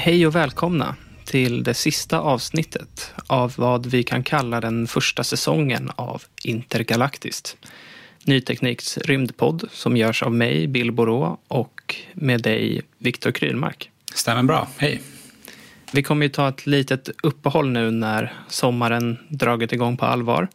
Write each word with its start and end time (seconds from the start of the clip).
Hej 0.00 0.26
och 0.26 0.34
välkomna 0.34 0.96
till 1.24 1.62
det 1.62 1.74
sista 1.74 2.18
avsnittet 2.18 3.12
av 3.26 3.54
vad 3.56 3.86
vi 3.86 4.02
kan 4.02 4.22
kalla 4.22 4.60
den 4.60 4.86
första 4.86 5.24
säsongen 5.24 5.90
av 5.96 6.22
Intergalaktiskt. 6.44 7.56
Ny 8.24 8.40
Tekniks 8.40 8.98
rymdpodd 8.98 9.64
som 9.72 9.96
görs 9.96 10.22
av 10.22 10.32
mig, 10.32 10.66
Bill 10.66 10.92
Borå, 10.92 11.38
och 11.48 11.96
med 12.12 12.42
dig, 12.42 12.82
Viktor 12.98 13.30
Krylmark. 13.30 13.90
Stämmer 14.14 14.42
bra. 14.42 14.68
Hej. 14.76 15.00
Vi 15.92 16.02
kommer 16.02 16.26
ju 16.26 16.30
ta 16.30 16.48
ett 16.48 16.66
litet 16.66 17.08
uppehåll 17.22 17.68
nu 17.68 17.90
när 17.90 18.32
sommaren 18.48 19.18
dragit 19.28 19.72
igång 19.72 19.96
på 19.96 20.06
allvar, 20.06 20.48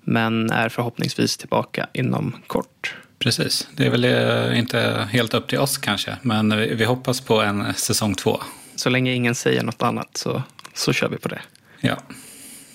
men 0.00 0.50
är 0.50 0.68
förhoppningsvis 0.68 1.36
tillbaka 1.36 1.88
inom 1.92 2.36
kort. 2.46 2.96
Precis. 3.18 3.68
Det 3.76 3.86
är 3.86 3.90
väl 3.90 4.04
eh, 4.04 4.58
inte 4.58 5.08
helt 5.10 5.34
upp 5.34 5.48
till 5.48 5.58
oss 5.58 5.78
kanske, 5.78 6.16
men 6.22 6.56
vi 6.58 6.84
hoppas 6.84 7.20
på 7.20 7.40
en 7.40 7.74
säsong 7.74 8.14
två. 8.14 8.40
Så 8.76 8.90
länge 8.90 9.12
ingen 9.12 9.34
säger 9.34 9.62
något 9.62 9.82
annat 9.82 10.16
så, 10.16 10.42
så 10.74 10.92
kör 10.92 11.08
vi 11.08 11.16
på 11.16 11.28
det. 11.28 11.42
Ja. 11.80 11.96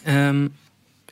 Ehm, 0.06 0.54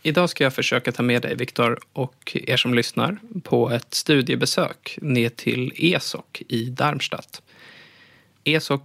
idag 0.01 0.29
ska 0.29 0.43
jag 0.43 0.53
försöka 0.53 0.91
ta 0.91 1.03
med 1.03 1.21
dig, 1.21 1.35
Viktor, 1.35 1.79
och 1.93 2.37
er 2.47 2.57
som 2.57 2.73
lyssnar 2.73 3.17
på 3.43 3.69
ett 3.69 3.93
studiebesök 3.93 4.97
ner 5.01 5.29
till 5.29 5.73
ESOC 5.75 6.25
i 6.47 6.65
Darmstadt. 6.65 7.41
ESOC 8.43 8.81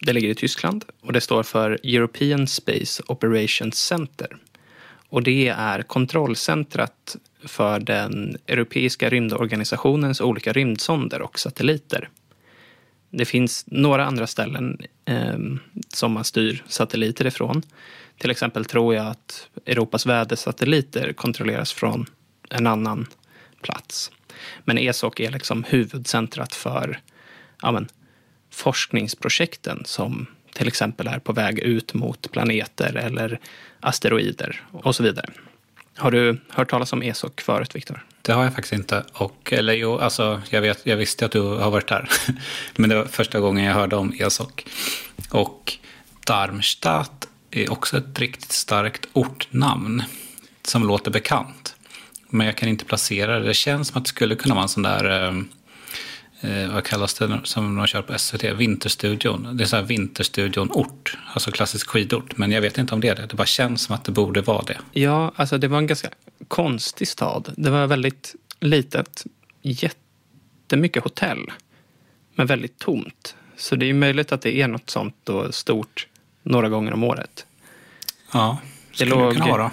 det 0.00 0.12
ligger 0.12 0.28
i 0.28 0.34
Tyskland 0.34 0.84
och 1.00 1.12
det 1.12 1.20
står 1.20 1.42
för 1.42 1.70
European 1.82 2.46
Space 2.46 3.02
Operations 3.06 3.78
Center. 3.78 4.36
Och 5.08 5.22
det 5.22 5.48
är 5.48 5.82
kontrollcentrat 5.82 7.16
för 7.44 7.80
den 7.80 8.36
europeiska 8.46 9.10
rymdorganisationens 9.10 10.20
olika 10.20 10.52
rymdsonder 10.52 11.22
och 11.22 11.38
satelliter. 11.38 12.08
Det 13.16 13.24
finns 13.24 13.64
några 13.66 14.04
andra 14.04 14.26
ställen 14.26 14.78
eh, 15.04 15.38
som 15.88 16.12
man 16.12 16.24
styr 16.24 16.64
satelliter 16.68 17.26
ifrån. 17.26 17.62
Till 18.18 18.30
exempel 18.30 18.64
tror 18.64 18.94
jag 18.94 19.06
att 19.06 19.48
Europas 19.66 20.06
vädersatelliter 20.06 21.12
kontrolleras 21.12 21.72
från 21.72 22.06
en 22.50 22.66
annan 22.66 23.06
plats. 23.62 24.10
Men 24.64 24.78
ESOC 24.78 25.20
är 25.20 25.30
liksom 25.30 25.64
huvudcentrat 25.64 26.54
för 26.54 27.00
ja, 27.62 27.72
men, 27.72 27.88
forskningsprojekten 28.50 29.82
som 29.84 30.26
till 30.52 30.68
exempel 30.68 31.06
är 31.06 31.18
på 31.18 31.32
väg 31.32 31.58
ut 31.58 31.94
mot 31.94 32.30
planeter 32.30 32.94
eller 32.96 33.40
asteroider 33.80 34.62
och 34.72 34.96
så 34.96 35.02
vidare. 35.02 35.30
Har 35.96 36.10
du 36.10 36.40
hört 36.48 36.70
talas 36.70 36.92
om 36.92 37.02
ESOC 37.02 37.32
förut, 37.36 37.76
Viktor? 37.76 38.04
Det 38.22 38.32
har 38.32 38.44
jag 38.44 38.54
faktiskt 38.54 38.72
inte. 38.72 39.04
Och, 39.12 39.52
eller 39.52 39.72
jo, 39.72 39.98
alltså, 39.98 40.42
jag, 40.50 40.60
vet, 40.60 40.86
jag 40.86 40.96
visste 40.96 41.26
att 41.26 41.32
du 41.32 41.40
har 41.40 41.70
varit 41.70 41.88
där. 41.88 42.08
Men 42.76 42.90
det 42.90 42.96
var 42.96 43.04
första 43.04 43.40
gången 43.40 43.64
jag 43.64 43.74
hörde 43.74 43.96
om 43.96 44.12
ESOC. 44.18 44.48
Och 45.30 45.72
Darmstadt 46.26 47.28
är 47.50 47.72
också 47.72 47.98
ett 47.98 48.18
riktigt 48.18 48.52
starkt 48.52 49.06
ortnamn 49.12 50.02
som 50.62 50.86
låter 50.86 51.10
bekant. 51.10 51.76
Men 52.28 52.46
jag 52.46 52.56
kan 52.56 52.68
inte 52.68 52.84
placera 52.84 53.38
det. 53.38 53.46
Det 53.46 53.54
känns 53.54 53.88
som 53.88 53.98
att 53.98 54.04
det 54.04 54.08
skulle 54.08 54.34
kunna 54.34 54.54
vara 54.54 54.62
en 54.62 54.68
sån 54.68 54.82
där, 54.82 55.26
eh, 55.26 55.42
eh, 56.44 56.72
vad 56.74 56.84
kallas 56.84 57.14
det 57.14 57.40
som 57.44 57.76
de 57.76 57.86
kör 57.86 58.02
på 58.02 58.18
SVT, 58.18 58.44
Vinterstudion. 58.44 59.56
Det 59.56 59.64
är 59.64 59.66
så 59.66 59.76
här 59.76 59.82
Vinterstudion-ort, 59.82 61.18
alltså 61.34 61.50
klassisk 61.50 61.88
skidort. 61.88 62.36
Men 62.36 62.50
jag 62.52 62.60
vet 62.60 62.78
inte 62.78 62.94
om 62.94 63.00
det 63.00 63.08
är 63.08 63.14
det. 63.14 63.26
Det 63.26 63.36
bara 63.36 63.46
känns 63.46 63.82
som 63.82 63.94
att 63.94 64.04
det 64.04 64.12
borde 64.12 64.40
vara 64.40 64.62
det. 64.62 64.78
Ja, 64.92 65.32
alltså 65.36 65.58
det 65.58 65.68
var 65.68 65.78
en 65.78 65.86
ganska 65.86 66.08
konstig 66.48 67.08
stad. 67.08 67.52
Det 67.56 67.70
var 67.70 67.86
väldigt 67.86 68.34
litet, 68.60 69.24
jättemycket 69.62 71.02
hotell, 71.02 71.52
men 72.34 72.46
väldigt 72.46 72.78
tomt. 72.78 73.36
Så 73.56 73.76
det 73.76 73.86
är 73.90 73.94
möjligt 73.94 74.32
att 74.32 74.42
det 74.42 74.60
är 74.60 74.68
något 74.68 74.90
sånt 74.90 75.16
då 75.24 75.52
stort 75.52 76.06
några 76.42 76.68
gånger 76.68 76.92
om 76.92 77.04
året. 77.04 77.46
Ja, 78.32 78.58
Det 78.98 79.04
låg 79.04 79.38
vara. 79.38 79.70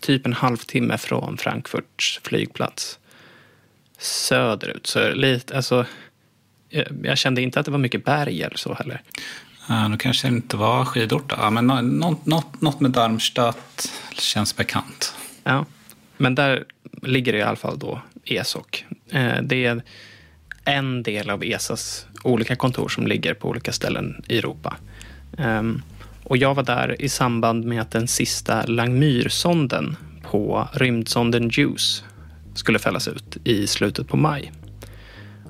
typ 0.00 0.26
en 0.26 0.32
halvtimme 0.32 0.98
från 0.98 1.36
Frankfurts 1.36 2.20
flygplats 2.22 2.98
söderut. 4.00 4.86
Så 4.86 5.12
lite, 5.14 5.56
alltså, 5.56 5.86
jag, 7.02 7.18
kände 7.18 7.42
inte 7.42 7.60
att 7.60 7.66
det 7.66 7.72
var 7.72 7.78
mycket 7.78 8.04
berg 8.04 8.42
eller 8.42 8.56
så 8.56 8.74
heller. 8.74 9.02
Ja, 9.68 9.88
då 9.90 9.96
kanske 9.96 10.28
det 10.28 10.34
inte 10.34 10.56
var 10.56 10.84
skidort 10.84 11.30
då. 11.30 11.36
Ja, 11.38 11.50
men 11.50 11.66
nå- 11.66 11.80
något, 11.80 12.26
något, 12.26 12.60
något 12.60 12.80
med 12.80 12.90
Darmstadt 12.90 13.92
känns 14.12 14.56
bekant. 14.56 15.14
Ja, 15.44 15.66
men 16.16 16.34
där 16.34 16.64
ligger 17.02 17.32
det 17.32 17.38
i 17.38 17.42
alla 17.42 17.56
fall 17.56 17.78
då 17.78 18.02
ESOC. 18.24 18.84
Eh, 19.10 19.42
Det 19.42 19.64
är 19.66 19.82
en 20.64 21.02
del 21.02 21.30
av 21.30 21.44
ESAs 21.44 22.06
olika 22.24 22.56
kontor 22.56 22.88
som 22.88 23.06
ligger 23.06 23.34
på 23.34 23.48
olika 23.48 23.72
ställen 23.72 24.24
i 24.28 24.38
Europa. 24.38 24.76
Ehm, 25.38 25.82
Och 26.24 26.36
jag 26.36 26.54
var 26.54 26.62
där 26.62 27.02
i 27.02 27.08
samband 27.08 27.64
med 27.64 27.80
att 27.80 27.90
den 27.90 28.08
sista 28.08 28.66
Langmyrsonden 28.66 29.96
på 30.22 30.68
rymdsonden 30.72 31.48
JUICE 31.52 32.04
skulle 32.60 32.78
fällas 32.78 33.08
ut 33.08 33.36
i 33.44 33.66
slutet 33.66 34.08
på 34.08 34.16
maj. 34.16 34.52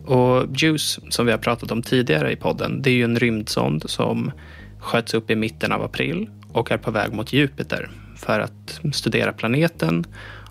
Och 0.05 0.47
JUICE, 0.57 1.01
som 1.11 1.27
vi 1.27 1.33
har 1.33 1.39
pratat 1.39 1.71
om 1.71 1.83
tidigare 1.83 2.33
i 2.33 2.37
podden, 2.37 2.83
det 2.83 2.91
är 2.91 2.95
ju 2.95 3.05
en 3.05 3.19
rymdsond 3.19 3.91
som 3.91 4.33
sköts 4.79 5.15
upp 5.15 5.31
i 5.31 5.37
mitten 5.37 5.73
av 5.73 5.83
april 5.83 6.31
och 6.53 6.71
är 6.73 6.79
på 6.79 6.91
väg 6.91 7.12
mot 7.12 7.33
Jupiter 7.33 7.91
för 8.17 8.41
att 8.41 8.81
studera 8.93 9.33
planeten 9.33 10.05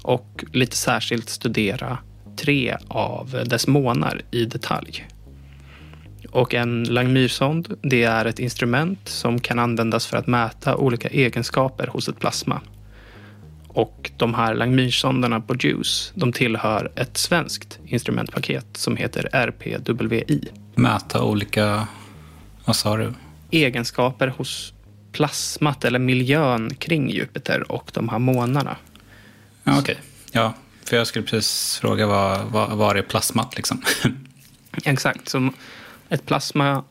och 0.04 0.44
lite 0.54 0.76
särskilt 0.76 1.30
studera 1.30 1.98
tre 2.38 2.78
av 2.88 3.44
dess 3.46 3.68
månar 3.68 4.22
i 4.32 4.46
detalj. 4.46 5.08
Och 6.32 6.54
en 6.54 6.84
Langmyrsond, 6.84 7.78
det 7.82 8.04
är 8.04 8.26
ett 8.26 8.40
instrument 8.40 9.00
som 9.10 9.40
kan 9.40 9.60
användas 9.60 10.08
för 10.08 10.18
att 10.18 10.28
mäta 10.28 10.76
olika 10.76 11.08
egenskaper 11.08 11.88
hos 11.88 12.10
ett 12.10 12.20
plasma. 12.20 12.62
Och 13.74 14.12
de 14.18 14.33
här 14.33 14.56
Langmuir-sonderna 14.56 15.42
på 15.42 15.56
JUICE, 15.56 16.12
de 16.16 16.33
tillhör 16.33 16.92
ett 16.95 17.18
svenskt 17.18 17.80
instrumentpaket 17.86 18.66
som 18.74 18.98
heter 18.98 19.30
RPWI. 19.33 20.50
Mäta 20.75 21.24
olika, 21.24 21.88
vad 22.66 22.75
sa 22.75 22.98
du? 22.98 23.13
Egenskaper 23.51 24.27
hos 24.27 24.74
plasmat 25.12 25.86
eller 25.86 26.00
miljön 26.00 26.75
kring 26.75 27.10
Jupiter 27.10 27.71
och 27.71 27.92
de 27.94 28.10
här 28.10 28.19
månarna. 28.19 28.77
Ja, 29.63 29.80
okej. 29.80 29.98
Ja, 30.31 30.54
för 30.86 30.98
jag 30.98 31.07
skulle 31.07 31.25
precis 31.25 31.77
fråga 31.77 32.07
vad, 32.07 32.45
vad, 32.45 32.77
vad 32.77 32.98
är 32.98 33.01
plasmat 33.01 33.56
liksom? 33.56 33.81
Exakt. 34.83 35.30
Som 35.30 35.54
ett 36.10 36.25
plasma 36.25 36.83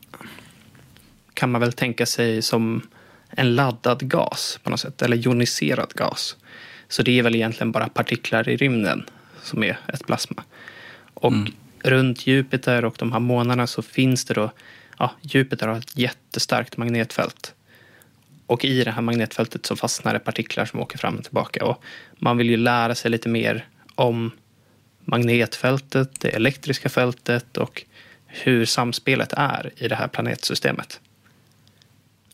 kan 1.33 1.51
man 1.51 1.61
väl 1.61 1.73
tänka 1.73 2.05
sig 2.05 2.41
som 2.41 2.81
en 3.29 3.55
laddad 3.55 4.09
gas 4.09 4.59
på 4.63 4.69
något 4.69 4.79
sätt, 4.79 5.01
eller 5.01 5.17
joniserad 5.17 5.93
gas. 5.95 6.35
Så 6.89 7.03
det 7.03 7.19
är 7.19 7.23
väl 7.23 7.35
egentligen 7.35 7.71
bara 7.71 7.89
partiklar 7.89 8.49
i 8.49 8.57
rymden 8.57 9.05
som 9.43 9.63
är 9.63 9.79
ett 9.93 10.05
plasma. 10.05 10.43
Och 11.13 11.31
mm. 11.31 11.53
runt 11.83 12.27
Jupiter 12.27 12.85
och 12.85 12.95
de 12.99 13.11
här 13.11 13.19
månaderna 13.19 13.67
så 13.67 13.81
finns 13.81 14.25
det 14.25 14.33
då, 14.33 14.51
ja, 14.97 15.11
Jupiter 15.21 15.67
har 15.67 15.77
ett 15.77 15.97
jättestarkt 15.97 16.77
magnetfält. 16.77 17.53
Och 18.45 18.65
i 18.65 18.83
det 18.83 18.91
här 18.91 19.01
magnetfältet 19.01 19.65
så 19.65 19.75
fastnar 19.75 20.13
det 20.13 20.19
partiklar 20.19 20.65
som 20.65 20.79
åker 20.79 20.97
fram 20.97 21.15
och 21.15 21.23
tillbaka. 21.23 21.65
Och 21.65 21.83
man 22.17 22.37
vill 22.37 22.49
ju 22.49 22.57
lära 22.57 22.95
sig 22.95 23.11
lite 23.11 23.29
mer 23.29 23.67
om 23.95 24.31
magnetfältet, 25.05 26.19
det 26.19 26.29
elektriska 26.29 26.89
fältet 26.89 27.57
och 27.57 27.85
hur 28.25 28.65
samspelet 28.65 29.33
är 29.37 29.71
i 29.75 29.87
det 29.87 29.95
här 29.95 30.07
planetsystemet. 30.07 30.99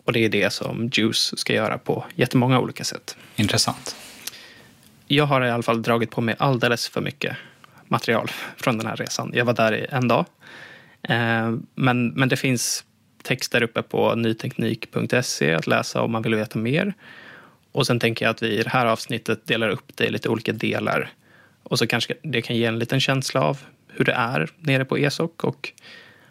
Och 0.03 0.13
det 0.13 0.25
är 0.25 0.29
det 0.29 0.53
som 0.53 0.89
JUICE 0.93 1.37
ska 1.37 1.53
göra 1.53 1.77
på 1.77 2.05
jättemånga 2.15 2.59
olika 2.59 2.83
sätt. 2.83 3.17
Intressant. 3.35 3.95
Jag 5.07 5.25
har 5.25 5.45
i 5.45 5.51
alla 5.51 5.63
fall 5.63 5.81
dragit 5.81 6.11
på 6.11 6.21
mig 6.21 6.35
alldeles 6.39 6.89
för 6.89 7.01
mycket 7.01 7.37
material 7.87 8.31
från 8.57 8.77
den 8.77 8.87
här 8.87 8.95
resan. 8.95 9.31
Jag 9.33 9.45
var 9.45 9.53
där 9.53 9.75
i 9.75 9.85
en 9.89 10.07
dag. 10.07 10.25
Eh, 11.01 11.55
men, 11.75 12.07
men 12.07 12.29
det 12.29 12.35
finns 12.35 12.83
text 13.23 13.51
där 13.51 13.63
uppe 13.63 13.81
på 13.81 14.15
nyteknik.se 14.15 15.53
att 15.53 15.67
läsa 15.67 16.01
om 16.01 16.11
man 16.11 16.21
vill 16.21 16.35
veta 16.35 16.59
mer. 16.59 16.93
Och 17.71 17.87
sen 17.87 17.99
tänker 17.99 18.25
jag 18.25 18.31
att 18.31 18.43
vi 18.43 18.59
i 18.59 18.63
det 18.63 18.69
här 18.69 18.85
avsnittet 18.85 19.47
delar 19.47 19.69
upp 19.69 19.91
det 19.95 20.05
i 20.05 20.11
lite 20.11 20.29
olika 20.29 20.51
delar. 20.53 21.09
Och 21.63 21.79
så 21.79 21.87
kanske 21.87 22.13
det 22.23 22.41
kan 22.41 22.55
ge 22.55 22.65
en 22.65 22.79
liten 22.79 22.99
känsla 22.99 23.41
av 23.41 23.59
hur 23.87 24.05
det 24.05 24.13
är 24.13 24.49
nere 24.59 24.85
på 24.85 24.97
ESOC 24.97 25.31
och 25.43 25.71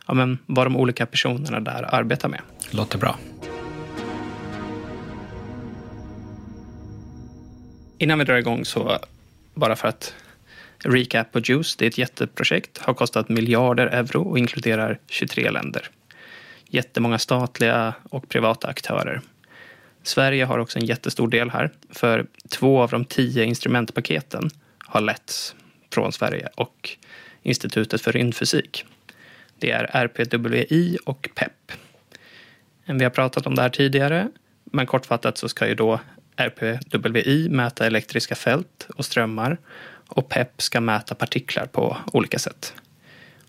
ja, 0.06 0.14
men, 0.14 0.38
vad 0.46 0.66
de 0.66 0.76
olika 0.76 1.06
personerna 1.06 1.60
där 1.60 1.94
arbetar 1.94 2.28
med. 2.28 2.40
Låter 2.70 2.98
bra. 2.98 3.18
Innan 7.98 8.18
vi 8.18 8.24
drar 8.24 8.36
igång 8.36 8.64
så, 8.64 8.98
bara 9.54 9.76
för 9.76 9.88
att 9.88 10.14
recap 10.78 11.32
på 11.32 11.40
Juice, 11.40 11.76
det 11.76 11.84
är 11.84 11.88
ett 11.88 11.98
jätteprojekt, 11.98 12.78
har 12.78 12.94
kostat 12.94 13.28
miljarder 13.28 13.86
euro 13.86 14.22
och 14.22 14.38
inkluderar 14.38 14.98
23 15.08 15.50
länder. 15.50 15.90
Jättemånga 16.68 17.18
statliga 17.18 17.94
och 18.10 18.28
privata 18.28 18.68
aktörer. 18.68 19.20
Sverige 20.02 20.44
har 20.44 20.58
också 20.58 20.78
en 20.78 20.84
jättestor 20.84 21.28
del 21.28 21.50
här, 21.50 21.70
för 21.90 22.26
två 22.48 22.82
av 22.82 22.90
de 22.90 23.04
tio 23.04 23.44
instrumentpaketen 23.44 24.50
har 24.78 25.00
letts 25.00 25.54
från 25.92 26.12
Sverige 26.12 26.48
och 26.54 26.96
Institutet 27.42 28.00
för 28.00 28.12
rymdfysik. 28.12 28.84
Det 29.58 29.70
är 29.70 29.84
RPWI 29.92 30.98
och 31.04 31.28
PEP. 31.34 31.72
Vi 32.84 33.04
har 33.04 33.10
pratat 33.10 33.46
om 33.46 33.54
det 33.54 33.62
här 33.62 33.68
tidigare, 33.68 34.28
men 34.64 34.86
kortfattat 34.86 35.38
så 35.38 35.48
ska 35.48 35.68
ju 35.68 35.74
då 35.74 36.00
RPWI 36.36 37.48
mäta 37.48 37.86
elektriska 37.86 38.34
fält 38.34 38.88
och 38.96 39.04
strömmar 39.04 39.58
och 40.08 40.28
PEP 40.28 40.62
ska 40.62 40.80
mäta 40.80 41.14
partiklar 41.14 41.66
på 41.66 41.96
olika 42.12 42.38
sätt. 42.38 42.74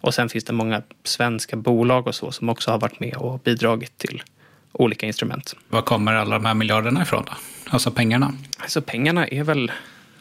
Och 0.01 0.13
sen 0.13 0.29
finns 0.29 0.43
det 0.43 0.53
många 0.53 0.81
svenska 1.03 1.55
bolag 1.55 2.07
och 2.07 2.15
så 2.15 2.31
som 2.31 2.49
också 2.49 2.71
har 2.71 2.77
varit 2.77 2.99
med 2.99 3.15
och 3.15 3.39
bidragit 3.39 3.97
till 3.97 4.23
olika 4.71 5.05
instrument. 5.05 5.55
Var 5.69 5.81
kommer 5.81 6.13
alla 6.13 6.35
de 6.35 6.45
här 6.45 6.53
miljarderna 6.53 7.01
ifrån 7.01 7.23
då? 7.25 7.33
Alltså 7.69 7.91
pengarna? 7.91 8.33
Alltså 8.57 8.81
pengarna 8.81 9.27
är 9.27 9.43
väl 9.43 9.71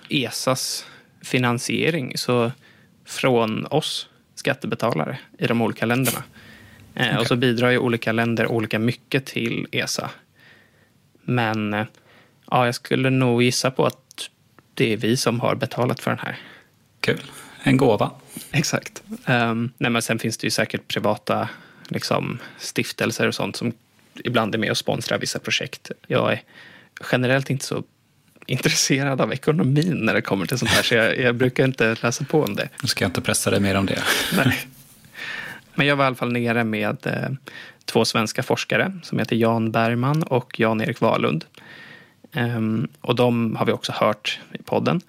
ESAs 0.08 0.86
finansiering. 1.22 2.18
Så 2.18 2.52
från 3.04 3.66
oss 3.66 4.08
skattebetalare 4.34 5.18
i 5.38 5.46
de 5.46 5.62
olika 5.62 5.86
länderna. 5.86 6.22
Okay. 6.94 7.08
Eh, 7.08 7.16
och 7.16 7.26
så 7.26 7.36
bidrar 7.36 7.70
ju 7.70 7.78
olika 7.78 8.12
länder 8.12 8.46
olika 8.46 8.78
mycket 8.78 9.26
till 9.26 9.66
ESA. 9.72 10.10
Men 11.22 11.74
eh, 11.74 11.86
ja, 12.50 12.66
jag 12.66 12.74
skulle 12.74 13.10
nog 13.10 13.42
gissa 13.42 13.70
på 13.70 13.86
att 13.86 14.30
det 14.74 14.92
är 14.92 14.96
vi 14.96 15.16
som 15.16 15.40
har 15.40 15.54
betalat 15.54 16.00
för 16.00 16.10
den 16.10 16.20
här. 16.20 16.38
Kul. 17.00 17.22
En 17.62 17.76
gåva. 17.76 18.10
Exakt. 18.50 19.02
Um, 19.26 19.72
nej, 19.78 19.90
men 19.90 20.02
sen 20.02 20.18
finns 20.18 20.36
det 20.36 20.46
ju 20.46 20.50
säkert 20.50 20.88
privata 20.88 21.48
liksom, 21.88 22.38
stiftelser 22.58 23.28
och 23.28 23.34
sånt 23.34 23.56
som 23.56 23.72
ibland 24.24 24.54
är 24.54 24.58
med 24.58 24.70
och 24.70 24.76
sponsrar 24.76 25.18
vissa 25.18 25.38
projekt. 25.38 25.90
Jag 26.06 26.32
är 26.32 26.42
generellt 27.12 27.50
inte 27.50 27.64
så 27.64 27.82
intresserad 28.46 29.20
av 29.20 29.32
ekonomin 29.32 29.96
när 29.96 30.14
det 30.14 30.22
kommer 30.22 30.46
till 30.46 30.58
sånt 30.58 30.70
här, 30.70 30.82
så 30.82 30.94
jag, 30.94 31.18
jag 31.18 31.34
brukar 31.34 31.64
inte 31.64 31.96
läsa 32.02 32.24
på 32.24 32.42
om 32.42 32.54
det. 32.54 32.68
Nu 32.82 32.88
ska 32.88 33.04
jag 33.04 33.08
inte 33.08 33.20
pressa 33.20 33.50
dig 33.50 33.60
mer 33.60 33.74
om 33.74 33.86
det. 33.86 34.02
Nej. 34.36 34.66
Men 35.74 35.86
jag 35.86 35.96
var 35.96 36.04
i 36.04 36.06
alla 36.06 36.16
fall 36.16 36.32
nere 36.32 36.64
med 36.64 37.06
eh, 37.06 37.30
två 37.84 38.04
svenska 38.04 38.42
forskare 38.42 38.98
som 39.02 39.18
heter 39.18 39.36
Jan 39.36 39.70
Bergman 39.70 40.22
och 40.22 40.60
Jan-Erik 40.60 41.00
Wahlund. 41.00 41.44
Ehm, 42.34 42.88
och 43.00 43.14
de 43.14 43.56
har 43.56 43.66
vi 43.66 43.72
också 43.72 43.92
hört 43.92 44.40
i 44.52 44.62
podden. 44.62 45.00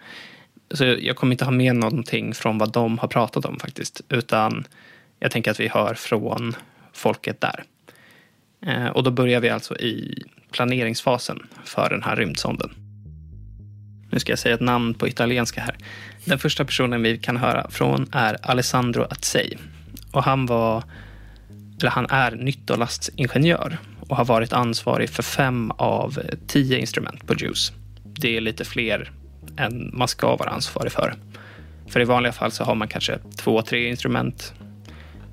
Så 0.72 0.86
jag 0.86 1.16
kommer 1.16 1.34
inte 1.34 1.46
ha 1.46 1.52
med 1.52 1.76
någonting 1.76 2.34
från 2.34 2.58
vad 2.58 2.72
de 2.72 2.98
har 2.98 3.08
pratat 3.08 3.46
om 3.46 3.60
faktiskt, 3.60 4.02
utan 4.10 4.68
jag 5.20 5.32
tänker 5.32 5.52
att 5.52 5.60
vi 5.60 5.68
hör 5.68 5.94
från 5.94 6.56
folket 6.94 7.42
där. 7.42 7.64
Ehm, 8.66 8.92
och 8.92 9.04
då 9.04 9.12
börjar 9.12 9.40
vi 9.40 9.50
alltså 9.50 9.78
i 9.78 10.24
planeringsfasen 10.52 11.48
för 11.64 11.90
den 11.90 12.04
här 12.04 12.16
rymdsonden. 12.16 12.70
Nu 14.12 14.20
ska 14.20 14.32
jag 14.32 14.40
säga 14.40 14.56
ett 14.56 14.62
namn 14.62 14.94
på 14.94 15.08
italienska 15.08 15.62
här. 15.62 15.76
Den 16.26 16.40
första 16.40 16.66
personen 16.66 17.02
vi 17.02 17.18
kan 17.18 17.38
höra 17.38 17.70
från 17.70 18.08
är 18.12 18.38
Alessandro 18.42 19.08
Azzei. 19.10 19.58
Och 20.12 20.24
han 20.24 20.46
var, 20.46 20.84
eller 21.80 21.90
han 21.90 22.06
är 22.10 22.32
nyttolastingenjör 22.32 23.78
och 24.10 24.18
har 24.18 24.26
varit 24.26 24.54
ansvarig 24.54 25.10
för 25.10 25.24
fem 25.24 25.72
av 25.72 26.20
tio 26.48 26.80
instrument 26.80 27.28
på 27.28 27.34
JUICE. 27.34 27.74
Det 28.04 28.38
är 28.38 28.42
lite 28.42 28.66
fler 28.66 29.12
än 29.58 29.92
man 29.94 30.08
ska 30.08 30.36
vara 30.36 30.50
ansvarig 30.50 30.92
för. 30.92 31.16
För 31.88 32.00
i 32.00 32.04
vanliga 32.04 32.34
fall 32.34 32.52
så 32.52 32.64
har 32.64 32.76
man 32.76 32.88
kanske 32.88 33.20
två, 33.38 33.62
tre 33.62 33.90
instrument. 33.90 34.54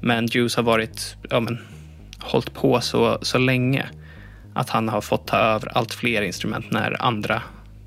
Men 0.00 0.26
JUICE 0.26 0.56
har 0.56 0.62
varit, 0.62 1.16
ja 1.30 1.40
men, 1.40 1.58
hållit 2.18 2.54
på 2.54 2.80
så, 2.80 3.18
så 3.22 3.38
länge 3.38 3.86
att 4.54 4.70
han 4.70 4.88
har 4.88 5.00
fått 5.00 5.26
ta 5.26 5.36
över 5.36 5.76
allt 5.78 5.94
fler 5.94 6.22
instrument 6.22 6.70
när 6.70 7.02
andra 7.02 7.42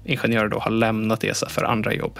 ingenjörer 0.05 0.49
då 0.49 0.59
har 0.59 0.71
lämnat 0.71 1.23
ESA 1.23 1.49
för 1.49 1.63
andra 1.63 1.93
jobb. 1.93 2.19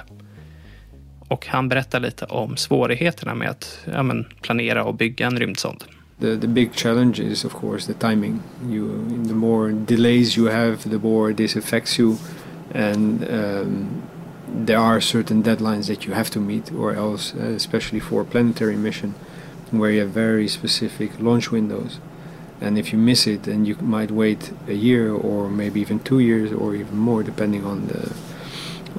Och 1.27 1.47
han 1.47 1.69
berättar 1.69 1.99
lite 1.99 2.25
om 2.25 2.57
svårigheterna 2.57 3.35
med 3.35 3.49
att 3.49 3.79
ja, 3.93 4.03
men, 4.03 4.25
planera 4.41 4.83
och 4.83 4.95
bygga 4.95 5.27
en 5.27 5.39
rymdsond. 5.39 5.83
The, 6.19 6.35
the 6.37 6.47
big 6.47 6.73
challenge 6.73 7.19
is 7.19 7.43
of 7.43 7.53
course 7.53 7.87
the 7.87 7.93
timing. 7.93 8.43
You, 8.67 9.05
the 9.25 9.33
more 9.33 9.71
delays 9.71 10.37
you 10.37 10.45
have, 10.45 10.89
the 10.89 10.99
more 10.99 11.33
this 11.33 11.55
affects 11.55 11.97
you, 11.99 12.17
and 12.71 13.29
um, 13.29 14.03
there 14.47 14.79
are 14.79 15.01
certain 15.01 15.43
deadlines 15.43 15.87
that 15.87 16.05
you 16.05 16.13
have 16.13 16.29
to 16.31 16.39
meet, 16.39 16.71
or 16.71 16.93
else, 16.93 17.33
uh, 17.35 17.39
especially 17.55 17.99
for 17.99 18.23
planetary 18.23 18.77
mission, 18.77 19.13
where 19.71 19.91
you 19.91 20.01
have 20.01 20.11
very 20.11 20.47
specific 20.47 21.19
launch 21.19 21.51
windows. 21.51 21.99
and 22.61 22.77
if 22.77 22.93
you 22.93 22.99
miss 22.99 23.27
it 23.27 23.43
then 23.43 23.65
you 23.65 23.75
might 23.81 24.11
wait 24.11 24.51
a 24.67 24.73
year 24.73 25.11
or 25.11 25.49
maybe 25.49 25.81
even 25.81 25.99
two 25.99 26.19
years 26.19 26.51
or 26.51 26.75
even 26.75 26.97
more 26.97 27.23
depending 27.23 27.65
on 27.65 27.87
the 27.87 28.11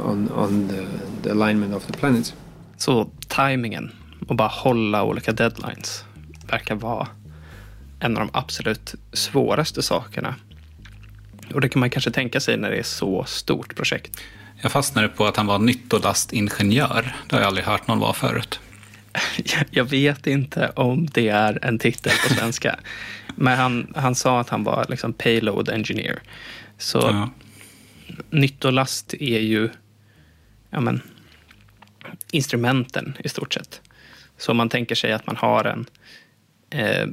on, 0.02 0.28
on 0.28 0.68
the, 0.68 0.86
the 1.22 1.32
alignment 1.32 1.74
of 1.74 1.86
the 1.86 1.92
planets. 1.92 2.34
Så 2.76 3.10
tajmingen 3.28 3.90
och 4.28 4.36
bara 4.36 4.48
hålla 4.48 5.04
olika 5.04 5.32
deadlines 5.32 6.04
verkar 6.50 6.74
vara 6.74 7.08
en 8.00 8.16
av 8.16 8.26
de 8.26 8.38
absolut 8.38 8.94
svåraste 9.12 9.82
sakerna. 9.82 10.34
Och 11.54 11.60
det 11.60 11.68
kan 11.68 11.80
man 11.80 11.90
kanske 11.90 12.10
tänka 12.10 12.40
sig 12.40 12.56
när 12.56 12.70
det 12.70 12.76
är 12.76 12.82
så 12.82 13.24
stort 13.24 13.76
projekt. 13.76 14.20
Jag 14.60 14.72
fastnade 14.72 15.08
på 15.08 15.26
att 15.26 15.36
han 15.36 15.46
var 15.46 15.58
nyttolastingenjör. 15.58 17.14
Det 17.28 17.36
har 17.36 17.40
jag 17.40 17.46
aldrig 17.46 17.66
hört 17.66 17.86
någon 17.86 17.98
vara 17.98 18.12
förut. 18.12 18.60
Jag 19.70 19.84
vet 19.84 20.26
inte 20.26 20.72
om 20.76 21.06
det 21.06 21.28
är 21.28 21.58
en 21.62 21.78
titel 21.78 22.12
på 22.28 22.34
svenska. 22.34 22.78
Men 23.36 23.58
han, 23.58 23.92
han 23.96 24.14
sa 24.14 24.40
att 24.40 24.48
han 24.48 24.64
var 24.64 24.86
liksom 24.88 25.12
payload 25.12 25.68
engineer. 25.68 26.22
Så 26.78 26.98
ja. 26.98 27.30
nyttolast 28.30 29.14
är 29.14 29.40
ju 29.40 29.70
ja, 30.70 30.80
men, 30.80 31.00
instrumenten 32.30 33.16
i 33.24 33.28
stort 33.28 33.54
sett. 33.54 33.80
Så 34.38 34.50
om 34.50 34.56
man 34.56 34.68
tänker 34.68 34.94
sig 34.94 35.12
att 35.12 35.26
man 35.26 35.36
har 35.36 35.64
en 35.64 35.86
eh, 36.70 37.06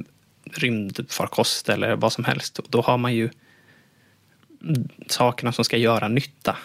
rymdfarkost 0.52 1.68
eller 1.68 1.96
vad 1.96 2.12
som 2.12 2.24
helst, 2.24 2.60
då 2.68 2.80
har 2.80 2.98
man 2.98 3.14
ju 3.14 3.30
sakerna 5.08 5.52
som 5.52 5.64
ska 5.64 5.76
göra 5.76 6.08
nytta. 6.08 6.56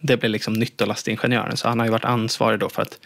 det 0.00 0.16
blir 0.16 0.30
liksom 0.30 0.54
nyttolastingenjören. 0.54 1.56
Så 1.56 1.68
han 1.68 1.78
har 1.78 1.86
ju 1.86 1.92
varit 1.92 2.04
ansvarig 2.04 2.60
då 2.60 2.68
för 2.68 2.82
att 2.82 3.00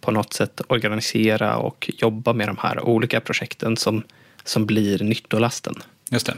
på 0.00 0.10
något 0.10 0.32
sätt 0.32 0.60
organisera 0.68 1.56
och 1.56 1.90
jobba 1.98 2.32
med 2.32 2.48
de 2.48 2.56
här 2.60 2.80
olika 2.80 3.20
projekten 3.20 3.76
som, 3.76 4.02
som 4.44 4.66
blir 4.66 4.98
nyttolasten. 4.98 5.74
Just 6.10 6.26
det. 6.26 6.34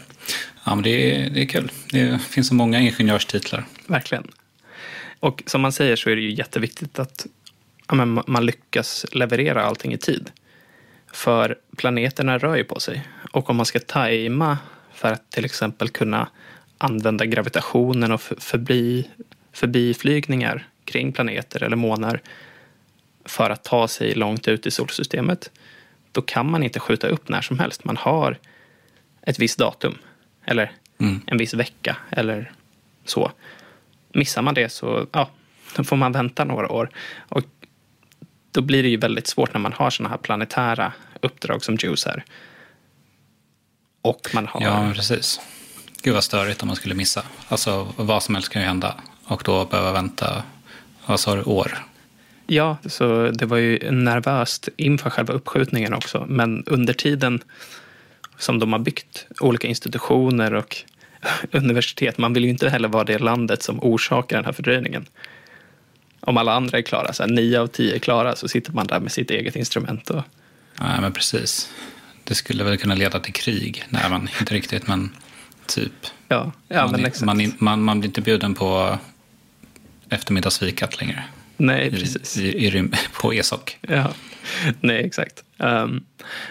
Ja, 0.64 0.75
men 0.75 0.85
det 0.85 0.90
är, 0.90 1.30
det 1.30 1.42
är 1.42 1.47
kul. 1.47 1.73
Det 1.90 2.23
finns 2.23 2.49
så 2.49 2.54
många 2.54 2.80
ingenjörstitlar. 2.80 3.66
Verkligen. 3.87 4.30
Och 5.21 5.42
som 5.47 5.61
man 5.61 5.73
säger 5.73 5.97
så 5.97 6.11
är 6.11 6.16
det 6.16 6.23
ju 6.23 6.35
jätteviktigt 6.35 6.99
att 6.99 7.26
ja, 7.88 7.95
man 8.04 8.47
lyckas 8.47 9.06
leverera 9.12 9.64
allting 9.64 9.92
i 9.92 9.99
tid. 9.99 10.30
För 11.16 11.58
planeterna 11.76 12.38
rör 12.38 12.56
ju 12.56 12.64
på 12.64 12.80
sig. 12.80 13.08
Och 13.32 13.50
om 13.50 13.56
man 13.56 13.66
ska 13.66 13.80
tajma 13.80 14.58
för 14.92 15.12
att 15.12 15.30
till 15.30 15.44
exempel 15.44 15.88
kunna 15.88 16.28
använda 16.78 17.25
gravitationen 17.25 18.12
och 18.12 18.20
förbi, 18.20 19.11
förbiflygningar 19.52 20.68
kring 20.85 21.12
planeter 21.12 21.62
eller 21.62 21.76
månar 21.76 22.20
för 23.25 23.50
att 23.50 23.64
ta 23.64 23.88
sig 23.88 24.14
långt 24.14 24.49
ut 24.49 24.66
i 24.66 24.70
solsystemet, 24.70 25.50
då 26.12 26.23
kan 26.23 26.50
man 26.50 26.62
inte 26.62 26.80
skjuta 26.80 27.08
upp 27.08 27.28
när 27.28 27.40
som 27.40 27.58
helst. 27.58 27.85
Man 27.85 27.96
har 27.96 28.38
ett 29.23 29.38
visst 29.38 29.58
datum 29.58 29.99
eller 30.44 30.73
mm. 30.99 31.20
en 31.26 31.38
viss 31.38 31.54
vecka 31.54 31.96
eller 32.11 32.52
så. 33.04 33.30
Missar 34.12 34.42
man 34.42 34.54
det 34.54 34.68
så 34.68 35.06
ja, 35.12 35.30
då 35.76 35.85
får 35.85 35.96
man 35.96 36.12
vänta 36.12 36.44
några 36.44 36.73
år. 36.73 36.90
Och 37.28 37.42
då 38.52 38.61
blir 38.61 38.82
det 38.82 38.88
ju 38.88 38.96
väldigt 38.96 39.26
svårt 39.26 39.52
när 39.52 39.61
man 39.61 39.73
har 39.73 39.90
sådana 39.90 40.11
här 40.11 40.18
planetära 40.18 40.92
uppdrag 41.20 41.64
som 41.64 41.76
Juice 41.76 42.06
är. 42.06 42.25
Och 44.02 44.28
man 44.35 44.46
har... 44.46 44.62
Ja, 44.62 44.92
precis. 44.94 45.40
Gud 46.02 46.14
vad 46.14 46.25
störigt 46.25 46.62
om 46.62 46.66
man 46.66 46.76
skulle 46.76 46.94
missa. 46.94 47.23
Alltså 47.49 47.92
vad 47.96 48.23
som 48.23 48.35
helst 48.35 48.49
kan 48.49 48.62
ju 48.62 48.68
hända. 48.68 48.94
Och 49.25 49.42
då 49.44 49.64
behöva 49.64 49.92
vänta, 49.92 50.42
vad 51.06 51.20
sa 51.20 51.35
du, 51.35 51.42
år? 51.42 51.78
Ja, 52.46 52.76
så 52.87 53.30
det 53.30 53.46
var 53.46 53.56
ju 53.56 53.90
nervöst 53.90 54.68
inför 54.76 55.11
själva 55.11 55.35
uppskjutningen 55.35 55.94
också. 55.94 56.26
Men 56.28 56.64
under 56.66 56.92
tiden 56.92 57.42
som 58.38 58.58
de 58.58 58.73
har 58.73 58.78
byggt 58.78 59.26
olika 59.40 59.68
institutioner 59.68 60.54
och 60.54 60.76
universitet. 61.52 62.18
Man 62.18 62.32
vill 62.32 62.44
ju 62.44 62.50
inte 62.50 62.68
heller 62.68 62.88
vara 62.88 63.04
det 63.04 63.18
landet 63.18 63.62
som 63.62 63.82
orsakar 63.82 64.37
den 64.37 64.44
här 64.44 64.52
fördröjningen. 64.52 65.06
Om 66.20 66.37
alla 66.37 66.52
andra 66.52 66.78
är 66.78 66.82
klara, 66.82 67.12
så 67.12 67.23
här, 67.23 67.30
nio 67.30 67.61
av 67.61 67.66
tio 67.66 67.94
är 67.94 67.99
klara, 67.99 68.37
så 68.37 68.49
sitter 68.49 68.73
man 68.73 68.87
där 68.87 69.00
med 69.00 69.12
sitt 69.12 69.30
eget 69.30 69.56
instrument. 69.56 70.11
Och... 70.11 70.23
Nej, 70.80 71.00
men 71.00 71.12
precis. 71.12 71.71
Det 72.25 72.35
skulle 72.35 72.64
väl 72.64 72.76
kunna 72.76 72.95
leda 72.95 73.21
till 73.21 73.33
krig. 73.33 73.85
Nej, 73.88 74.11
man, 74.11 74.28
inte 74.40 74.54
riktigt, 74.54 74.87
men 74.87 75.11
typ. 75.66 75.92
Ja, 76.28 76.52
ja 76.68 76.83
man, 76.83 76.90
men 76.90 77.00
är, 77.00 77.06
exakt. 77.06 77.26
Man, 77.26 77.52
man, 77.59 77.83
man, 77.83 78.00
blir 78.00 78.09
inte 78.09 78.21
bjuden 78.21 78.54
på 78.54 78.99
eftermiddagsfikat 80.09 81.00
längre. 81.00 81.25
Nej, 81.56 81.90
precis. 81.90 82.37
I, 82.37 82.49
i, 82.49 82.66
i, 82.66 82.88
på 83.21 83.33
ESOC. 83.33 83.61
Ja, 83.80 84.12
nej, 84.80 85.04
exakt. 85.04 85.45
Um, 85.59 86.04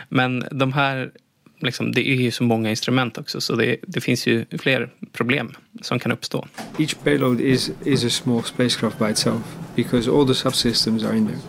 men 0.09 0.45
de 0.51 0.73
här 0.73 1.11
liksom, 1.59 1.91
det 1.91 2.09
är 2.09 2.15
ju 2.15 2.31
så 2.31 2.43
många 2.43 2.69
instrument 2.69 3.17
också 3.17 3.41
så 3.41 3.55
det, 3.55 3.77
det 3.87 4.01
finns 4.01 4.27
ju 4.27 4.45
fler 4.59 4.89
problem 5.11 5.55
som 5.81 5.99
kan 5.99 6.11
uppstå. 6.11 6.47
Each 6.79 6.95
payload 7.03 7.41
is, 7.41 7.71
is 7.85 8.03
a 8.05 8.09
small 8.09 8.43
spacecraft 8.43 8.99
by 8.99 9.05
itself 9.05 9.41
because 9.75 10.11
all 10.11 10.27
the 10.27 10.33
subsystems 10.33 11.05
are 11.07 11.17
in 11.17 11.27
there. 11.27 11.39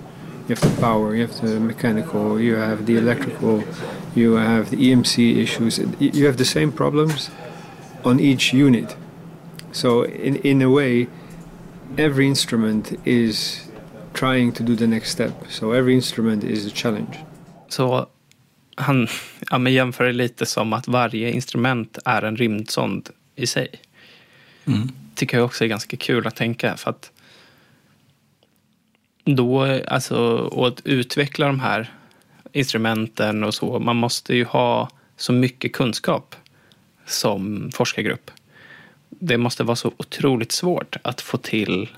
You 0.49 0.55
have 0.55 0.61
the 0.61 0.81
power, 0.81 1.15
you 1.15 1.23
have 1.26 1.41
the 1.41 1.61
mechanical, 1.61 2.41
you 2.41 2.55
have 2.55 2.87
the 2.87 2.97
electrical, 2.97 3.65
you 4.15 4.35
have 4.35 4.71
the 4.71 4.76
EMC 4.76 5.37
issues. 5.43 5.81
You 5.99 6.26
have 6.26 6.37
the 6.37 6.45
same 6.45 6.73
problems 6.73 7.31
on 8.05 8.21
each 8.21 8.55
unit. 8.55 8.97
So 9.73 10.05
in, 10.05 10.37
in 10.37 10.62
a 10.62 10.71
way, 10.71 11.09
every 11.99 12.26
instrument 12.26 12.93
is 13.05 13.69
trying 14.15 14.53
to 14.53 14.62
do 14.62 14.76
the 14.76 14.87
next 14.87 15.11
step. 15.11 15.33
So 15.49 15.73
every 15.73 15.95
instrument 15.95 16.45
is 16.45 16.67
a 16.67 16.71
challenge. 16.75 17.19
Så 17.69 18.07
han 18.76 19.09
ja, 19.50 19.59
men 19.59 19.73
jämför 19.73 20.05
det 20.05 20.12
lite 20.12 20.47
som 20.47 20.73
att 20.73 20.88
varje 20.88 21.31
instrument 21.31 21.99
är 22.05 22.23
en 22.23 22.37
rymdsond 22.37 23.11
i 23.37 23.47
sig. 23.47 23.69
Mm. 24.67 24.88
tycker 25.17 25.37
jag 25.37 25.45
också 25.45 25.65
är 25.65 25.69
ganska 25.69 25.97
kul 25.97 26.26
att 26.26 26.37
tänka. 26.37 26.76
För 26.76 26.91
att 26.91 27.11
då, 29.26 29.80
alltså, 29.87 30.16
och 30.37 30.68
att 30.68 30.80
utveckla 30.85 31.47
de 31.47 31.61
här 31.61 31.90
instrumenten 32.52 33.45
och 33.45 33.54
så, 33.54 33.78
man 33.78 33.97
måste 33.97 34.35
ju 34.35 34.45
ha 34.45 34.90
så 35.16 35.33
mycket 35.33 35.73
kunskap 35.73 36.35
som 37.06 37.71
forskargrupp. 37.75 38.30
Det 39.09 39.38
måste 39.38 39.64
vara 39.64 39.76
så 39.76 39.92
otroligt 39.97 40.52
svårt 40.52 40.97
att 41.02 41.21
få 41.21 41.38
till 41.38 41.88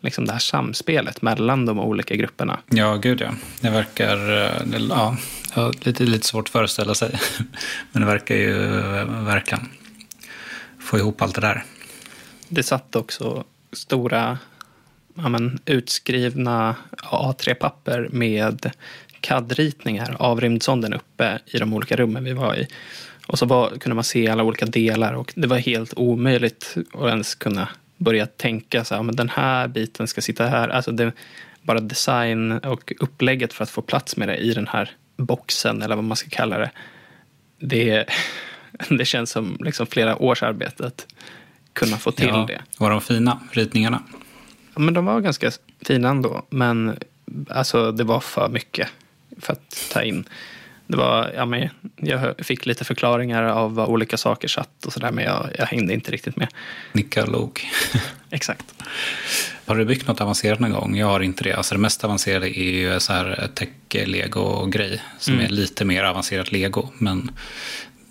liksom 0.00 0.24
det 0.26 0.32
här 0.32 0.38
samspelet 0.38 1.22
mellan 1.22 1.66
de 1.66 1.80
olika 1.80 2.16
grupperna. 2.16 2.60
Ja, 2.68 2.96
gud 2.96 3.20
ja. 3.20 3.30
Det 3.60 3.70
verkar, 3.70 4.46
eh, 4.46 4.80
ja, 4.88 5.16
lite, 5.82 6.04
lite 6.04 6.26
svårt 6.26 6.44
att 6.44 6.52
föreställa 6.52 6.94
sig. 6.94 7.20
Men 7.92 8.02
det 8.02 8.06
verkar 8.08 8.34
ju 8.34 8.54
verkligen 9.24 9.68
få 10.78 10.98
ihop 10.98 11.22
allt 11.22 11.34
det 11.34 11.40
där. 11.40 11.64
Det 12.48 12.62
satt 12.62 12.96
också 12.96 13.44
stora 13.72 14.38
ja, 15.14 15.28
men, 15.28 15.58
utskrivna 15.66 16.76
A3-papper 17.02 18.08
med 18.12 18.70
CAD-ritningar 19.20 20.16
av 20.18 20.40
rymdsonden 20.40 20.94
uppe 20.94 21.38
i 21.46 21.58
de 21.58 21.74
olika 21.74 21.96
rummen 21.96 22.24
vi 22.24 22.32
var 22.32 22.54
i. 22.54 22.66
Och 23.26 23.38
så 23.38 23.46
var, 23.46 23.68
kunde 23.68 23.94
man 23.94 24.04
se 24.04 24.28
alla 24.28 24.42
olika 24.42 24.66
delar 24.66 25.12
och 25.12 25.32
det 25.36 25.46
var 25.46 25.58
helt 25.58 25.92
omöjligt 25.96 26.76
att 26.92 27.08
ens 27.08 27.34
kunna 27.34 27.68
börja 27.96 28.26
tänka 28.26 28.84
så 28.84 28.94
här, 28.94 29.02
men 29.02 29.16
den 29.16 29.28
här 29.28 29.68
biten 29.68 30.06
ska 30.06 30.20
sitta 30.20 30.46
här. 30.46 30.68
Alltså 30.68 30.92
det, 30.92 31.12
bara 31.62 31.80
design 31.80 32.52
och 32.52 32.92
upplägget 33.00 33.52
för 33.52 33.64
att 33.64 33.70
få 33.70 33.82
plats 33.82 34.16
med 34.16 34.28
det 34.28 34.36
i 34.36 34.52
den 34.52 34.66
här 34.66 34.90
boxen 35.16 35.82
eller 35.82 35.96
vad 35.96 36.04
man 36.04 36.16
ska 36.16 36.28
kalla 36.30 36.58
det. 36.58 36.70
Det, 37.58 38.06
det 38.88 39.04
känns 39.04 39.30
som 39.30 39.56
liksom 39.60 39.86
flera 39.86 40.22
års 40.22 40.42
arbete 40.42 40.86
att 40.86 41.06
kunna 41.72 41.96
få 41.96 42.12
till 42.12 42.28
ja, 42.28 42.44
det. 42.48 42.60
Var 42.78 42.90
de 42.90 43.00
fina, 43.00 43.40
ritningarna? 43.52 44.02
Men 44.74 44.94
de 44.94 45.04
var 45.04 45.20
ganska 45.20 45.50
fina 45.82 46.08
ändå. 46.08 46.42
Men 46.50 46.98
alltså, 47.48 47.92
det 47.92 48.04
var 48.04 48.20
för 48.20 48.48
mycket 48.48 48.88
för 49.40 49.52
att 49.52 49.90
ta 49.92 50.02
in 50.02 50.24
det 50.90 50.96
var, 50.96 51.32
ja, 51.36 51.44
men 51.44 51.68
jag 51.96 52.34
fick 52.38 52.66
lite 52.66 52.84
förklaringar 52.84 53.42
av 53.42 53.74
vad 53.74 53.88
olika 53.88 54.16
saker 54.16 54.48
satt 54.48 54.84
och 54.86 54.92
sådär 54.92 55.10
men 55.10 55.24
jag, 55.24 55.48
jag 55.58 55.66
hängde 55.66 55.94
inte 55.94 56.12
riktigt 56.12 56.36
med. 56.36 56.48
Nicka 56.92 57.26
log. 57.26 57.60
Exakt. 58.30 58.74
Har 59.66 59.76
du 59.76 59.84
byggt 59.84 60.06
något 60.08 60.20
avancerat 60.20 60.60
någon 60.60 60.70
gång? 60.70 60.96
Jag 60.96 61.06
har 61.06 61.20
inte 61.20 61.44
det. 61.44 61.52
Alltså 61.52 61.74
det 61.74 61.80
mest 61.80 62.04
avancerade 62.04 62.58
är 62.58 62.70
ju 62.70 63.00
så 63.00 63.12
här 63.12 63.48
tech-lego-grej 63.54 65.02
som 65.18 65.34
mm. 65.34 65.46
är 65.46 65.50
lite 65.50 65.84
mer 65.84 66.04
avancerat 66.04 66.52
lego. 66.52 66.88
Men 66.98 67.30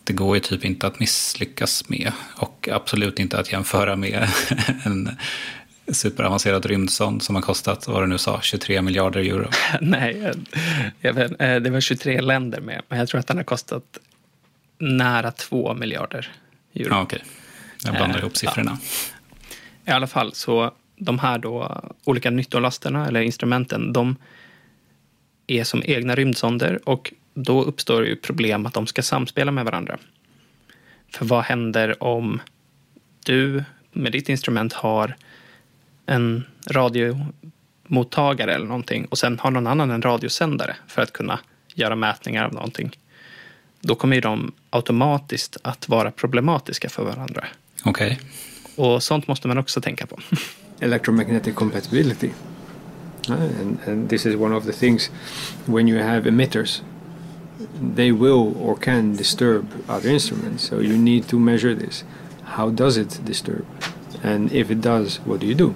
det 0.03 0.13
går 0.13 0.35
ju 0.35 0.39
typ 0.39 0.65
inte 0.65 0.87
att 0.87 0.99
misslyckas 0.99 1.89
med 1.89 2.11
och 2.35 2.69
absolut 2.71 3.19
inte 3.19 3.39
att 3.39 3.51
jämföra 3.51 3.95
med 3.95 4.27
en 4.83 5.17
superavancerad 5.91 6.65
rymdsond 6.65 7.23
som 7.23 7.35
har 7.35 7.41
kostat, 7.41 7.87
vad 7.87 8.03
du 8.03 8.07
nu 8.07 8.17
sa, 8.17 8.41
23 8.41 8.81
miljarder 8.81 9.19
euro. 9.19 9.49
Nej, 9.81 10.31
jag 10.99 11.13
vet, 11.13 11.31
eh, 11.41 11.55
det 11.55 11.69
var 11.69 11.79
23 11.79 12.21
länder 12.21 12.61
med, 12.61 12.81
men 12.87 12.99
jag 12.99 13.07
tror 13.07 13.19
att 13.19 13.27
den 13.27 13.37
har 13.37 13.43
kostat 13.43 13.97
nära 14.77 15.31
2 15.31 15.73
miljarder 15.73 16.31
euro. 16.73 16.89
Ja, 16.89 17.01
Okej, 17.01 17.19
okay. 17.21 17.29
jag 17.83 17.93
blandar 17.93 18.17
eh, 18.17 18.21
ihop 18.21 18.37
siffrorna. 18.37 18.77
Ja. 19.85 19.93
I 19.93 19.95
alla 19.95 20.07
fall, 20.07 20.33
så 20.33 20.73
de 20.95 21.19
här 21.19 21.37
då 21.37 21.81
olika 22.03 22.29
nyttolasterna 22.29 23.07
eller 23.07 23.21
instrumenten, 23.21 23.93
de 23.93 24.15
är 25.47 25.63
som 25.63 25.83
egna 25.85 26.15
rymdsonder 26.15 26.89
och 26.89 27.13
då 27.33 27.63
uppstår 27.63 28.05
ju 28.05 28.15
problem 28.15 28.65
att 28.65 28.73
de 28.73 28.87
ska 28.87 29.01
samspela 29.01 29.51
med 29.51 29.65
varandra. 29.65 29.97
För 31.13 31.25
vad 31.25 31.43
händer 31.43 32.03
om 32.03 32.41
du 33.25 33.63
med 33.91 34.11
ditt 34.11 34.29
instrument 34.29 34.73
har 34.73 35.15
en 36.09 36.43
radiomottagare 36.67 38.53
eller 38.53 38.65
någonting 38.65 39.05
och 39.05 39.17
sen 39.17 39.39
har 39.39 39.51
någon 39.51 39.67
annan 39.67 39.91
en 39.91 40.01
radiosändare 40.01 40.75
för 40.87 41.01
att 41.01 41.13
kunna 41.13 41.39
göra 41.73 41.95
mätningar 41.95 42.45
av 42.45 42.53
någonting. 42.53 42.97
Då 43.81 43.95
kommer 43.95 44.15
ju 44.15 44.21
de 44.21 44.51
automatiskt 44.69 45.57
att 45.61 45.89
vara 45.89 46.11
problematiska 46.11 46.89
för 46.89 47.03
varandra. 47.03 47.45
Okej. 47.83 48.19
Okay. 48.75 48.85
Och 48.85 49.03
sånt 49.03 49.27
måste 49.27 49.47
man 49.47 49.57
också 49.57 49.81
tänka 49.81 50.05
på. 50.05 50.19
Electromagnetic 50.79 51.55
compatibility. 51.55 52.29
And, 53.27 53.77
and 53.87 54.09
this 54.09 54.25
is 54.25 54.35
one 54.35 54.55
of 54.55 54.65
the 54.65 54.71
things 54.71 55.11
when 55.65 55.87
you 55.87 56.03
have 56.03 56.29
emitters 56.29 56.81
they 57.95 58.11
will 58.11 58.55
or 58.57 58.75
can 58.75 59.15
disturb 59.15 59.67
other 59.87 60.09
instruments. 60.09 60.63
So 60.63 60.79
you 60.79 60.97
need 60.97 61.27
to 61.27 61.39
measure 61.39 61.75
this. 61.75 62.03
How 62.43 62.69
does 62.69 62.97
it 62.97 63.19
disturb? 63.25 63.65
And 64.23 64.51
if 64.51 64.71
it 64.71 64.81
does, 64.81 65.17
what 65.25 65.39
do 65.39 65.47
you 65.47 65.55
do? 65.55 65.75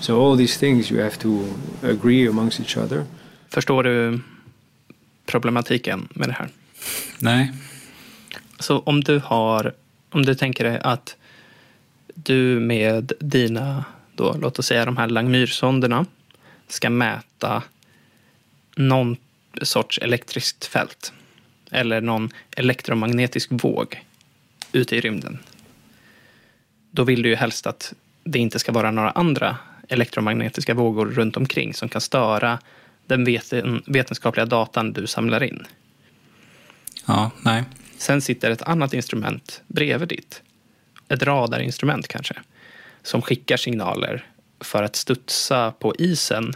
So 0.00 0.30
all 0.30 0.38
these 0.38 0.58
things 0.58 0.90
you 0.90 1.02
have 1.02 1.16
to 1.16 1.44
agree 1.82 2.28
amongst 2.28 2.60
each 2.60 2.76
other. 2.76 3.04
Förstår 3.48 3.82
du 3.82 4.20
problematiken 5.26 6.08
med 6.14 6.28
det 6.28 6.32
här? 6.32 6.48
Nej. 7.18 7.52
Så 8.58 8.78
om 8.78 9.00
du 9.00 9.18
har, 9.18 9.74
om 10.10 10.24
du 10.24 10.34
tänker 10.34 10.64
dig 10.64 10.80
att 10.82 11.16
du 12.14 12.60
med 12.60 13.12
dina 13.20 13.84
då, 14.14 14.36
låt 14.40 14.58
oss 14.58 14.66
säga 14.66 14.84
de 14.84 14.96
här 14.96 15.08
Langmuir-sonderna, 15.08 16.06
ska 16.68 16.90
mäta 16.90 17.62
någon 18.76 19.16
sorts 19.62 19.98
elektriskt 19.98 20.66
fält 20.66 21.12
eller 21.70 22.00
någon 22.00 22.30
elektromagnetisk 22.56 23.48
våg 23.50 24.04
ute 24.72 24.96
i 24.96 25.00
rymden. 25.00 25.38
Då 26.90 27.04
vill 27.04 27.22
du 27.22 27.28
ju 27.28 27.34
helst 27.34 27.66
att 27.66 27.94
det 28.24 28.38
inte 28.38 28.58
ska 28.58 28.72
vara 28.72 28.90
några 28.90 29.10
andra 29.10 29.56
elektromagnetiska 29.90 30.74
vågor 30.74 31.06
runt 31.06 31.36
omkring 31.36 31.74
som 31.74 31.88
kan 31.88 32.00
störa 32.00 32.58
den 33.06 33.24
veten, 33.24 33.82
vetenskapliga 33.86 34.46
datan 34.46 34.92
du 34.92 35.06
samlar 35.06 35.42
in. 35.42 35.66
Ja, 37.06 37.30
nej. 37.42 37.64
Sen 37.98 38.20
sitter 38.20 38.50
ett 38.50 38.62
annat 38.62 38.94
instrument 38.94 39.62
bredvid 39.66 40.08
ditt. 40.08 40.42
Ett 41.08 41.22
radarinstrument 41.22 42.08
kanske. 42.08 42.34
Som 43.02 43.22
skickar 43.22 43.56
signaler 43.56 44.26
för 44.60 44.82
att 44.82 44.96
studsa 44.96 45.72
på 45.72 45.94
isen 45.98 46.52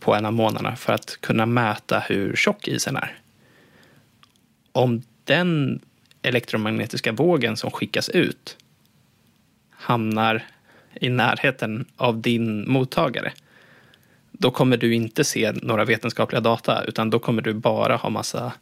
på 0.00 0.14
en 0.14 0.26
av 0.26 0.32
månaderna 0.32 0.76
för 0.76 0.92
att 0.92 1.20
kunna 1.20 1.46
mäta 1.46 1.98
hur 1.98 2.36
tjock 2.36 2.68
isen 2.68 2.96
är. 2.96 3.18
Om 4.72 5.02
den 5.24 5.80
elektromagnetiska 6.22 7.12
vågen 7.12 7.56
som 7.56 7.70
skickas 7.70 8.08
ut 8.08 8.56
hamnar 9.70 10.46
i 11.00 11.08
närheten 11.08 11.84
av 11.96 12.20
din 12.20 12.70
mottagare 12.72 13.32
då 14.38 14.50
kommer 14.50 14.76
du 14.76 14.94
inte 14.94 15.24
se 15.24 15.52
några 15.52 15.84
vetenskapliga 15.84 16.40
data 16.40 16.84
utan 16.84 17.10
då 17.10 17.18
kommer 17.18 17.42
du 17.42 17.54
bara 17.54 17.96
ha 17.96 18.10
massa 18.10 18.52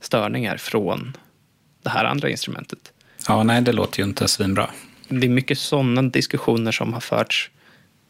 störningar 0.00 0.56
från 0.56 1.16
det 1.82 1.90
här 1.90 2.04
andra 2.04 2.30
instrumentet. 2.30 2.92
Ja, 3.28 3.42
nej, 3.42 3.62
det 3.62 3.72
låter 3.72 3.98
ju 3.98 4.04
inte 4.04 4.28
svinbra. 4.28 4.70
Det 5.08 5.26
är 5.26 5.30
mycket 5.30 5.58
sådana 5.58 6.02
diskussioner 6.02 6.72
som 6.72 6.92
har 6.92 7.00
förts. 7.00 7.50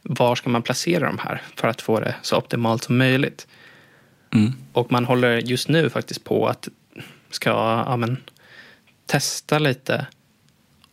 Var 0.02 0.34
ska 0.34 0.50
man 0.50 0.62
placera 0.62 1.06
de 1.06 1.18
här 1.18 1.42
för 1.56 1.68
att 1.68 1.82
få 1.82 2.00
det 2.00 2.14
så 2.22 2.36
optimalt 2.36 2.84
som 2.84 2.98
möjligt? 2.98 3.46
Mm. 4.34 4.52
Och 4.72 4.92
man 4.92 5.04
håller 5.04 5.38
just 5.38 5.68
nu 5.68 5.90
faktiskt 5.90 6.24
på 6.24 6.46
att 6.46 6.68
ska 7.30 7.50
ja, 7.86 7.96
men, 7.96 8.16
testa 9.06 9.58
lite 9.58 10.06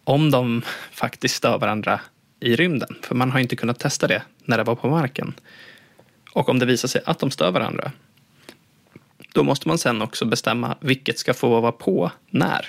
om 0.04 0.32
de 0.32 0.62
faktiskt 0.92 1.36
stör 1.36 1.58
varandra 1.58 2.02
i 2.40 2.56
rymden. 2.56 2.96
För 3.02 3.16
man 3.16 3.32
har 3.32 3.40
inte 3.40 3.56
kunnat 3.56 3.80
testa 3.80 4.08
det 4.08 4.22
när 4.46 4.58
det 4.58 4.64
var 4.64 4.76
på 4.76 4.90
marken. 4.90 5.34
Och 6.32 6.50
om 6.50 6.60
det 6.60 6.66
visar 6.66 6.88
sig 6.88 7.02
att 7.06 7.20
de 7.20 7.32
stör 7.32 7.52
varandra, 7.52 7.92
då 9.34 9.44
måste 9.44 9.68
man 9.68 9.78
sen 9.78 10.02
också 10.02 10.26
bestämma 10.26 10.78
vilket 10.82 11.20
ska 11.20 11.34
få 11.34 11.62
vara 11.62 11.72
på 11.72 12.12
när. 12.30 12.66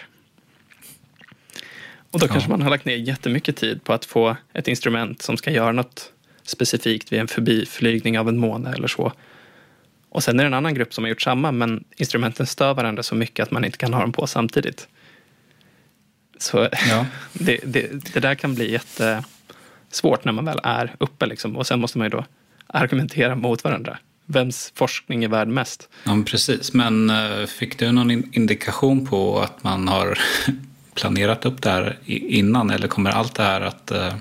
Och 2.10 2.20
då 2.20 2.26
Ja. 2.26 2.32
kanske 2.32 2.50
man 2.50 2.62
har 2.62 2.70
lagt 2.70 2.84
ner 2.84 2.96
jättemycket 2.96 3.56
tid 3.56 3.84
på 3.84 3.92
att 3.92 4.04
få 4.04 4.36
ett 4.52 4.68
instrument 4.68 5.22
som 5.22 5.36
ska 5.36 5.50
göra 5.50 5.72
något 5.72 6.12
specifikt 6.42 7.12
vid 7.12 7.20
en 7.20 7.28
förbiflygning 7.28 8.18
av 8.18 8.28
en 8.28 8.38
måne 8.38 8.72
eller 8.72 8.88
så. 8.88 9.12
Och 10.08 10.22
sen 10.24 10.40
är 10.40 10.44
det 10.44 10.46
en 10.46 10.54
annan 10.54 10.74
grupp 10.74 10.94
som 10.94 11.04
har 11.04 11.08
gjort 11.08 11.22
samma, 11.22 11.52
men 11.52 11.84
instrumenten 11.96 12.46
stör 12.46 12.74
varandra 12.74 13.02
så 13.02 13.14
mycket 13.14 13.42
att 13.42 13.50
man 13.50 13.64
inte 13.64 13.78
kan 13.78 13.94
ha 13.94 14.00
dem 14.00 14.12
på 14.12 14.26
samtidigt. 14.26 14.88
Så 16.38 16.68
Ja. 16.88 17.06
det, 17.32 17.60
det, 17.64 18.12
det 18.14 18.20
där 18.20 18.34
kan 18.34 18.54
bli 18.54 18.78
jättesvårt 19.90 20.24
när 20.24 20.32
man 20.32 20.44
väl 20.44 20.60
är 20.62 20.94
uppe. 20.98 21.26
Liksom. 21.26 21.56
Och 21.56 21.66
sen 21.66 21.80
måste 21.80 21.98
man 21.98 22.04
ju 22.04 22.10
då 22.10 22.24
argumentera 22.66 23.34
mot 23.34 23.64
varandra. 23.64 23.98
Vems 24.26 24.72
forskning 24.74 25.24
är 25.24 25.28
värd 25.28 25.48
mest? 25.48 25.88
Ja, 26.04 26.14
men 26.14 26.24
precis. 26.24 26.72
Men 26.72 27.10
eh, 27.10 27.46
fick 27.46 27.78
du 27.78 27.92
någon 27.92 28.10
in- 28.10 28.30
indikation 28.32 29.06
på 29.06 29.40
att 29.40 29.62
man 29.64 29.88
har 29.88 30.18
planerat 30.94 31.46
upp 31.46 31.62
det 31.62 31.70
här 31.70 31.96
innan? 32.06 32.70
Eller 32.70 32.88
kommer 32.88 33.10
allt 33.10 33.34
det 33.34 33.42
här 33.42 33.60
att 33.60 33.90
eh, 33.90 34.14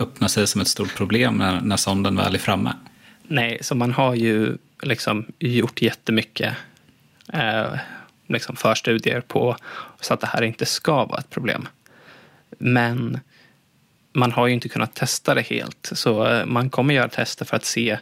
öppna 0.00 0.28
sig 0.28 0.46
som 0.46 0.60
ett 0.60 0.68
stort 0.68 0.96
problem 0.96 1.36
när, 1.36 1.60
när 1.60 1.76
sonden 1.76 2.16
väl 2.16 2.34
är 2.34 2.38
framme? 2.38 2.72
Nej, 3.28 3.58
så 3.60 3.74
man 3.74 3.92
har 3.92 4.14
ju 4.14 4.56
liksom 4.82 5.26
gjort 5.38 5.82
jättemycket 5.82 6.54
eh, 7.32 7.78
liksom 8.28 8.56
förstudier 8.56 9.20
på 9.20 9.56
så 10.00 10.14
att 10.14 10.20
det 10.20 10.26
här 10.26 10.42
inte 10.42 10.66
ska 10.66 11.04
vara 11.04 11.18
ett 11.18 11.30
problem. 11.30 11.68
Men 12.58 13.20
man 14.16 14.32
har 14.32 14.46
ju 14.46 14.54
inte 14.54 14.68
kunnat 14.68 14.94
testa 14.94 15.34
det 15.34 15.42
helt. 15.42 15.90
Så 15.92 16.26
eh, 16.26 16.46
man 16.46 16.70
kommer 16.70 16.94
göra 16.94 17.08
tester 17.08 17.44
för 17.44 17.56
att 17.56 17.64
se 17.64 17.98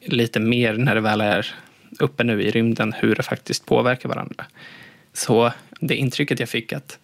lite 0.00 0.40
mer 0.40 0.74
när 0.74 0.94
det 0.94 1.00
väl 1.00 1.20
är 1.20 1.54
uppe 1.98 2.24
nu 2.24 2.42
i 2.42 2.50
rymden 2.50 2.92
hur 2.92 3.14
det 3.14 3.22
faktiskt 3.22 3.66
påverkar 3.66 4.08
varandra. 4.08 4.44
Så 5.12 5.52
det 5.80 5.94
intrycket 5.94 6.40
jag 6.40 6.48
fick 6.48 6.72
att 6.72 6.98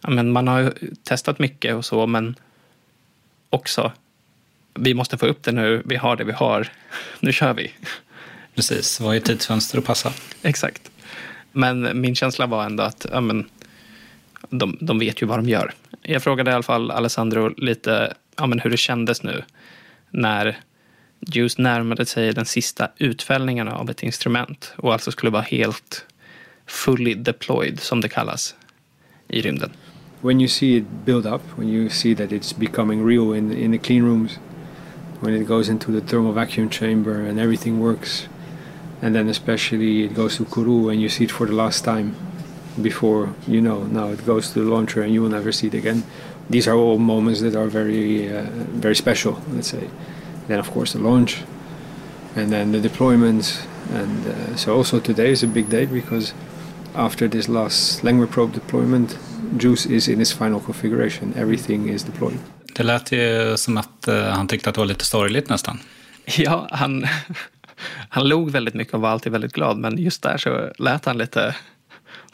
ja, 0.00 0.10
men 0.10 0.32
man 0.32 0.48
har 0.48 0.60
ju 0.60 0.72
testat 1.02 1.38
mycket 1.38 1.74
och 1.74 1.84
så, 1.84 2.06
men 2.06 2.34
också 3.50 3.92
vi 4.74 4.94
måste 4.94 5.18
få 5.18 5.26
upp 5.26 5.42
det 5.42 5.52
nu, 5.52 5.82
vi 5.84 5.96
har 5.96 6.16
det 6.16 6.24
vi 6.24 6.32
har, 6.32 6.68
nu 7.20 7.32
kör 7.32 7.54
vi. 7.54 7.72
Precis, 8.54 9.00
vad 9.00 9.16
är 9.16 9.20
tidsfönster 9.20 9.78
att 9.78 9.84
passa? 9.84 10.12
Exakt. 10.42 10.90
Men 11.52 12.00
min 12.00 12.14
känsla 12.14 12.46
var 12.46 12.64
ändå 12.64 12.82
att 12.82 13.06
ja, 13.12 13.20
men, 13.20 13.50
de, 14.50 14.78
de 14.80 14.98
vet 14.98 15.22
ju 15.22 15.26
vad 15.26 15.38
de 15.38 15.48
gör. 15.48 15.74
Jag 16.06 16.22
frågade 16.22 16.50
i 16.50 16.54
alla 16.54 16.62
fall 16.62 16.90
Alessandro 16.90 17.54
lite 17.56 18.14
ja, 18.36 18.46
men 18.46 18.60
hur 18.60 18.70
det 18.70 18.76
kändes 18.76 19.22
nu 19.22 19.42
när 20.10 20.58
Juice 21.20 21.58
närmade 21.58 22.06
sig 22.06 22.32
den 22.32 22.44
sista 22.44 22.88
utfällningen 22.98 23.68
av 23.68 23.90
ett 23.90 24.02
instrument 24.02 24.72
och 24.76 24.92
alltså 24.92 25.10
skulle 25.10 25.30
vara 25.30 25.42
helt 25.42 26.04
fully 26.66 27.14
deployed, 27.14 27.80
som 27.80 28.00
det 28.00 28.08
kallas, 28.08 28.54
i 29.28 29.42
rymden. 29.42 29.70
when 30.24 30.40
you 30.40 30.48
see 30.48 30.76
it 30.76 31.04
build 31.04 31.26
up, 31.26 31.42
when 31.58 31.68
you 31.68 31.90
see 31.90 32.14
that 32.14 32.32
it's 32.32 32.54
becoming 32.54 33.04
real 33.04 33.34
in 33.34 33.52
in 33.52 33.72
the 33.72 33.78
clean 33.78 34.02
rooms, 34.02 34.38
when 35.20 35.34
it 35.34 35.46
goes 35.46 35.68
into 35.68 35.92
the 35.92 36.00
thermal 36.00 36.32
vacuum 36.32 36.70
chamber 36.70 37.20
and 37.20 37.38
everything 37.38 37.78
works, 37.78 38.26
and 39.02 39.14
then 39.14 39.28
especially 39.28 40.04
it 40.04 40.14
goes 40.14 40.36
to 40.36 40.44
Kourou 40.44 40.90
and 40.90 41.02
you 41.02 41.10
see 41.10 41.24
it 41.24 41.30
for 41.30 41.46
the 41.46 41.52
last 41.52 41.84
time 41.84 42.16
before 42.82 43.28
you 43.46 43.60
know 43.60 43.84
now 43.84 44.12
it 44.12 44.26
goes 44.26 44.52
to 44.52 44.64
the 44.64 44.70
launcher 44.70 45.02
and 45.02 45.12
you 45.12 45.22
will 45.22 45.30
never 45.30 45.52
see 45.52 45.66
it 45.66 45.74
again. 45.74 46.02
These 46.50 46.68
are 46.68 46.76
all 46.76 46.98
moments 46.98 47.40
that 47.40 47.54
are 47.56 47.68
very 47.68 48.28
uh, 48.36 48.42
very 48.80 48.94
special, 48.94 49.38
let's 49.54 49.68
say. 49.68 49.88
Then 50.48 50.58
of 50.58 50.70
course 50.70 50.92
the 50.92 50.98
launch, 50.98 51.42
and 52.36 52.50
then 52.50 52.72
the 52.72 52.88
deployments, 52.88 53.66
and 53.94 54.26
uh, 54.26 54.56
so 54.56 54.76
also 54.76 55.00
today 55.00 55.30
is 55.30 55.42
a 55.42 55.46
big 55.46 55.70
day 55.70 55.86
because 55.86 56.34
after 56.94 57.28
this 57.28 57.48
last 57.48 58.02
Langmuir 58.02 58.30
probe 58.30 58.52
deployment, 58.52 59.18
Juice 59.58 59.86
is 59.86 60.08
in 60.08 60.20
its 60.20 60.32
final 60.32 60.60
configuration. 60.60 61.32
Everything 61.36 61.88
is 61.88 62.02
deployed. 62.02 62.38
Det 62.74 62.82
lät 62.82 63.12
ju 63.12 63.56
som 63.56 63.76
att 63.76 64.08
eh, 64.08 64.24
han 64.24 64.48
tyckte 64.48 64.68
att 64.68 64.74
det 64.74 64.80
var 64.80 64.86
lite 64.86 65.04
sorgligt 65.04 65.48
nästan. 65.48 65.78
Ja, 66.36 66.68
han, 66.70 67.06
han 68.08 68.28
log 68.28 68.50
väldigt 68.50 68.74
mycket 68.74 68.94
och 68.94 69.00
var 69.00 69.08
alltid 69.08 69.32
väldigt 69.32 69.52
glad. 69.52 69.78
Men 69.78 69.98
just 69.98 70.22
där 70.22 70.36
så 70.36 70.72
lät 70.78 71.04
han 71.04 71.18
lite 71.18 71.56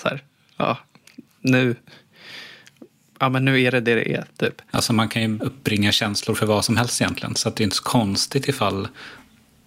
så 0.02 0.08
här, 0.08 0.22
ja, 0.56 0.78
nu, 1.40 1.76
ja 3.18 3.28
men 3.28 3.44
nu 3.44 3.62
är 3.62 3.70
det 3.70 3.80
det 3.80 3.94
det 3.94 4.14
är, 4.14 4.24
typ. 4.36 4.62
Alltså 4.70 4.92
man 4.92 5.08
kan 5.08 5.22
ju 5.22 5.38
uppbringa 5.38 5.92
känslor 5.92 6.34
för 6.34 6.46
vad 6.46 6.64
som 6.64 6.76
helst 6.76 7.00
egentligen. 7.00 7.36
Så 7.36 7.48
att 7.48 7.56
det 7.56 7.62
är 7.62 7.64
inte 7.64 7.76
så 7.76 7.82
konstigt 7.82 8.48
ifall 8.48 8.88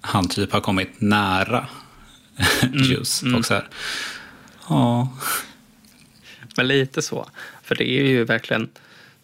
han 0.01 0.27
typ 0.27 0.51
har 0.51 0.61
kommit 0.61 1.01
nära 1.01 1.67
Juice. 2.73 3.23
Och 3.37 3.45
så 3.45 3.53
här, 3.53 3.67
ja, 4.69 5.09
Men 6.57 6.67
lite 6.67 7.01
så. 7.01 7.29
För 7.63 7.75
det 7.75 7.89
är 7.89 8.03
ju 8.03 8.23
verkligen, 8.23 8.69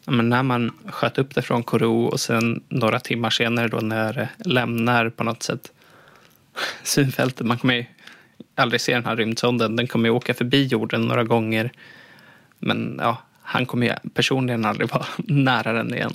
men 0.05 0.29
när 0.29 0.43
man 0.43 0.71
sköt 0.85 1.17
upp 1.17 1.35
det 1.35 1.41
från 1.41 1.63
Kourou 1.63 2.05
och 2.05 2.19
sen 2.19 2.63
några 2.69 2.99
timmar 2.99 3.29
senare 3.29 3.67
då 3.67 3.77
när 3.77 4.13
det 4.13 4.29
lämnar 4.49 5.09
på 5.09 5.23
något 5.23 5.43
sätt 5.43 5.71
synfältet. 6.83 7.45
Man 7.45 7.57
kommer 7.57 7.73
ju 7.73 7.85
aldrig 8.56 8.82
se 8.82 8.93
den 8.93 9.06
här 9.06 9.15
rymdsonden. 9.15 9.75
Den 9.75 9.88
kommer 9.88 10.10
ju 10.10 10.15
åka 10.15 10.34
förbi 10.34 10.65
jorden 10.65 11.02
några 11.02 11.23
gånger. 11.23 11.71
Men 12.60 12.99
ja, 13.02 13.17
han 13.41 13.65
kommer 13.65 13.88
ju 13.88 14.10
personligen 14.13 14.65
aldrig 14.65 14.89
vara 14.89 15.06
nära 15.17 15.73
den 15.73 15.93
igen. 15.93 16.13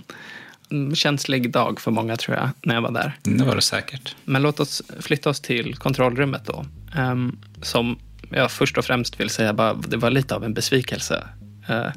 En 0.69 0.95
känslig 0.95 1.51
dag 1.51 1.81
för 1.81 1.91
många 1.91 2.17
tror 2.17 2.37
jag, 2.37 2.49
när 2.63 2.75
jag 2.75 2.83
var 2.83 2.91
där. 2.91 3.13
det 3.23 3.45
var 3.45 3.55
det 3.55 3.63
säkert. 3.63 4.17
Men 4.25 4.43
låt 4.43 4.61
oss 4.61 4.83
flytta 5.01 5.31
oss 5.31 5.41
till 5.41 5.77
kontrollrummet 5.77 6.47
då. 6.47 6.65
Ehm, 6.97 7.39
som 7.63 7.99
jag 8.31 8.51
först 8.51 8.79
och 8.79 8.85
främst 8.85 9.21
vill 9.21 9.31
säga, 9.31 9.53
bara, 9.53 9.75
det 9.75 9.97
var 9.97 10.11
lite 10.11 10.35
av 10.35 10.45
en 10.45 10.55
besvikelse. 10.55 11.29
Eh, 11.69 11.93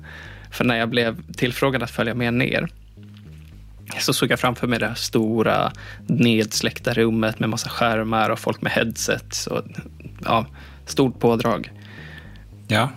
för 0.52 0.64
när 0.64 0.78
jag 0.78 0.90
blev 0.90 1.34
tillfrågad 1.34 1.84
att 1.84 1.92
följa 1.92 2.14
med 2.14 2.34
ner 2.34 2.70
så 4.00 4.14
såg 4.14 4.32
jag 4.32 4.40
framför 4.40 4.68
mig 4.68 4.80
det 4.80 4.88
här 4.88 4.96
stora 4.96 5.72
nedsläckta 6.08 6.94
rummet 6.94 7.40
med 7.40 7.50
massa 7.50 7.70
skärmar 7.70 8.30
och 8.30 8.40
folk 8.40 8.62
med 8.62 8.72
headsets 8.72 9.48
och 9.48 9.64
ja, 10.26 10.46
stort 10.86 11.20
pådrag. 11.20 11.72
Ja, 12.68 12.90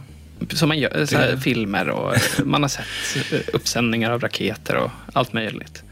Som 0.48 0.68
man 0.68 0.78
gör, 0.78 1.06
så 1.06 1.16
här, 1.16 1.36
filmer 1.36 1.88
och 1.88 2.14
man 2.44 2.62
har 2.62 2.68
sett 2.68 3.48
uppsändningar 3.52 4.10
av 4.10 4.20
raketer 4.20 4.76
och 4.76 4.90
allt 5.12 5.32
möjligt. 5.32 5.82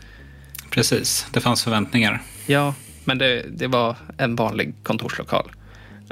precis. 0.70 1.26
Det 1.32 1.40
fanns 1.40 1.64
förväntningar. 1.64 2.22
Ja, 2.46 2.74
men 3.04 3.18
det, 3.18 3.44
det 3.50 3.66
var 3.66 3.96
en 4.18 4.36
vanlig 4.36 4.74
kontorslokal. 4.82 5.50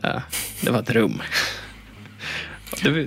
Eh, 0.03 0.21
Det 0.61 0.71
var 0.71 0.79
ett 0.81 0.91
rum. 0.91 1.23
Det 2.83 2.91
var 2.91 3.07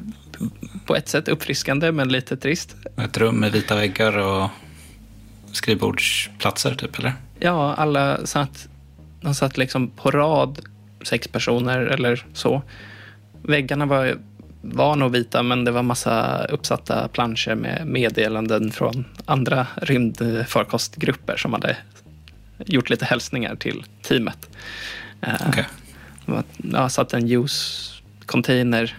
på 0.86 0.96
ett 0.96 1.10
sätt 1.10 1.28
uppfriskande, 1.28 1.92
men 1.92 2.10
lite 2.10 2.38
trist. 2.38 2.76
Ett 2.98 3.18
rum 3.18 3.36
med 3.36 3.52
vita 3.52 3.76
väggar 3.76 4.18
och 4.18 4.50
skrivbordsplatser 5.52 6.76
typ, 6.76 7.00
eller? 7.00 7.14
Ja, 7.40 7.74
alla 7.74 8.26
satt, 8.26 8.68
de 9.22 9.36
satt 9.36 9.58
liksom 9.58 9.90
på 9.90 10.12
rad, 10.12 10.60
sex 11.04 11.28
personer 11.28 11.80
eller 11.80 12.26
så. 12.34 12.62
Väggarna 13.42 13.86
var, 13.86 14.18
var 14.62 14.96
nog 14.96 15.12
vita, 15.12 15.44
men 15.44 15.66
det 15.66 15.72
var 15.72 15.84
massa 15.84 16.46
uppsatta 16.46 17.08
planscher 17.08 17.56
med 17.56 17.88
meddelanden 17.88 18.72
från 18.72 19.06
andra 19.26 19.68
rymdfarkostgrupper 19.76 21.38
som 21.38 21.54
hade 21.54 21.78
gjort 22.66 22.90
lite 22.90 23.06
hälsningar 23.06 23.56
till 23.56 23.84
teamet. 24.02 24.50
Okay. 25.50 25.64
Jag 26.58 26.92
satt 26.92 27.14
en 27.14 27.28
juice-container 27.28 28.96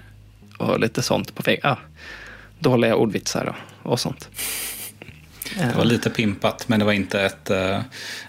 och 0.58 0.80
lite 0.80 1.02
sånt 1.02 1.34
på 1.34 1.42
väggen. 1.42 1.60
Ja, 1.62 1.78
dåliga 2.58 2.96
ordvitsar 2.96 3.54
och, 3.82 3.92
och 3.92 4.00
sånt. 4.00 4.28
Det 5.58 5.76
var 5.76 5.84
lite 5.84 6.10
pimpat, 6.10 6.68
men 6.68 6.78
det 6.78 6.84
var 6.84 6.92
inte 6.92 7.20
ett 7.20 7.50
uh, 7.50 7.80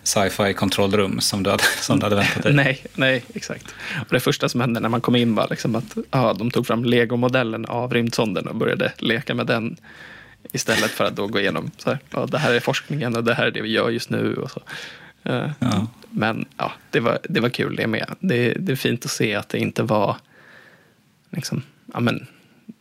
sci-fi 0.03 0.53
kontrollrum 0.53 1.19
som 1.19 1.43
du 1.43 1.49
hade, 1.49 1.63
som 1.63 1.99
du 1.99 2.05
hade 2.05 2.15
väntat 2.15 2.43
dig. 2.43 2.53
nej, 2.53 2.85
nej, 2.93 3.23
exakt. 3.33 3.65
Och 4.07 4.13
det 4.13 4.19
första 4.19 4.49
som 4.49 4.61
hände 4.61 4.79
när 4.79 4.89
man 4.89 5.01
kom 5.01 5.15
in 5.15 5.35
var 5.35 5.47
liksom 5.49 5.75
att 5.75 5.97
ja, 6.11 6.33
de 6.33 6.51
tog 6.51 6.67
fram 6.67 6.85
legomodellen 6.85 7.65
av 7.65 7.93
rymdsonden 7.93 8.47
och 8.47 8.55
började 8.55 8.93
leka 8.97 9.35
med 9.35 9.47
den 9.47 9.77
istället 10.53 10.91
för 10.91 11.03
att 11.03 11.15
då 11.15 11.27
gå 11.27 11.39
igenom 11.39 11.71
så 11.77 11.89
här, 11.89 11.99
ja, 12.09 12.25
det 12.25 12.37
här 12.37 12.53
är 12.53 12.59
forskningen 12.59 13.15
och 13.15 13.23
det 13.23 13.33
här 13.33 13.45
är 13.45 13.51
det 13.51 13.61
vi 13.61 13.71
gör 13.71 13.89
just 13.89 14.09
nu. 14.09 14.33
Och 14.33 14.51
så. 14.51 14.61
Uh, 15.29 15.51
ja. 15.59 15.87
Men 16.09 16.45
ja, 16.57 16.71
det 16.89 16.99
var, 16.99 17.19
det 17.23 17.39
var 17.39 17.49
kul 17.49 17.75
det 17.75 17.87
med. 17.87 18.15
Det, 18.19 18.53
det 18.53 18.71
är 18.71 18.75
fint 18.75 19.05
att 19.05 19.11
se 19.11 19.35
att 19.35 19.49
det 19.49 19.57
inte 19.57 19.83
var 19.83 20.17
liksom, 21.29 21.63
ja, 21.93 21.99
men, 21.99 22.27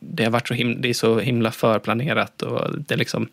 det 0.01 0.25
har 0.25 0.31
varit 0.31 0.49
så 0.49 0.55
himla, 0.55 0.79
det 0.81 0.89
är 0.89 0.95
så 0.95 1.19
himla 1.19 1.51
förplanerat 1.51 2.43
och 2.43 2.81
det 2.87 2.97
liksom 2.97 3.29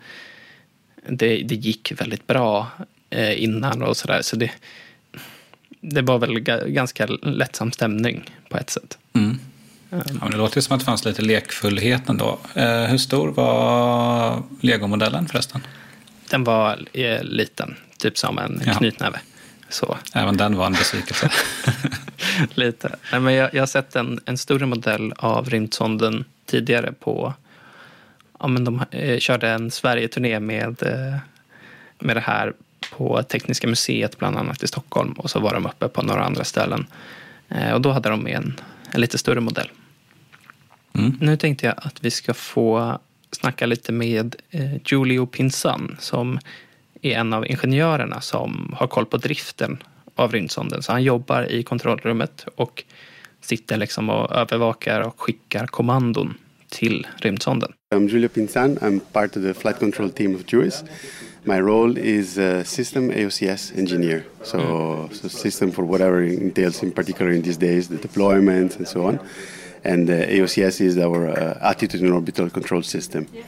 det, 1.09 1.43
det 1.43 1.55
gick 1.55 2.01
väldigt 2.01 2.27
bra 2.27 2.67
eh, 3.09 3.43
innan 3.43 3.81
och 3.81 3.97
sådär. 3.97 4.21
Så 4.21 4.35
det, 4.35 4.51
det 5.81 6.01
var 6.01 6.19
väl 6.19 6.39
ganska 6.69 7.05
lättsam 7.21 7.71
stämning 7.71 8.29
på 8.49 8.57
ett 8.57 8.69
sätt. 8.69 8.97
Mm. 9.13 9.39
Ja, 9.89 10.27
det 10.31 10.37
låter 10.37 10.57
ju 10.57 10.61
som 10.61 10.73
att 10.75 10.79
det 10.79 10.85
fanns 10.85 11.05
lite 11.05 11.21
lekfullhet 11.21 12.09
ändå. 12.09 12.39
Eh, 12.53 12.83
hur 12.83 12.97
stor 12.97 13.31
var 13.31 14.43
legomodellen 14.61 15.27
förresten? 15.27 15.61
Den 16.29 16.43
var 16.43 16.79
eh, 16.93 17.23
liten, 17.23 17.75
typ 17.97 18.17
som 18.17 18.37
en 18.37 18.61
Jaha. 18.65 18.75
knytnäve. 18.75 19.19
Så. 19.69 19.97
Även 20.13 20.37
den 20.37 20.55
var 20.55 20.65
en 20.65 20.73
besvikelse. 20.73 21.31
lite. 22.53 22.95
Nej, 23.11 23.21
men 23.21 23.33
jag, 23.33 23.53
jag 23.53 23.61
har 23.61 23.67
sett 23.67 23.95
en, 23.95 24.19
en 24.25 24.37
större 24.37 24.65
modell 24.65 25.13
av 25.17 25.49
rymdsonden 25.49 26.25
tidigare 26.45 26.91
på 26.91 27.33
ja, 28.39 28.47
men 28.47 28.63
de 28.63 28.83
eh, 28.91 29.19
körde 29.19 29.49
en 29.49 29.71
Sverige-turné 29.71 30.39
med, 30.39 30.83
eh, 30.83 31.17
med 31.99 32.15
det 32.15 32.21
här 32.21 32.53
på 32.91 33.23
Tekniska 33.23 33.67
museet 33.67 34.17
bland 34.17 34.37
annat 34.37 34.63
i 34.63 34.67
Stockholm 34.67 35.11
och 35.11 35.29
så 35.29 35.39
var 35.39 35.53
de 35.53 35.65
uppe 35.65 35.87
på 35.87 36.01
några 36.01 36.23
andra 36.23 36.43
ställen. 36.43 36.87
Eh, 37.49 37.73
och 37.73 37.81
då 37.81 37.91
hade 37.91 38.09
de 38.09 38.23
med 38.23 38.35
en, 38.35 38.59
en 38.91 39.01
lite 39.01 39.17
större 39.17 39.39
modell. 39.39 39.69
Mm. 40.93 41.17
Nu 41.21 41.37
tänkte 41.37 41.65
jag 41.65 41.75
att 41.77 42.03
vi 42.03 42.11
ska 42.11 42.33
få 42.33 42.99
snacka 43.31 43.65
lite 43.65 43.91
med 43.91 44.35
eh, 44.51 44.75
Giulio 44.85 45.25
Pinsan 45.25 45.97
som 45.99 46.39
är 47.01 47.11
en 47.11 47.33
av 47.33 47.47
ingenjörerna 47.47 48.21
som 48.21 48.75
har 48.77 48.87
koll 48.87 49.05
på 49.05 49.17
driften 49.17 49.83
av 50.15 50.31
rymdsonden. 50.31 50.83
Så 50.83 50.91
han 50.91 51.03
jobbar 51.03 51.51
i 51.51 51.63
kontrollrummet 51.63 52.45
och 52.55 52.83
sitter 53.41 53.77
liksom 53.77 54.09
och 54.09 54.31
övervakar 54.31 55.01
och 55.01 55.21
skickar 55.21 55.67
kommandon 55.67 56.33
till 56.69 57.03
rymdsonden. 57.21 57.73
I'm 57.91 58.07
Giulio 58.07 58.29
Pinzan. 58.29 58.77
I'm 58.81 58.99
part 58.99 59.35
of 59.35 59.43
the 59.43 59.53
flight 59.53 59.79
control 59.79 60.09
team 60.09 60.35
of 60.35 60.45
JUICE. 60.45 60.83
My 61.45 61.59
role 61.61 61.97
is 61.97 62.37
a 62.37 62.65
system 62.65 63.09
AOCS 63.09 63.77
engineer. 63.77 64.25
So, 64.43 64.57
mm. 64.59 65.15
so 65.15 65.27
system 65.29 65.71
for 65.71 65.85
whatever 65.85 66.21
entails 66.21 66.83
in 66.83 66.91
particular 66.91 67.31
in 67.31 67.41
these 67.41 67.57
days, 67.57 67.87
the 67.87 67.97
deployment 67.97 68.77
and 68.77 68.87
so 68.87 69.05
on. 69.05 69.19
And 69.83 70.09
uh, 70.09 70.13
AOCS 70.27 70.81
is 70.81 70.97
our 70.97 71.29
uh, 71.29 71.57
attitude 71.61 72.01
and 72.01 72.11
orbital 72.11 72.49
control 72.49 72.83
system. 72.83 73.27
Yeah. 73.31 73.43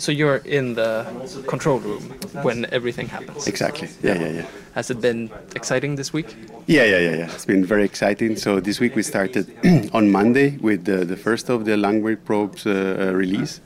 So 0.00 0.12
you're 0.12 0.36
in 0.46 0.74
the 0.74 1.04
control 1.46 1.78
room 1.78 2.02
when 2.42 2.66
everything 2.72 3.06
happens. 3.08 3.46
Exactly. 3.46 3.88
Yeah, 4.02 4.14
yeah, 4.14 4.28
yeah. 4.28 4.46
Has 4.74 4.90
it 4.90 5.00
been 5.00 5.30
exciting 5.54 5.96
this 5.96 6.10
week? 6.10 6.34
Yeah, 6.66 6.84
yeah, 6.84 6.98
yeah, 6.98 7.16
yeah. 7.16 7.34
It's 7.34 7.44
been 7.44 7.66
very 7.66 7.84
exciting. 7.84 8.36
So 8.36 8.60
this 8.60 8.80
week 8.80 8.96
we 8.96 9.02
started 9.02 9.46
on 9.92 10.10
Monday 10.10 10.56
with 10.56 10.86
the, 10.86 11.04
the 11.04 11.16
first 11.16 11.50
of 11.50 11.66
the 11.66 11.72
Langway 11.72 12.16
probes 12.24 12.66
uh, 12.66 12.70
uh, 12.70 13.12
release, 13.12 13.60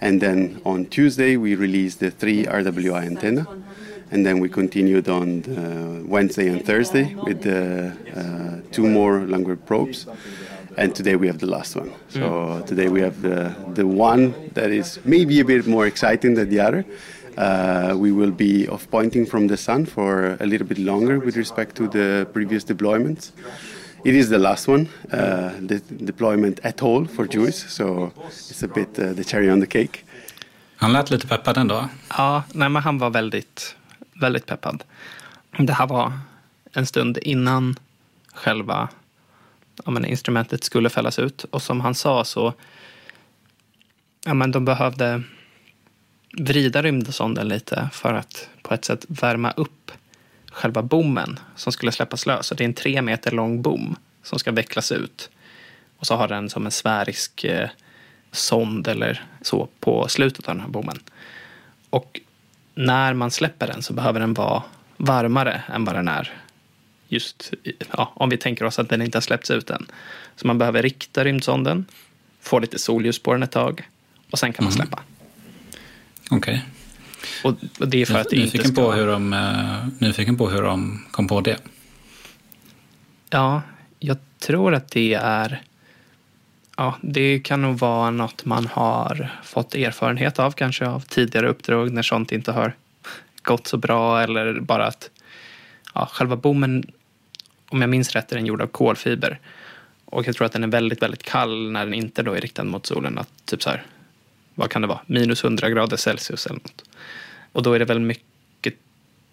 and 0.00 0.20
then 0.20 0.60
on 0.64 0.86
Tuesday 0.86 1.36
we 1.36 1.56
released 1.56 1.98
the 1.98 2.12
three 2.12 2.44
RWI 2.44 3.04
antenna, 3.04 3.48
and 4.12 4.24
then 4.24 4.38
we 4.38 4.48
continued 4.48 5.08
on 5.08 5.42
Wednesday 6.08 6.48
and 6.48 6.64
Thursday 6.64 7.16
with 7.16 7.42
the 7.42 7.92
uh, 8.14 8.60
two 8.70 8.86
more 8.86 9.20
Langway 9.20 9.58
probes 9.66 10.06
and 10.78 10.94
today 10.94 11.16
we 11.16 11.26
have 11.26 11.38
the 11.38 11.46
last 11.46 11.76
one. 11.76 11.90
So 12.08 12.20
mm. 12.20 12.66
today 12.66 12.88
we 12.88 13.00
have 13.00 13.20
the 13.22 13.54
the 13.74 13.86
one 13.86 14.32
that 14.54 14.70
is 14.70 15.00
maybe 15.04 15.40
a 15.40 15.44
bit 15.44 15.66
more 15.66 15.86
exciting 15.86 16.36
than 16.36 16.48
the 16.48 16.60
other. 16.60 16.84
Uh, 17.36 17.94
we 18.04 18.10
will 18.12 18.32
be 18.32 18.68
off 18.68 18.86
pointing 18.90 19.26
from 19.26 19.48
the 19.48 19.56
sun 19.56 19.86
for 19.86 20.36
a 20.40 20.46
little 20.46 20.66
bit 20.66 20.78
longer 20.78 21.18
with 21.18 21.36
respect 21.36 21.76
to 21.76 21.88
the 21.88 22.26
previous 22.32 22.64
deployments. 22.64 23.32
It 24.04 24.14
is 24.14 24.28
the 24.28 24.38
last 24.38 24.68
one, 24.68 24.88
uh, 25.12 25.50
the 25.68 25.80
deployment 26.04 26.60
at 26.64 26.82
all 26.82 27.04
for 27.04 27.26
Jewish, 27.26 27.56
so 27.68 28.12
it's 28.28 28.62
a 28.62 28.68
bit 28.68 28.98
uh, 28.98 29.12
the 29.12 29.24
cherry 29.24 29.50
on 29.50 29.60
the 29.60 29.66
cake. 29.66 30.04
Han 30.76 30.92
lät 30.92 31.10
lite 31.10 31.26
peppad 31.26 31.56
ändå. 31.56 31.88
Ja, 32.18 32.42
nej, 32.54 32.68
men 32.68 32.82
han 32.82 32.98
var 32.98 33.10
väldigt, 33.10 33.76
väldigt 34.20 34.46
peppad. 34.46 34.84
Det 35.58 35.72
här 35.72 35.86
var 35.86 36.12
en 36.72 36.86
stund 36.86 37.18
innan 37.22 37.76
själva 38.34 38.88
ja, 39.84 39.90
men 39.90 40.04
instrumentet 40.04 40.64
skulle 40.64 40.90
fällas 40.90 41.18
ut. 41.18 41.44
Och 41.44 41.62
som 41.62 41.80
han 41.80 41.94
sa 41.94 42.24
så 42.24 42.54
ja, 44.24 44.34
men 44.34 44.50
de 44.50 44.64
behövde 44.64 45.22
vrida 46.38 46.82
rymdsonden 46.82 47.48
lite 47.48 47.88
för 47.92 48.14
att 48.14 48.48
på 48.62 48.74
ett 48.74 48.84
sätt 48.84 49.04
värma 49.08 49.50
upp 49.50 49.92
själva 50.52 50.82
bommen 50.82 51.38
som 51.56 51.72
skulle 51.72 51.92
släppas 51.92 52.26
lös. 52.26 52.50
Och 52.50 52.56
det 52.56 52.64
är 52.64 52.68
en 52.68 52.74
tre 52.74 53.02
meter 53.02 53.30
lång 53.30 53.62
bom 53.62 53.96
som 54.22 54.38
ska 54.38 54.52
vecklas 54.52 54.92
ut. 54.92 55.30
Och 55.98 56.06
så 56.06 56.14
har 56.14 56.28
den 56.28 56.50
som 56.50 56.66
en 56.66 56.72
sfärisk 56.72 57.44
eh, 57.44 57.68
sond 58.32 58.88
eller 58.88 59.24
så 59.42 59.68
på 59.80 60.08
slutet 60.08 60.48
av 60.48 60.54
den 60.54 60.62
här 60.62 60.70
bommen. 60.70 60.98
Och 61.90 62.20
när 62.74 63.14
man 63.14 63.30
släpper 63.30 63.66
den 63.66 63.82
så 63.82 63.92
behöver 63.92 64.20
den 64.20 64.34
vara 64.34 64.62
varmare 64.96 65.62
än 65.68 65.84
vad 65.84 65.94
den 65.94 66.08
är 66.08 66.32
just 67.08 67.52
ja, 67.92 68.12
om 68.14 68.28
vi 68.28 68.36
tänker 68.36 68.64
oss 68.64 68.78
att 68.78 68.88
den 68.88 69.02
inte 69.02 69.16
har 69.16 69.22
släppts 69.22 69.50
ut 69.50 69.70
än. 69.70 69.86
Så 70.36 70.46
man 70.46 70.58
behöver 70.58 70.82
rikta 70.82 71.24
rymdsonden, 71.24 71.86
få 72.40 72.58
lite 72.58 72.78
solljus 72.78 73.18
på 73.18 73.32
den 73.32 73.42
ett 73.42 73.52
tag 73.52 73.88
och 74.30 74.38
sen 74.38 74.52
kan 74.52 74.64
man 74.64 74.72
mm. 74.72 74.86
släppa. 74.86 75.02
Okej. 76.30 76.36
Okay. 76.36 76.60
Och, 77.44 77.88
det 77.88 78.02
är 78.02 78.06
för 78.06 78.18
att 78.18 78.30
det 78.30 78.36
nyfiken 78.36 78.60
inte 78.60 78.74
ska... 78.74 78.82
På 78.82 78.92
hur 78.92 79.06
de, 79.06 79.32
uh, 79.32 79.88
nyfiken 79.98 80.36
på 80.36 80.48
hur 80.48 80.62
de 80.62 81.06
kom 81.10 81.28
på 81.28 81.40
det. 81.40 81.56
Ja, 83.30 83.62
jag 83.98 84.16
tror 84.38 84.74
att 84.74 84.90
det 84.90 85.14
är... 85.14 85.62
Ja, 86.76 86.96
det 87.02 87.40
kan 87.40 87.62
nog 87.62 87.78
vara 87.78 88.10
något 88.10 88.44
man 88.44 88.66
har 88.66 89.40
fått 89.44 89.74
erfarenhet 89.74 90.38
av 90.38 90.50
kanske 90.50 90.86
av 90.86 91.00
tidigare 91.00 91.48
uppdrag 91.48 91.92
när 91.92 92.02
sånt 92.02 92.32
inte 92.32 92.52
har 92.52 92.76
gått 93.42 93.66
så 93.66 93.76
bra 93.76 94.22
eller 94.22 94.60
bara 94.60 94.86
att 94.86 95.10
ja, 95.94 96.08
själva 96.12 96.36
bommen 96.36 96.84
om 97.68 97.80
jag 97.80 97.90
minns 97.90 98.12
rätt 98.12 98.32
är 98.32 98.36
den 98.36 98.46
gjord 98.46 98.62
av 98.62 98.66
kolfiber. 98.66 99.40
Och 100.04 100.28
jag 100.28 100.36
tror 100.36 100.46
att 100.46 100.52
den 100.52 100.64
är 100.64 100.68
väldigt, 100.68 101.02
väldigt 101.02 101.22
kall 101.22 101.70
när 101.70 101.84
den 101.84 101.94
inte 101.94 102.22
då 102.22 102.32
är 102.32 102.40
riktad 102.40 102.64
mot 102.64 102.86
solen. 102.86 103.18
Att 103.18 103.30
typ 103.44 103.62
så 103.62 103.70
här, 103.70 103.82
vad 104.54 104.70
kan 104.70 104.82
det 104.82 104.88
vara, 104.88 105.00
minus 105.06 105.44
100 105.44 105.70
grader 105.70 105.96
Celsius 105.96 106.46
eller 106.46 106.56
något. 106.56 106.84
Och 107.52 107.62
då 107.62 107.72
är 107.72 107.78
det 107.78 107.84
väl 107.84 108.00
mycket 108.00 108.74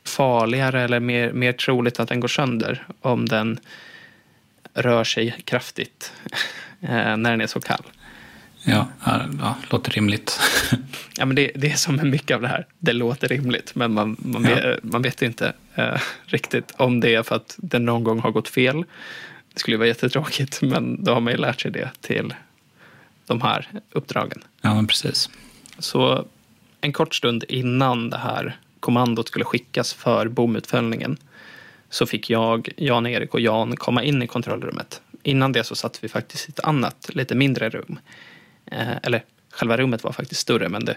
farligare 0.04 0.82
eller 0.82 1.00
mer, 1.00 1.34
mer 1.34 1.54
troligt 1.54 2.00
att 2.00 2.10
den 2.10 2.19
går 2.19 2.28
sönder 2.28 2.88
om 3.02 3.26
den 3.26 3.60
rör 4.74 5.04
sig 5.04 5.36
kraftigt 5.43 6.13
eh, 6.82 7.17
när 7.17 7.32
den 7.32 7.41
är 7.41 7.48
så 7.48 7.62
kall. 7.62 7.84
Ja, 8.65 8.88
ja 9.39 9.56
låter 9.69 9.91
rimligt. 9.91 10.39
ja, 11.17 11.25
men 11.25 11.36
det, 11.36 11.51
det 11.56 11.71
är 11.71 11.75
som 11.75 11.95
med 11.95 12.06
mycket 12.06 12.36
av 12.36 12.41
det 12.41 12.47
här. 12.47 12.67
Det 12.80 12.93
låter 12.93 13.28
rimligt, 13.28 13.75
men 13.75 13.93
man, 13.93 14.17
man, 14.19 14.43
ja. 14.43 14.56
vet, 14.56 14.84
man 14.84 15.01
vet 15.01 15.21
inte 15.21 15.54
eh, 15.75 16.01
riktigt 16.25 16.71
om 16.78 16.99
det 16.99 17.15
är 17.15 17.23
för 17.23 17.36
att 17.36 17.56
det 17.58 17.80
någon 17.80 18.04
gång 18.04 18.19
har 18.19 18.32
gått 18.32 18.47
fel. 18.47 18.86
Det 19.54 19.60
skulle 19.60 19.78
vara 19.78 19.88
jättetråkigt, 19.88 20.62
men 20.62 21.04
då 21.04 21.13
har 21.13 21.21
man 21.21 21.34
ju 21.34 21.39
lärt 21.39 21.62
sig 21.62 21.71
det 21.71 21.89
till 22.01 22.34
de 23.28 23.41
här 23.41 23.69
uppdragen. 23.91 24.43
Ja, 24.62 24.73
men 24.73 24.88
precis. 24.88 25.30
Så 25.80 26.25
en 26.82 26.93
kort 26.93 27.15
stund 27.15 27.43
innan 27.47 28.10
det 28.10 28.17
här 28.17 28.58
kommandot 28.80 29.28
skulle 29.28 29.45
skickas 29.45 29.93
för 29.93 30.28
bomutfällningen 30.28 31.17
så 31.89 32.06
fick 32.06 32.30
jag, 32.30 32.69
Jan-Erik 32.78 33.34
och 33.34 33.39
Jan 33.39 33.75
komma 33.75 34.04
in 34.04 34.23
i 34.23 34.28
kontrollrummet. 34.28 35.01
Innan 35.23 35.51
det 35.51 35.63
så 35.63 35.75
satt 35.75 36.04
vi 36.04 36.08
faktiskt 36.08 36.49
i 36.49 36.51
ett 36.51 36.60
annat, 36.60 37.10
lite 37.13 37.36
mindre 37.36 37.69
rum 37.69 37.99
Eh, 38.71 38.97
eller 39.04 39.23
själva 39.49 39.78
rummet 39.78 40.04
var 40.04 40.12
faktiskt 40.12 40.41
större, 40.41 40.69
men 40.69 40.86
det, 40.86 40.95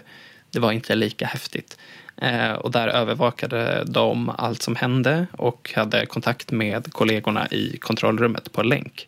det 0.51 0.59
var 0.59 0.71
inte 0.71 0.95
lika 0.95 1.25
häftigt. 1.25 1.77
Eh, 2.17 2.51
och 2.51 2.71
där 2.71 2.87
övervakade 2.87 3.83
de 3.87 4.29
allt 4.29 4.61
som 4.61 4.75
hände 4.75 5.27
och 5.31 5.73
hade 5.75 6.05
kontakt 6.05 6.51
med 6.51 6.93
kollegorna 6.93 7.47
i 7.47 7.77
kontrollrummet 7.77 8.51
på 8.51 8.63
länk. 8.63 9.07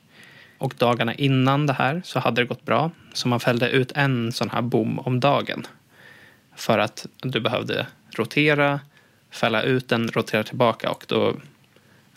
Och 0.57 0.73
dagarna 0.77 1.13
innan 1.13 1.67
det 1.67 1.73
här 1.73 2.01
så 2.05 2.19
hade 2.19 2.41
det 2.41 2.45
gått 2.45 2.65
bra. 2.65 2.91
Så 3.13 3.27
man 3.27 3.39
fällde 3.39 3.69
ut 3.69 3.91
en 3.95 4.31
sån 4.31 4.49
här 4.49 4.61
bom 4.61 4.99
om 4.99 5.19
dagen. 5.19 5.67
För 6.55 6.79
att 6.79 7.05
du 7.21 7.39
behövde 7.39 7.87
rotera, 8.17 8.79
fälla 9.31 9.61
ut 9.61 9.89
den, 9.89 10.07
rotera 10.07 10.43
tillbaka 10.43 10.89
och 10.89 11.05
då 11.07 11.35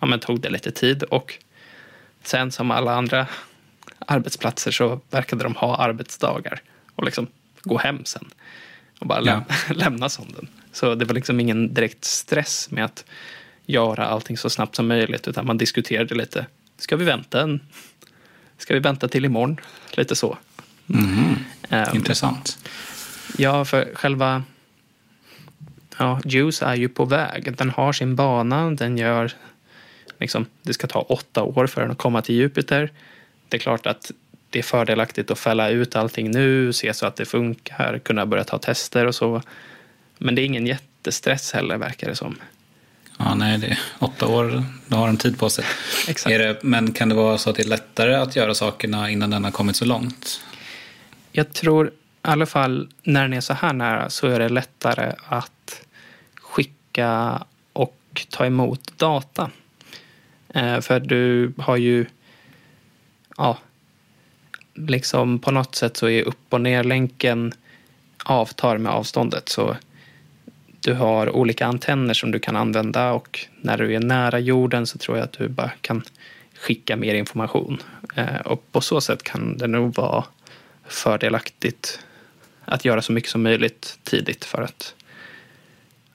ja, 0.00 0.06
men 0.06 0.20
tog 0.20 0.40
det 0.40 0.50
lite 0.50 0.70
tid. 0.70 1.02
Och 1.02 1.34
sen 2.22 2.52
som 2.52 2.70
alla 2.70 2.94
andra 2.94 3.26
arbetsplatser 3.98 4.70
så 4.70 5.00
verkade 5.10 5.42
de 5.42 5.54
ha 5.54 5.76
arbetsdagar 5.76 6.62
och 6.94 7.04
liksom 7.04 7.26
gå 7.62 7.78
hem 7.78 8.04
sen 8.04 8.24
och 8.98 9.06
bara 9.06 9.20
läm 9.20 9.42
lämna 9.70 10.08
sonden. 10.08 10.48
Så 10.72 10.94
det 10.94 11.04
var 11.04 11.14
liksom 11.14 11.40
ingen 11.40 11.74
direkt 11.74 12.04
stress 12.04 12.70
med 12.70 12.84
att 12.84 13.04
göra 13.66 14.06
allting 14.06 14.38
så 14.38 14.50
snabbt 14.50 14.76
som 14.76 14.88
möjligt 14.88 15.28
utan 15.28 15.46
man 15.46 15.58
diskuterade 15.58 16.14
lite. 16.14 16.46
Ska 16.78 16.96
vi 16.96 17.04
vänta 17.04 17.40
en 17.40 17.60
Ska 18.58 18.74
vi 18.74 18.80
vänta 18.80 19.08
till 19.08 19.24
imorgon? 19.24 19.60
Lite 19.90 20.16
så. 20.16 20.38
Mm. 20.88 21.36
Um, 21.70 21.96
Intressant. 21.96 22.58
Ja, 23.36 23.64
för 23.64 23.94
själva 23.94 24.42
ja, 25.98 26.20
Juice 26.24 26.62
är 26.62 26.74
ju 26.74 26.88
på 26.88 27.04
väg. 27.04 27.56
Den 27.56 27.70
har 27.70 27.92
sin 27.92 28.16
bana. 28.16 28.70
Den 28.70 28.98
gör 28.98 29.32
liksom, 30.20 30.46
det 30.62 30.74
ska 30.74 30.86
ta 30.86 31.00
åtta 31.00 31.42
år 31.42 31.66
för 31.66 31.80
den 31.80 31.90
att 31.90 31.98
komma 31.98 32.22
till 32.22 32.34
Jupiter. 32.34 32.92
Det 33.48 33.56
är 33.56 33.60
klart 33.60 33.86
att 33.86 34.10
det 34.50 34.58
är 34.58 34.62
fördelaktigt 34.62 35.30
att 35.30 35.38
fälla 35.38 35.68
ut 35.68 35.96
allting 35.96 36.30
nu, 36.30 36.72
se 36.72 36.94
så 36.94 37.06
att 37.06 37.16
det 37.16 37.24
funkar, 37.24 37.98
kunna 37.98 38.26
börja 38.26 38.44
ta 38.44 38.58
tester 38.58 39.06
och 39.06 39.14
så. 39.14 39.42
Men 40.18 40.34
det 40.34 40.42
är 40.42 40.46
ingen 40.46 40.66
jättestress 40.66 41.52
heller, 41.52 41.76
verkar 41.76 42.08
det 42.08 42.16
som. 42.16 42.36
Ja, 43.18 43.34
nej, 43.34 43.58
det 43.58 43.66
är 43.66 43.78
åtta 43.98 44.26
år, 44.26 44.64
då 44.86 44.96
har 44.96 45.06
den 45.06 45.16
tid 45.16 45.38
på 45.38 45.50
sig. 45.50 45.64
Exakt. 46.08 46.38
Det, 46.38 46.62
men 46.62 46.92
kan 46.92 47.08
det 47.08 47.14
vara 47.14 47.38
så 47.38 47.50
att 47.50 47.56
det 47.56 47.62
är 47.62 47.68
lättare 47.68 48.14
att 48.14 48.36
göra 48.36 48.54
sakerna 48.54 49.10
innan 49.10 49.30
den 49.30 49.44
har 49.44 49.50
kommit 49.50 49.76
så 49.76 49.84
långt? 49.84 50.40
Jag 51.32 51.52
tror 51.52 51.88
i 51.88 51.90
alla 52.22 52.46
fall 52.46 52.88
när 53.02 53.22
den 53.22 53.32
är 53.32 53.40
så 53.40 53.54
här 53.54 53.72
nära 53.72 54.10
så 54.10 54.26
är 54.26 54.38
det 54.38 54.48
lättare 54.48 55.12
att 55.28 55.80
skicka 56.40 57.42
och 57.72 58.26
ta 58.30 58.46
emot 58.46 58.98
data. 58.98 59.50
Eh, 60.48 60.80
för 60.80 61.00
du 61.00 61.52
har 61.58 61.76
ju, 61.76 62.06
ja, 63.36 63.58
liksom 64.74 65.38
på 65.38 65.50
något 65.50 65.74
sätt 65.74 65.96
så 65.96 66.08
är 66.08 66.22
upp 66.22 66.46
och 66.48 66.60
ner-länken 66.60 67.52
avtar 68.24 68.78
med 68.78 68.92
avståndet. 68.92 69.48
Så 69.48 69.76
du 70.80 70.94
har 70.94 71.30
olika 71.30 71.66
antenner 71.66 72.14
som 72.14 72.30
du 72.30 72.38
kan 72.38 72.56
använda 72.56 73.12
och 73.12 73.46
när 73.60 73.78
du 73.78 73.94
är 73.94 74.00
nära 74.00 74.38
jorden 74.38 74.86
så 74.86 74.98
tror 74.98 75.16
jag 75.16 75.24
att 75.24 75.32
du 75.32 75.48
bara 75.48 75.70
kan 75.80 76.02
skicka 76.54 76.96
mer 76.96 77.14
information. 77.14 77.82
Eh, 78.16 78.40
och 78.44 78.72
på 78.72 78.80
så 78.80 79.00
sätt 79.00 79.22
kan 79.22 79.58
det 79.58 79.66
nog 79.66 79.94
vara 79.94 80.24
fördelaktigt 80.88 82.00
att 82.64 82.84
göra 82.84 83.02
så 83.02 83.12
mycket 83.12 83.30
som 83.30 83.42
möjligt 83.42 83.98
tidigt 84.02 84.44
för 84.44 84.62
att 84.62 84.94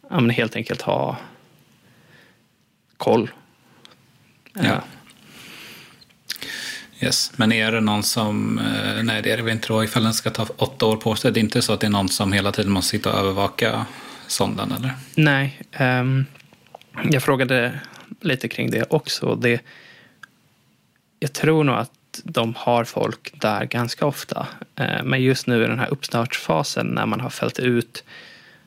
ja, 0.09 0.19
helt 0.19 0.55
enkelt 0.55 0.81
ha 0.81 1.17
koll. 2.97 3.31
Ja. 4.53 4.81
Yes. 7.01 7.31
Men 7.35 7.51
är 7.51 7.71
det 7.71 7.81
någon 7.81 8.03
som, 8.03 8.59
eh, 8.59 9.03
nej 9.03 9.21
det 9.21 9.31
är 9.31 9.37
det 9.37 9.43
väl 9.43 9.53
inte 9.53 9.67
då 9.67 9.83
ifall 9.83 10.03
den 10.03 10.13
ska 10.13 10.29
ta 10.29 10.47
åtta 10.57 10.85
år 10.85 10.97
på 10.97 11.15
sig. 11.15 11.31
Det 11.31 11.39
är 11.39 11.41
inte 11.41 11.61
så 11.61 11.73
att 11.73 11.79
det 11.79 11.87
är 11.87 11.91
någon 11.91 12.09
som 12.09 12.33
hela 12.33 12.51
tiden 12.51 12.71
måste 12.71 12.89
sitta 12.89 13.13
och 13.13 13.19
övervaka 13.19 13.85
sonden 14.27 14.71
eller? 14.71 14.93
Nej, 15.15 15.61
um, 15.79 16.25
jag 17.11 17.23
frågade 17.23 17.79
lite 18.21 18.47
kring 18.47 18.71
det 18.71 18.85
också. 18.89 19.35
Det, 19.35 19.61
jag 21.19 21.33
tror 21.33 21.63
nog 21.63 21.75
att 21.75 21.91
de 22.23 22.53
har 22.57 22.83
folk 22.83 23.41
där 23.41 23.65
ganska 23.65 24.05
ofta. 24.05 24.47
Uh, 24.79 25.03
men 25.03 25.21
just 25.21 25.47
nu 25.47 25.63
i 25.63 25.67
den 25.67 25.79
här 25.79 25.91
uppstartsfasen 25.91 26.87
när 26.87 27.05
man 27.05 27.19
har 27.19 27.29
fällt 27.29 27.59
ut 27.59 28.03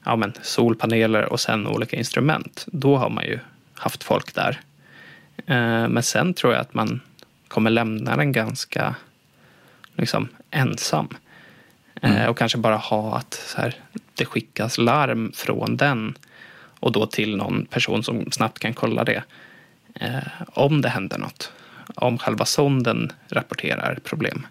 ja, 0.05 0.17
men 0.17 0.33
solpaneler 0.43 1.33
och 1.33 1.41
sen 1.41 1.67
olika 1.67 1.97
instrument. 1.97 2.67
Då 2.67 2.97
har 2.97 3.11
man 3.11 3.25
ju 3.25 3.39
haft 3.75 4.05
folk 4.05 4.35
där. 4.35 4.61
Uh, 5.51 5.89
men 5.89 6.03
sen 6.03 6.35
tror 6.35 6.53
jag 6.53 6.61
att 6.61 6.75
man 6.75 7.01
kommer 7.53 7.71
lämna 7.71 8.17
den 8.17 8.33
ganska 8.33 8.95
liksom, 9.97 10.29
ensam. 10.51 11.09
Mm. 12.03 12.17
Eh, 12.17 12.27
och 12.27 12.39
kanske 12.39 12.59
bara 12.59 12.77
ha 12.77 13.17
att 13.17 13.55
här, 13.57 13.75
det 14.15 14.25
skickas 14.25 14.79
larm 14.79 15.33
från 15.35 15.77
den 15.77 16.19
och 16.81 16.93
då 16.93 17.07
till 17.07 17.37
någon 17.37 17.67
person 17.67 18.03
som 18.03 18.31
snabbt 18.31 18.59
kan 18.59 18.75
kolla 18.75 19.05
det. 19.05 19.23
Eh, 19.95 20.19
om 20.47 20.81
det 20.81 20.89
händer 20.89 21.19
något. 21.19 21.53
Om 21.95 22.19
själva 22.19 22.45
sonden 22.45 23.13
rapporterar 23.29 23.99
problem. 24.05 24.47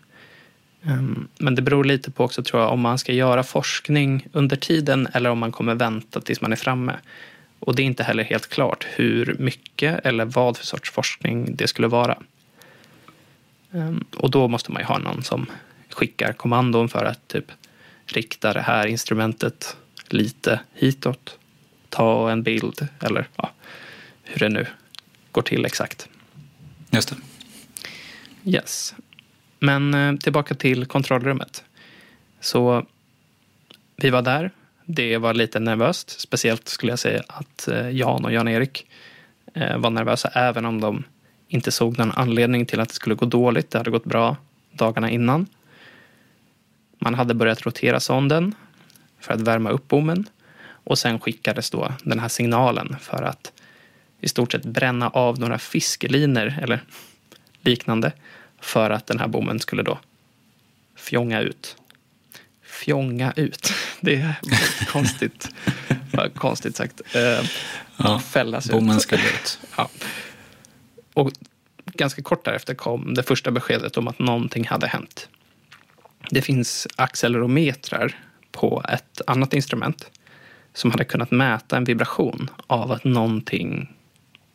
Um, 0.83 1.27
men 1.37 1.55
det 1.55 1.61
beror 1.61 1.83
lite 1.83 2.11
på 2.11 2.23
också 2.23 2.43
tror 2.43 2.61
jag 2.61 2.71
om 2.71 2.79
man 2.79 2.97
ska 2.97 3.13
göra 3.13 3.43
forskning 3.43 4.27
under 4.33 4.55
tiden 4.55 5.07
eller 5.13 5.29
om 5.29 5.39
man 5.39 5.51
kommer 5.51 5.75
vänta 5.75 6.21
tills 6.21 6.41
man 6.41 6.51
är 6.51 6.55
framme. 6.55 6.95
Och 7.59 7.75
det 7.75 7.81
är 7.81 7.85
inte 7.85 8.03
heller 8.03 8.23
helt 8.23 8.49
klart 8.49 8.87
hur 8.95 9.35
mycket 9.39 10.05
eller 10.05 10.25
vad 10.25 10.57
för 10.57 10.65
sorts 10.65 10.91
forskning 10.91 11.55
det 11.55 11.67
skulle 11.67 11.87
vara. 11.87 12.17
Um, 13.71 14.05
och 14.17 14.31
då 14.31 14.47
måste 14.47 14.71
man 14.71 14.81
ju 14.81 14.85
ha 14.85 14.97
någon 14.97 15.23
som 15.23 15.45
skickar 15.89 16.33
kommandon 16.33 16.89
för 16.89 17.05
att 17.05 17.27
typ 17.27 17.51
rikta 18.05 18.53
det 18.53 18.61
här 18.61 18.87
instrumentet 18.87 19.77
lite 20.07 20.59
hitåt. 20.73 21.37
Ta 21.89 22.31
en 22.31 22.43
bild 22.43 22.87
eller 22.99 23.27
ja, 23.35 23.51
hur 24.23 24.39
det 24.39 24.49
nu 24.49 24.67
går 25.31 25.41
till 25.41 25.65
exakt. 25.65 26.09
Just 26.89 27.09
det. 27.09 27.15
Yes. 28.51 28.95
Men 29.59 29.93
eh, 29.93 30.15
tillbaka 30.15 30.55
till 30.55 30.85
kontrollrummet. 30.85 31.63
Så 32.39 32.85
vi 33.97 34.09
var 34.09 34.21
där. 34.21 34.51
Det 34.85 35.17
var 35.17 35.33
lite 35.33 35.59
nervöst. 35.59 36.19
Speciellt 36.19 36.67
skulle 36.67 36.91
jag 36.91 36.99
säga 36.99 37.23
att 37.27 37.67
eh, 37.67 37.89
Jan 37.89 38.25
och 38.25 38.33
Jan-Erik 38.33 38.87
eh, 39.53 39.77
var 39.77 39.89
nervösa 39.89 40.29
även 40.29 40.65
om 40.65 40.81
de 40.81 41.03
inte 41.53 41.71
såg 41.71 41.97
någon 41.97 42.11
anledning 42.11 42.65
till 42.65 42.79
att 42.79 42.89
det 42.89 42.95
skulle 42.95 43.15
gå 43.15 43.25
dåligt. 43.25 43.71
Det 43.71 43.77
hade 43.77 43.91
gått 43.91 44.03
bra 44.03 44.37
dagarna 44.71 45.09
innan. 45.09 45.47
Man 46.99 47.13
hade 47.13 47.33
börjat 47.33 47.61
rotera 47.61 47.99
sonden 47.99 48.55
för 49.19 49.33
att 49.33 49.41
värma 49.41 49.69
upp 49.69 49.87
bommen 49.87 50.25
och 50.83 50.99
sen 50.99 51.19
skickades 51.19 51.69
då 51.69 51.93
den 52.03 52.19
här 52.19 52.27
signalen 52.27 52.95
för 53.01 53.23
att 53.23 53.51
i 54.21 54.29
stort 54.29 54.51
sett 54.51 54.65
bränna 54.65 55.09
av 55.09 55.39
några 55.39 55.59
fiskeliner 55.59 56.59
eller 56.61 56.83
liknande 57.61 58.11
för 58.59 58.89
att 58.89 59.07
den 59.07 59.19
här 59.19 59.27
bommen 59.27 59.59
skulle 59.59 59.83
då 59.83 59.99
fjonga 60.95 61.41
ut. 61.41 61.75
Fjonga 62.63 63.33
ut. 63.35 63.73
Det 64.01 64.15
är 64.15 64.35
konstigt. 64.87 65.49
konstigt 66.35 66.75
sagt. 66.75 67.01
Eh, 67.15 67.49
ja, 67.97 68.19
fällas 68.19 68.65
ut. 68.65 68.71
Bommen 68.71 68.99
skulle 68.99 69.21
ut. 69.23 69.59
Ja. 69.77 69.89
Och 71.13 71.31
ganska 71.85 72.21
kort 72.21 72.45
därefter 72.45 72.73
kom 72.73 73.13
det 73.13 73.23
första 73.23 73.51
beskedet 73.51 73.97
om 73.97 74.07
att 74.07 74.19
någonting 74.19 74.67
hade 74.67 74.87
hänt. 74.87 75.29
Det 76.29 76.41
finns 76.41 76.87
accelerometrar 76.95 78.19
på 78.51 78.83
ett 78.89 79.21
annat 79.27 79.53
instrument 79.53 80.11
som 80.73 80.91
hade 80.91 81.03
kunnat 81.03 81.31
mäta 81.31 81.77
en 81.77 81.83
vibration 81.83 82.49
av 82.67 82.91
att 82.91 83.03
någonting 83.03 83.93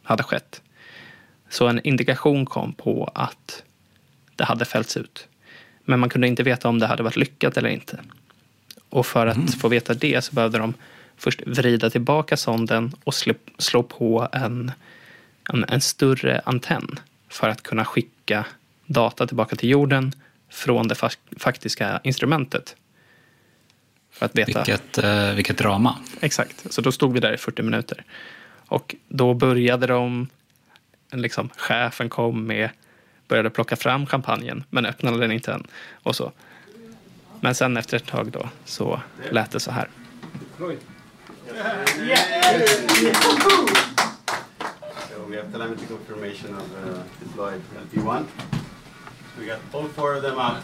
hade 0.03 0.23
skett. 0.23 0.63
Så 1.49 1.69
en 1.69 1.81
indikation 1.87 2.47
kom 2.47 2.73
på 2.73 3.11
att 3.15 3.63
det 4.37 4.45
hade 4.45 4.65
fällts 4.65 4.97
ut. 4.97 5.29
Men 5.85 6.01
man 6.01 6.09
kunde 6.09 6.29
inte 6.29 6.43
veta 6.43 6.69
om 6.69 6.79
det 6.79 6.87
hade 6.87 7.03
varit 7.03 7.17
lyckat 7.17 7.57
eller 7.57 7.69
inte. 7.69 8.01
Och 8.89 9.07
för 9.07 9.27
att 9.27 9.37
mm. 9.37 9.49
få 9.49 9.69
veta 9.69 9.95
det 9.95 10.25
så 10.25 10.35
behövde 10.35 10.59
de 10.59 10.75
först 11.17 11.43
vrida 11.47 11.91
tillbaka 11.91 12.37
sonden 12.37 12.93
och 13.05 13.15
slå, 13.59 13.83
på 13.83 14.29
en, 14.33 14.73
en, 15.53 15.65
en 15.69 15.81
större 15.81 16.41
antenn 16.45 17.01
för 17.29 17.49
att 17.49 17.63
kunna 17.63 17.85
skicka 17.85 18.47
data 18.87 19.27
tillbaka 19.27 19.57
till 19.57 19.69
jorden 19.69 20.13
från 20.51 20.89
det 20.89 20.95
faktiska 21.39 22.01
instrumentet. 22.05 22.77
För 24.11 24.27
att 24.27 24.37
veta. 24.37 24.65
Vilket, 24.65 24.99
eh, 24.99 25.33
vilket 25.33 25.59
drama. 25.59 25.99
Exakt, 26.21 26.73
så 26.73 26.81
då 26.81 26.93
stod 26.93 27.13
vi 27.13 27.21
där 27.21 27.33
i 27.33 27.37
40 27.37 27.63
minuter. 27.63 28.05
Och 28.69 28.95
då 29.09 29.35
började 29.35 29.87
de, 29.87 30.29
liksom, 31.13 31.49
chefen 31.57 32.09
kom 32.09 32.47
med, 32.47 32.71
började 33.29 33.51
plocka 33.51 33.77
fram 33.77 34.07
champagnen, 34.07 34.65
men 34.71 34.87
öppnade 34.87 35.19
den 35.19 35.33
inte 35.33 35.53
än. 35.53 35.67
Och 35.93 36.17
så. 36.17 36.33
Men 37.41 37.55
sen 37.55 37.77
efter 37.77 37.97
ett 37.97 38.07
tag 38.07 38.31
då 38.31 38.49
så 38.65 39.01
lät 39.31 39.51
det 39.51 39.61
så 39.61 39.71
här. 39.71 39.89
So 45.27 45.31
we 45.31 45.37
have 45.39 45.51
telemetry 45.51 45.87
confirmation 45.89 46.55
of 46.55 46.75
uh, 46.75 47.03
deployed 47.19 47.61
LP1. 47.91 48.27
We 49.39 49.47
got 49.47 49.59
all 49.73 49.89
four 49.89 50.15
of 50.15 50.23
them 50.23 50.39
up. 50.39 50.63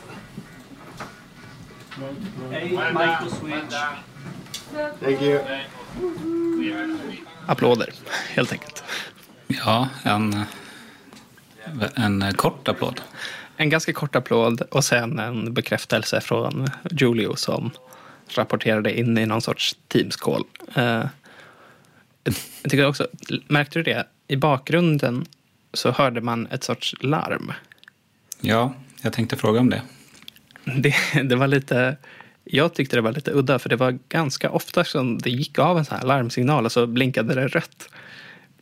Hey, 2.50 2.70
micro 2.70 3.28
switch. 3.28 3.74
Thank 5.00 5.20
you. 5.22 5.40
applåder, 7.46 7.92
helt 8.28 8.52
enkelt. 8.52 8.84
Ja, 9.48 9.88
en, 10.02 10.44
en 11.94 12.34
kort 12.34 12.68
applåd. 12.68 13.00
En 13.56 13.70
ganska 13.70 13.92
kort 13.92 14.16
applåd 14.16 14.60
och 14.60 14.84
sen 14.84 15.18
en 15.18 15.54
bekräftelse 15.54 16.20
från 16.20 16.66
Julio 16.90 17.36
som 17.36 17.70
rapporterade 18.28 18.98
in 18.98 19.18
i 19.18 19.26
någon 19.26 19.42
sorts 19.42 19.76
Teams-call. 19.88 20.44
Uh, 20.76 21.06
jag 22.62 22.70
tycker 22.70 22.86
också, 22.86 23.06
märkte 23.48 23.78
du 23.78 23.82
det? 23.82 24.06
I 24.32 24.36
bakgrunden 24.36 25.24
så 25.72 25.90
hörde 25.90 26.20
man 26.20 26.46
ett 26.46 26.64
sorts 26.64 26.94
larm. 27.00 27.52
Ja, 28.40 28.74
jag 29.02 29.12
tänkte 29.12 29.36
fråga 29.36 29.60
om 29.60 29.70
det. 29.70 29.82
Det, 30.64 30.94
det 31.22 31.36
var 31.36 31.46
lite... 31.46 31.96
Jag 32.44 32.74
tyckte 32.74 32.96
det 32.96 33.00
var 33.00 33.12
lite 33.12 33.30
udda 33.30 33.58
för 33.58 33.68
det 33.68 33.76
var 33.76 33.98
ganska 34.08 34.50
ofta 34.50 34.84
som 34.84 35.18
det 35.18 35.30
gick 35.30 35.58
av 35.58 35.78
en 35.78 35.84
sån 35.84 35.98
här 35.98 36.06
larmsignal 36.06 36.64
och 36.64 36.72
så 36.72 36.86
blinkade 36.86 37.34
det 37.34 37.46
rött 37.46 37.88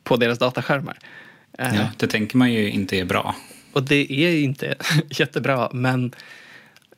på 0.05 0.17
deras 0.17 0.39
dataskärmar. 0.39 0.99
Eh, 1.59 1.75
ja, 1.75 1.89
det 1.97 2.07
tänker 2.07 2.37
man 2.37 2.53
ju 2.53 2.71
inte 2.71 2.97
är 2.97 3.05
bra. 3.05 3.35
Och 3.73 3.83
det 3.83 4.13
är 4.13 4.45
inte 4.45 4.75
jättebra, 5.11 5.71
men 5.73 6.13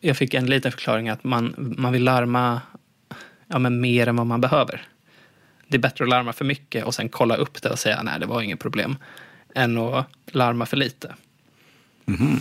jag 0.00 0.16
fick 0.16 0.34
en 0.34 0.46
liten 0.46 0.72
förklaring 0.72 1.08
att 1.08 1.24
man, 1.24 1.54
man 1.78 1.92
vill 1.92 2.04
larma 2.04 2.60
ja, 3.46 3.58
men 3.58 3.80
mer 3.80 4.06
än 4.06 4.16
vad 4.16 4.26
man 4.26 4.40
behöver. 4.40 4.86
Det 5.72 5.76
är 5.76 5.80
bättre 5.80 6.04
att 6.04 6.10
larma 6.10 6.32
för 6.32 6.44
mycket 6.44 6.84
och 6.84 6.94
sen 6.94 7.08
kolla 7.08 7.36
upp 7.36 7.62
det 7.62 7.70
och 7.70 7.78
säga 7.78 8.02
nej, 8.02 8.20
det 8.20 8.26
var 8.26 8.42
inget 8.42 8.60
problem, 8.60 8.96
än 9.54 9.78
att 9.78 10.06
larma 10.26 10.66
för 10.66 10.76
lite. 10.76 11.14
Mm. 12.06 12.38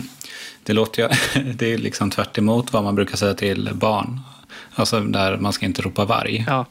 Det 0.62 0.72
låter 0.72 1.02
ju, 1.02 1.08
det 1.52 1.72
är 1.72 1.78
liksom 1.78 2.10
tvärt 2.10 2.38
vad 2.72 2.84
man 2.84 2.94
brukar 2.94 3.16
säga 3.16 3.34
till 3.34 3.70
barn. 3.74 4.20
Alltså 4.74 5.00
där 5.00 5.36
man 5.36 5.52
ska 5.52 5.66
inte 5.66 5.82
ropa 5.82 6.04
varg. 6.04 6.44
Ja. 6.46 6.66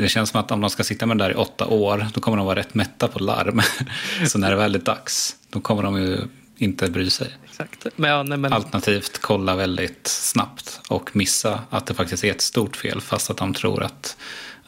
Det 0.00 0.08
känns 0.08 0.30
som 0.30 0.40
att 0.40 0.50
om 0.50 0.60
de 0.60 0.70
ska 0.70 0.84
sitta 0.84 1.06
med 1.06 1.18
det 1.18 1.24
där 1.24 1.30
i 1.30 1.34
åtta 1.34 1.66
år, 1.66 2.06
då 2.14 2.20
kommer 2.20 2.36
de 2.36 2.46
vara 2.46 2.58
rätt 2.58 2.74
mätta 2.74 3.08
på 3.08 3.18
larm. 3.18 3.62
Så 4.26 4.38
när 4.38 4.50
det 4.50 4.56
väl 4.56 4.74
är 4.74 4.78
dags, 4.78 5.36
då 5.50 5.60
kommer 5.60 5.82
de 5.82 6.00
ju 6.00 6.20
inte 6.56 6.90
bry 6.90 7.10
sig. 7.10 7.28
Exakt. 7.44 7.86
Men, 7.96 8.40
men... 8.40 8.52
Alternativt 8.52 9.18
kolla 9.18 9.56
väldigt 9.56 10.06
snabbt 10.06 10.80
och 10.88 11.16
missa 11.16 11.60
att 11.70 11.86
det 11.86 11.94
faktiskt 11.94 12.24
är 12.24 12.30
ett 12.30 12.40
stort 12.40 12.76
fel, 12.76 13.00
fast 13.00 13.30
att 13.30 13.36
de 13.36 13.54
tror 13.54 13.82
att 13.82 14.16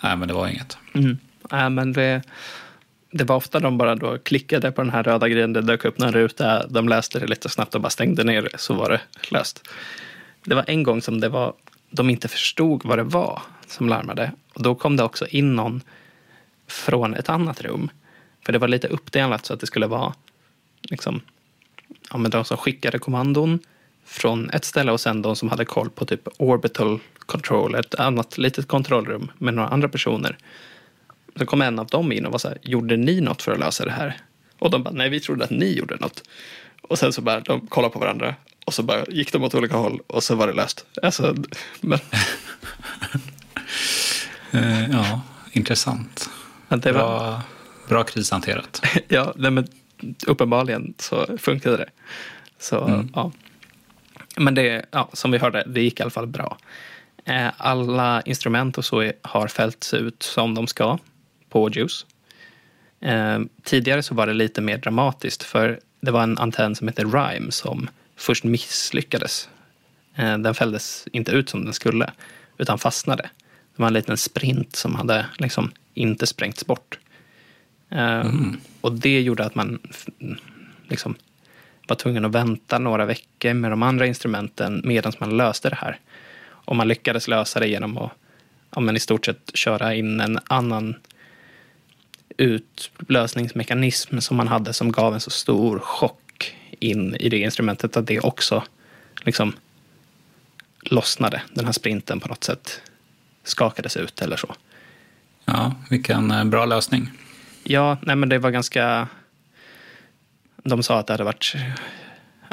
nej, 0.01 0.17
men 0.17 0.29
det 0.29 0.35
var 0.35 0.49
inget. 0.49 0.79
Mm. 0.95 1.19
Nej, 1.51 1.71
men 1.71 1.93
det, 1.93 2.23
det 3.11 3.25
var 3.25 3.37
ofta 3.37 3.61
de 3.61 3.79
bara 3.79 3.95
då 3.95 4.19
klickade 4.19 4.73
på 4.73 4.83
den 4.83 4.91
här 4.91 5.03
röda 5.03 5.29
grejen, 5.29 5.53
det 5.53 5.63
dök 5.63 5.85
upp 5.85 5.99
någon 5.99 6.13
ruta, 6.13 6.67
de 6.67 6.89
läste 6.89 7.19
det 7.19 7.27
lite 7.27 7.49
snabbt 7.49 7.75
och 7.75 7.81
bara 7.81 7.91
stängde 7.91 8.25
ner 8.25 8.43
det, 8.43 8.59
så 8.59 8.75
var 8.75 8.91
det 8.91 9.01
löst. 9.31 9.69
Det 10.45 10.55
var 10.55 10.65
en 10.67 10.83
gång 10.83 11.03
som 11.03 11.21
det 11.21 11.29
var, 11.29 11.55
de 11.91 12.11
inte 12.11 12.29
förstod 12.29 12.85
vad 12.85 12.99
det 12.99 13.03
var 13.03 13.43
som 13.67 13.89
larmade. 13.89 14.33
Och 14.55 14.63
då 14.63 14.75
kom 14.75 14.97
det 14.97 15.03
också 15.03 15.27
in 15.27 15.57
någon 15.57 15.83
från 16.67 17.15
ett 17.15 17.29
annat 17.29 17.61
rum. 17.61 17.91
För 18.45 18.53
det 18.53 18.59
var 18.59 18.69
lite 18.69 18.89
uppdelat 18.89 19.47
så 19.47 19.55
att 19.55 19.61
det 19.61 19.67
skulle 19.67 19.87
vara 19.87 20.15
liksom, 20.83 21.21
ja, 22.11 22.19
men 22.19 22.31
de 22.31 22.45
som 22.45 22.57
skickade 22.57 22.99
kommandon 22.99 23.59
från 24.11 24.51
ett 24.51 24.65
ställe 24.65 24.93
och 24.93 25.01
sen 25.01 25.23
de 25.23 25.37
som 25.37 25.49
hade 25.49 25.65
koll 25.65 25.91
på 25.91 26.05
typ 26.05 26.29
orbital 26.37 27.01
control, 27.19 27.75
ett 27.75 27.95
annat 27.95 28.39
litet 28.39 28.69
kontrollrum 28.69 29.31
med 29.39 29.55
några 29.55 29.69
andra 29.69 29.89
personer. 29.89 30.39
Så 31.37 31.47
kom 31.47 31.63
en 31.63 31.79
av 31.79 31.87
dem 31.87 32.13
in 32.13 32.27
och 32.27 32.33
var 32.33 32.39
så 32.39 32.49
här, 32.49 32.59
gjorde 32.63 32.97
ni 32.97 33.21
något 33.21 33.43
för 33.43 33.53
att 33.53 33.59
lösa 33.59 33.85
det 33.85 33.91
här? 33.91 34.17
Och 34.59 34.71
de 34.71 34.83
bara, 34.83 34.95
nej 34.95 35.09
vi 35.09 35.21
trodde 35.21 35.45
att 35.45 35.51
ni 35.51 35.73
gjorde 35.73 35.97
något. 35.97 36.23
Och 36.83 36.99
sen 36.99 37.13
så 37.13 37.23
bara, 37.23 37.41
de 37.41 37.67
kollade 37.67 37.93
på 37.93 37.99
varandra 37.99 38.35
och 38.67 38.75
så 38.75 38.83
bara 38.83 39.05
gick 39.09 39.33
de 39.33 39.45
åt 39.45 39.55
olika 39.55 39.77
håll 39.77 40.01
och 40.07 40.23
så 40.23 40.35
var 40.35 40.47
det 40.47 40.53
löst. 40.53 40.87
Alltså, 41.03 41.35
men... 41.81 41.99
uh, 44.55 44.91
ja, 44.93 45.21
intressant. 45.53 46.31
Det 46.69 46.93
var... 46.93 46.93
bra, 46.93 47.43
bra 47.89 48.05
krishanterat. 48.05 48.83
ja, 49.09 49.33
nej, 49.37 49.51
men 49.51 49.67
uppenbarligen 50.27 50.95
så 50.99 51.39
funkade 51.39 51.77
det. 51.77 51.89
Så, 52.59 52.85
mm. 52.85 53.09
ja. 53.15 53.33
Men 54.41 54.55
det, 54.55 54.87
ja, 54.91 55.11
som 55.13 55.31
vi 55.31 55.39
hörde, 55.39 55.65
det 55.67 55.83
gick 55.83 56.01
i 56.01 56.03
alla 56.03 56.11
fall 56.11 56.27
bra. 56.27 56.59
Eh, 57.25 57.51
alla 57.57 58.23
instrument 58.23 58.79
och 58.79 58.85
så 58.85 59.13
har 59.23 59.49
fällts 59.49 59.95
ut 59.95 60.23
som 60.23 60.55
de 60.55 60.67
ska 60.67 60.99
på 61.49 61.71
Juice. 61.71 62.07
Eh, 63.01 63.39
tidigare 63.63 64.03
så 64.03 64.15
var 64.15 64.27
det 64.27 64.33
lite 64.33 64.61
mer 64.61 64.79
dramatiskt 64.79 65.43
för 65.43 65.81
det 66.01 66.11
var 66.11 66.23
en 66.23 66.39
antenn 66.39 66.75
som 66.75 66.89
heter 66.89 67.05
Rime 67.05 67.53
som 67.53 67.89
först 68.17 68.45
misslyckades. 68.45 69.49
Eh, 70.15 70.39
den 70.39 70.55
fälldes 70.55 71.09
inte 71.13 71.33
ut 71.33 71.49
som 71.49 71.65
den 71.65 71.75
skulle 71.75 72.11
utan 72.59 72.79
fastnade. 72.79 73.31
Det 73.77 73.83
var 73.83 73.87
en 73.87 73.95
liten 73.95 74.17
sprint 74.17 74.77
som 74.77 74.95
hade 74.95 75.27
liksom 75.39 75.73
inte 75.95 76.27
sprängts 76.27 76.67
bort. 76.67 76.99
Mm. 77.91 78.61
Och 78.81 78.93
det 78.93 79.21
gjorde 79.21 79.45
att 79.45 79.55
man 79.55 79.79
liksom 80.89 81.15
var 81.91 81.97
tvungen 81.97 82.25
att 82.25 82.35
vänta 82.35 82.79
några 82.79 83.07
veckor 83.07 83.55
med 83.55 83.71
de 83.73 83.83
andra 83.83 84.07
instrumenten 84.07 84.83
medan 84.85 85.13
man 85.19 85.37
löste 85.37 85.71
det 85.71 85.77
här. 85.77 85.99
Och 86.49 86.77
man 86.77 86.89
lyckades 86.89 87.29
lösa 87.29 87.61
det 87.61 87.69
genom 87.69 87.99
att 87.99 88.11
ja, 88.75 88.81
men 88.81 88.97
i 88.97 89.01
stort 89.01 89.27
sett 89.27 89.51
köra 89.55 89.95
in 89.95 90.21
en 90.21 90.39
annan 90.45 90.95
utlösningsmekanism 92.37 94.19
som 94.19 94.37
man 94.37 94.49
hade 94.49 94.73
som 94.73 94.93
gav 94.93 95.15
en 95.15 95.21
så 95.21 95.31
stor 95.31 95.79
chock 95.79 96.57
in 96.71 97.17
i 97.21 97.29
det 97.29 97.39
instrumentet 97.39 97.97
att 97.97 98.07
det 98.07 98.21
också 98.21 98.65
liksom 99.23 99.53
lossnade. 100.83 101.43
Den 101.55 101.65
här 101.65 101.73
sprinten 101.73 102.21
på 102.21 102.29
något 102.29 102.45
sätt 102.45 102.81
skakades 103.45 103.97
ut 103.97 104.23
eller 104.23 104.37
så. 104.37 104.55
Ja, 105.45 105.75
vilken 105.91 106.31
eh, 106.31 106.45
bra 106.45 106.65
lösning. 106.65 107.11
Ja, 107.65 107.99
nej 108.03 108.17
men 108.17 108.29
det 108.29 108.39
var 108.39 108.51
ganska... 108.51 109.09
De 110.65 110.83
sa 110.83 110.99
att 110.99 111.07
det 111.07 111.13
hade 111.13 111.25
varit... 111.25 111.55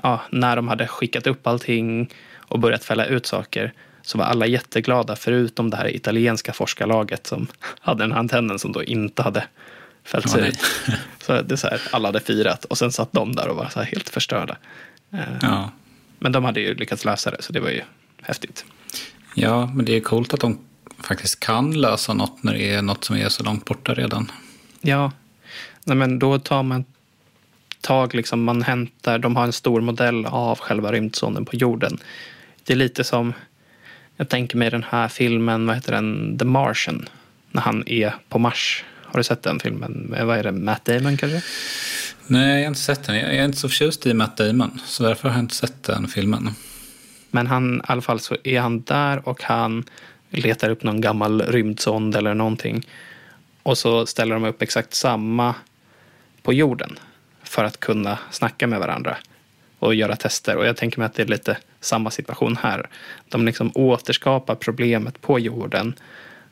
Ja, 0.03 0.21
när 0.29 0.55
de 0.55 0.67
hade 0.67 0.87
skickat 0.87 1.27
upp 1.27 1.47
allting 1.47 2.09
och 2.35 2.59
börjat 2.59 2.83
fälla 2.83 3.05
ut 3.05 3.25
saker 3.25 3.73
så 4.01 4.17
var 4.17 4.25
alla 4.25 4.45
jätteglada 4.45 5.15
förutom 5.15 5.69
det 5.69 5.77
här 5.77 5.95
italienska 5.95 6.53
forskarlaget 6.53 7.27
som 7.27 7.47
hade 7.79 8.03
den 8.03 8.11
här 8.11 8.19
antennen 8.19 8.59
som 8.59 8.71
då 8.71 8.83
inte 8.83 9.21
hade 9.21 9.43
fällt 10.03 10.29
sig 10.29 10.49
ut. 10.49 10.59
Så 11.19 11.41
det 11.41 11.51
är 11.51 11.55
så 11.55 11.67
här, 11.67 11.81
alla 11.91 12.07
hade 12.07 12.19
firat 12.19 12.65
och 12.65 12.77
sen 12.77 12.91
satt 12.91 13.11
de 13.11 13.35
där 13.35 13.47
och 13.47 13.55
var 13.55 13.69
så 13.69 13.81
helt 13.81 14.09
förstörda. 14.09 14.57
Eh, 15.11 15.19
ja. 15.41 15.71
Men 16.19 16.31
de 16.31 16.43
hade 16.43 16.59
ju 16.59 16.75
lyckats 16.75 17.05
lösa 17.05 17.31
det 17.31 17.41
så 17.41 17.53
det 17.53 17.59
var 17.59 17.69
ju 17.69 17.81
häftigt. 18.21 18.65
Ja, 19.35 19.65
men 19.75 19.85
det 19.85 19.95
är 19.95 19.99
coolt 20.01 20.33
att 20.33 20.39
de 20.39 20.59
faktiskt 21.03 21.39
kan 21.39 21.71
lösa 21.81 22.13
något 22.13 22.43
när 22.43 22.53
det 22.53 22.73
är 22.73 22.81
något 22.81 23.03
som 23.03 23.15
är 23.15 23.29
så 23.29 23.43
långt 23.43 23.65
borta 23.65 23.93
redan. 23.93 24.31
Ja, 24.81 25.11
Nej, 25.87 25.97
men 25.97 26.19
då 26.19 26.39
tar 26.39 26.63
man 26.63 26.85
tag, 27.87 28.15
liksom, 28.15 28.43
man 28.43 28.61
hämtar, 28.61 29.19
de 29.19 29.35
har 29.35 29.43
en 29.43 29.53
stor 29.53 29.81
modell 29.81 30.25
av 30.25 30.59
själva 30.59 30.91
rymdsonden 30.91 31.45
på 31.45 31.55
jorden. 31.55 31.97
Det 32.63 32.73
är 32.73 32.77
lite 32.77 33.03
som, 33.03 33.33
jag 34.17 34.29
tänker 34.29 34.57
mig 34.57 34.69
den 34.69 34.85
här 34.89 35.07
filmen, 35.07 35.67
vad 35.67 35.75
heter 35.75 35.91
den, 35.91 36.37
The 36.37 36.45
Martian, 36.45 37.09
när 37.51 37.61
han 37.61 37.87
är 37.87 38.13
på 38.29 38.39
Mars. 38.39 38.83
Har 39.03 39.17
du 39.17 39.23
sett 39.23 39.43
den 39.43 39.59
filmen? 39.59 40.15
Vad 40.21 40.37
är 40.37 40.43
det, 40.43 40.51
Matt 40.51 40.85
Damon 40.85 41.17
kanske? 41.17 41.41
Nej, 42.27 42.55
jag 42.55 42.61
har 42.61 42.67
inte 42.67 42.79
sett 42.79 43.03
den. 43.03 43.15
Jag 43.15 43.35
är 43.35 43.45
inte 43.45 43.57
så 43.57 43.69
förtjust 43.69 44.05
i 44.05 44.13
Matt 44.13 44.37
Damon, 44.37 44.79
så 44.85 45.03
därför 45.03 45.29
har 45.29 45.35
jag 45.35 45.43
inte 45.43 45.55
sett 45.55 45.83
den 45.83 46.07
filmen. 46.07 46.49
Men 47.31 47.47
han, 47.47 47.77
i 47.77 47.81
alla 47.83 48.01
fall 48.01 48.19
så 48.19 48.37
är 48.43 48.59
han 48.59 48.81
där 48.81 49.27
och 49.27 49.43
han 49.43 49.83
letar 50.29 50.69
upp 50.69 50.83
någon 50.83 51.01
gammal 51.01 51.41
rymdsond 51.41 52.15
eller 52.15 52.33
någonting. 52.33 52.87
Och 53.63 53.77
så 53.77 54.05
ställer 54.05 54.35
de 54.35 54.43
upp 54.43 54.61
exakt 54.61 54.93
samma 54.93 55.55
på 56.43 56.53
jorden 56.53 56.99
för 57.47 57.63
att 57.63 57.79
kunna 57.79 58.19
snacka 58.31 58.67
med 58.67 58.79
varandra 58.79 59.17
och 59.79 59.95
göra 59.95 60.15
tester. 60.15 60.57
Och 60.57 60.65
jag 60.65 60.77
tänker 60.77 60.99
mig 60.99 61.05
att 61.05 61.13
det 61.13 61.23
är 61.23 61.27
lite 61.27 61.57
samma 61.79 62.11
situation 62.11 62.57
här. 62.57 62.89
De 63.29 63.45
liksom 63.45 63.71
återskapar 63.75 64.55
problemet 64.55 65.21
på 65.21 65.39
jorden 65.39 65.93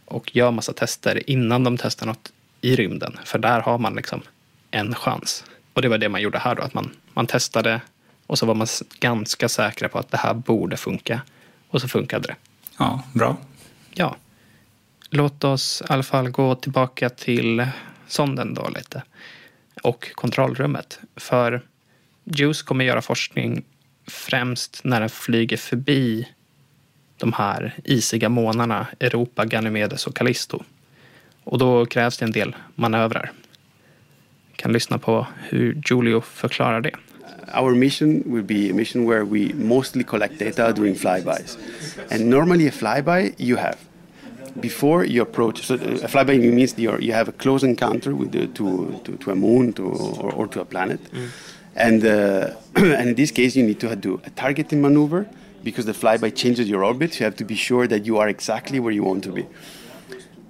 och 0.05 0.35
gör 0.35 0.51
massa 0.51 0.73
tester 0.73 1.29
innan 1.29 1.63
de 1.63 1.77
testar 1.77 2.05
något 2.05 2.31
i 2.61 2.75
rymden. 2.75 3.19
För 3.25 3.39
där 3.39 3.61
har 3.61 3.77
man 3.77 3.95
liksom 3.95 4.21
en 4.71 4.95
chans. 4.95 5.43
Och 5.73 5.81
det 5.81 5.87
var 5.89 5.97
det 5.97 6.09
man 6.09 6.21
gjorde 6.21 6.39
här 6.39 6.55
då, 6.55 6.61
att 6.61 6.73
man, 6.73 6.95
man 7.13 7.27
testade 7.27 7.81
och 8.27 8.39
så 8.39 8.45
var 8.45 8.55
man 8.55 8.67
ganska 8.99 9.49
säkra 9.49 9.89
på 9.89 9.99
att 9.99 10.11
det 10.11 10.17
här 10.17 10.33
borde 10.33 10.77
funka. 10.77 11.21
Och 11.69 11.81
så 11.81 11.87
funkade 11.87 12.27
det. 12.27 12.35
Ja, 12.77 13.03
bra. 13.13 13.37
Ja. 13.93 14.15
Låt 15.09 15.43
oss 15.43 15.81
i 15.89 15.93
alla 15.93 16.03
fall 16.03 16.29
gå 16.29 16.55
tillbaka 16.55 17.09
till 17.09 17.67
sonden 18.07 18.53
då 18.53 18.69
lite. 18.69 19.03
Och 19.85 20.11
kontrollrummet. 20.15 20.99
För 21.15 21.61
JUICE 22.23 22.63
kommer 22.63 22.85
göra 22.85 23.01
forskning 23.01 23.63
främst 24.07 24.81
när 24.83 24.99
den 24.99 25.09
flyger 25.09 25.57
förbi 25.57 26.27
de 27.17 27.33
här 27.33 27.73
isiga 27.83 28.29
månarna 28.29 28.87
Europa, 28.99 29.45
Ganymedes 29.45 30.07
och 30.07 30.15
Callisto. 30.15 30.63
Och 31.43 31.57
då 31.57 31.85
krävs 31.85 32.17
det 32.17 32.25
en 32.25 32.31
del 32.31 32.55
manövrar. 32.75 33.31
Vi 34.51 34.55
kan 34.55 34.73
lyssna 34.73 34.97
på 34.97 35.27
hur 35.49 35.81
Julio 35.89 36.21
förklarar 36.21 36.81
det. 36.81 36.95
Our 37.61 37.75
mission 37.75 38.23
will 38.25 38.43
be 38.43 38.71
a 38.71 38.75
mission 38.75 39.09
where 39.09 39.23
we 39.23 39.53
mostly 39.53 40.03
collect 40.03 40.39
data 40.39 40.71
during 40.71 40.95
flybys. 40.95 41.57
And 42.11 42.29
normally 42.29 42.67
a 42.67 42.71
flyby 42.71 43.33
you 43.37 43.57
have 43.57 43.75
before 44.59 45.03
you 45.03 45.21
approach, 45.21 45.65
so 45.65 45.75
a 45.75 46.07
flyby 46.07 46.39
means 46.39 46.77
you 46.77 46.97
you 46.99 47.13
have 47.13 47.27
a 47.27 47.33
close 47.33 47.63
encounter 47.63 48.15
with 48.15 48.31
the, 48.31 48.47
to, 48.47 48.99
to, 49.03 49.17
to 49.17 49.31
a 49.31 49.35
moon 49.35 49.73
to, 49.73 49.83
or, 49.83 50.33
or 50.33 50.47
to 50.47 50.61
a 50.61 50.65
planet. 50.65 51.03
Mm. 51.11 51.29
And, 51.75 52.05
uh, 52.05 52.55
and 52.75 53.09
in 53.09 53.15
this 53.15 53.31
case, 53.31 53.55
you 53.55 53.63
need 53.63 53.79
to 53.81 53.95
do 53.95 54.21
a 54.23 54.29
targeting 54.29 54.81
maneuver 54.81 55.27
because 55.63 55.85
the 55.85 55.91
flyby 55.91 56.33
changes 56.33 56.69
your 56.69 56.83
orbit. 56.83 57.19
You 57.19 57.25
have 57.25 57.35
to 57.37 57.43
be 57.43 57.55
sure 57.55 57.87
that 57.87 58.05
you 58.05 58.17
are 58.17 58.29
exactly 58.29 58.79
where 58.79 58.93
you 58.93 59.03
want 59.03 59.23
to 59.25 59.31
be. 59.31 59.45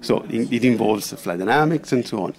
So 0.01 0.23
it, 0.29 0.53
it 0.53 0.63
involves 0.63 1.11
flight 1.13 1.39
dynamics 1.39 1.91
and 1.91 2.05
so 2.05 2.23
on. 2.23 2.35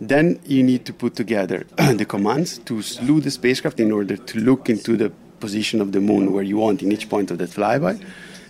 Then 0.00 0.40
you 0.46 0.62
need 0.62 0.86
to 0.86 0.94
put 0.94 1.14
together 1.14 1.66
the 1.76 2.06
commands 2.06 2.58
to 2.58 2.80
slew 2.80 3.20
the 3.20 3.30
spacecraft 3.30 3.80
in 3.80 3.92
order 3.92 4.16
to 4.16 4.40
look 4.40 4.70
into 4.70 4.96
the 4.96 5.10
position 5.40 5.80
of 5.82 5.92
the 5.92 6.00
moon 6.00 6.32
where 6.32 6.42
you 6.42 6.56
want 6.56 6.82
in 6.82 6.90
each 6.90 7.08
point 7.10 7.30
of 7.30 7.38
that 7.38 7.50
flyby. 7.50 8.02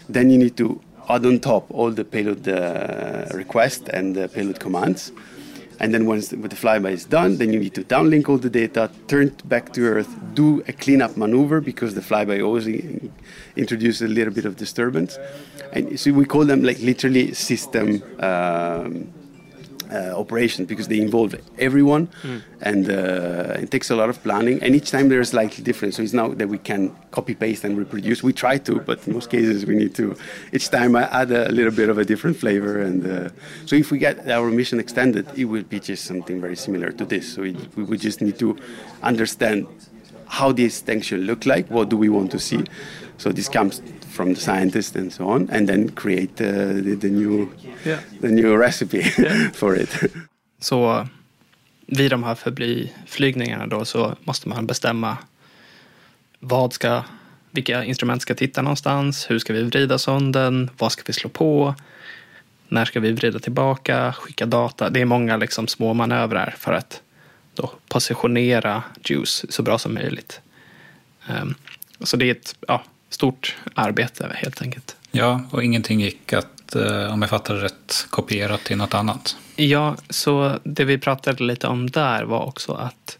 Then 0.08 0.30
you 0.30 0.38
need 0.38 0.56
to 0.58 0.80
add 1.08 1.26
on 1.26 1.40
top 1.40 1.66
all 1.70 1.90
the 1.90 2.04
payload 2.04 2.46
uh, 2.48 3.26
requests 3.32 3.88
and 3.88 4.14
the 4.14 4.28
payload 4.28 4.60
commands. 4.60 5.12
And 5.80 5.92
then 5.92 6.06
once 6.06 6.28
the, 6.28 6.36
flyby 6.36 6.92
is 6.92 7.04
done, 7.04 7.38
then 7.38 7.52
you 7.52 7.58
need 7.58 7.74
to 7.74 7.82
downlink 7.82 8.28
all 8.28 8.38
the 8.38 8.50
data, 8.50 8.88
turn 9.08 9.34
back 9.46 9.72
to 9.72 9.82
Earth, 9.82 10.14
do 10.32 10.62
a 10.68 10.72
cleanup 10.72 11.16
maneuver 11.16 11.60
because 11.60 11.94
the 11.94 12.00
flyby 12.00 12.44
always 12.44 12.68
introduces 13.56 14.02
a 14.02 14.06
little 14.06 14.32
bit 14.32 14.44
of 14.44 14.56
disturbance. 14.56 15.18
And 15.72 15.98
so 15.98 16.12
we 16.12 16.24
call 16.24 16.44
them 16.44 16.62
like 16.62 16.78
literally 16.78 17.34
system 17.34 18.00
um, 18.20 19.12
uh, 19.92 20.18
operation 20.18 20.64
because 20.64 20.88
they 20.88 21.00
involve 21.00 21.34
everyone. 21.58 22.08
Mm. 22.22 22.42
and 22.62 22.88
uh, 22.90 23.62
it 23.64 23.70
takes 23.70 23.90
a 23.90 23.96
lot 23.96 24.08
of 24.08 24.22
planning. 24.22 24.62
And 24.62 24.74
each 24.74 24.90
time 24.90 25.08
they're 25.08 25.24
slightly 25.24 25.62
different. 25.64 25.94
So 25.94 26.02
it's 26.02 26.12
not 26.12 26.38
that 26.38 26.48
we 26.48 26.58
can 26.58 26.94
copy 27.10 27.34
paste 27.34 27.64
and 27.64 27.76
reproduce. 27.76 28.22
We 28.22 28.32
try 28.32 28.58
to 28.58 28.80
but 28.80 29.06
in 29.06 29.14
most 29.14 29.30
cases 29.30 29.66
we 29.66 29.74
need 29.74 29.94
to 29.96 30.16
each 30.52 30.68
time 30.70 30.96
I 30.96 31.04
add 31.20 31.30
a 31.30 31.50
little 31.50 31.72
bit 31.72 31.88
of 31.88 31.98
a 31.98 32.04
different 32.04 32.36
flavor. 32.36 32.80
And 32.80 33.00
uh, 33.04 33.30
so 33.66 33.76
if 33.76 33.90
we 33.90 33.98
get 33.98 34.28
our 34.28 34.50
mission 34.50 34.78
extended 34.78 35.26
it 35.36 35.46
will 35.46 35.64
be 35.64 35.80
just 35.80 36.04
something 36.04 36.40
very 36.40 36.56
similar 36.56 36.90
to 36.92 37.04
this. 37.04 37.32
So 37.34 37.42
it, 37.42 37.56
we 37.76 37.82
would 37.82 38.00
just 38.00 38.20
need 38.20 38.38
to 38.38 38.56
understand 39.02 39.66
how 40.26 40.52
this 40.52 40.82
should 41.02 41.20
look 41.20 41.44
like. 41.44 41.68
What 41.68 41.88
do 41.88 41.96
we 41.96 42.08
want 42.08 42.30
to 42.30 42.38
see? 42.38 42.64
So 43.18 43.30
this 43.32 43.48
comes 43.48 43.82
from 44.12 44.34
the 44.34 44.40
scientist 44.40 44.96
and 44.96 45.12
so 45.12 45.24
on, 45.24 45.50
and 45.52 45.68
then 45.68 45.88
create 45.88 46.40
uh, 46.40 46.82
the, 46.84 46.96
the, 47.00 47.08
new, 47.08 47.48
yeah. 47.84 47.98
the 48.20 48.28
new 48.28 48.56
recipe 48.56 48.98
yeah. 49.18 49.50
for 49.52 49.76
it. 49.76 49.98
Så 50.60 51.08
vid 51.86 52.10
de 52.10 52.24
här 52.24 52.34
förbi-flygningarna 52.34 53.66
då 53.66 53.84
så 53.84 54.16
måste 54.24 54.48
man 54.48 54.66
bestämma 54.66 55.18
vad 56.38 56.72
ska, 56.72 57.02
vilka 57.50 57.84
instrument 57.84 58.22
ska 58.22 58.34
titta 58.34 58.62
någonstans, 58.62 59.30
hur 59.30 59.38
ska 59.38 59.52
vi 59.52 59.62
vrida 59.62 59.98
sonden, 59.98 60.70
vad 60.78 60.92
ska 60.92 61.02
vi 61.06 61.12
slå 61.12 61.30
på, 61.30 61.74
när 62.68 62.84
ska 62.84 63.00
vi 63.00 63.12
vrida 63.12 63.38
tillbaka, 63.38 64.12
skicka 64.12 64.46
data. 64.46 64.90
Det 64.90 65.00
är 65.00 65.04
många 65.04 65.36
liksom 65.36 65.68
små 65.68 65.94
manövrar 65.94 66.54
för 66.58 66.72
att 66.72 67.02
då 67.54 67.72
positionera 67.88 68.82
Juice 69.04 69.44
så 69.48 69.62
bra 69.62 69.78
som 69.78 69.94
möjligt. 69.94 70.40
Um, 71.28 71.54
så 72.00 72.16
det 72.16 72.26
är 72.26 72.30
ett 72.30 72.56
ja, 72.68 72.82
stort 73.12 73.56
arbete 73.74 74.30
helt 74.34 74.62
enkelt. 74.62 74.96
Ja, 75.10 75.40
och 75.50 75.64
ingenting 75.64 76.00
gick 76.00 76.32
att, 76.32 76.74
eh, 76.74 77.12
om 77.12 77.22
jag 77.22 77.30
fattar 77.30 77.54
rätt, 77.54 78.06
kopiera 78.10 78.56
till 78.56 78.76
något 78.76 78.94
annat. 78.94 79.36
Ja, 79.56 79.96
så 80.10 80.58
det 80.64 80.84
vi 80.84 80.98
pratade 80.98 81.44
lite 81.44 81.66
om 81.66 81.90
där 81.90 82.24
var 82.24 82.44
också 82.44 82.72
att 82.72 83.18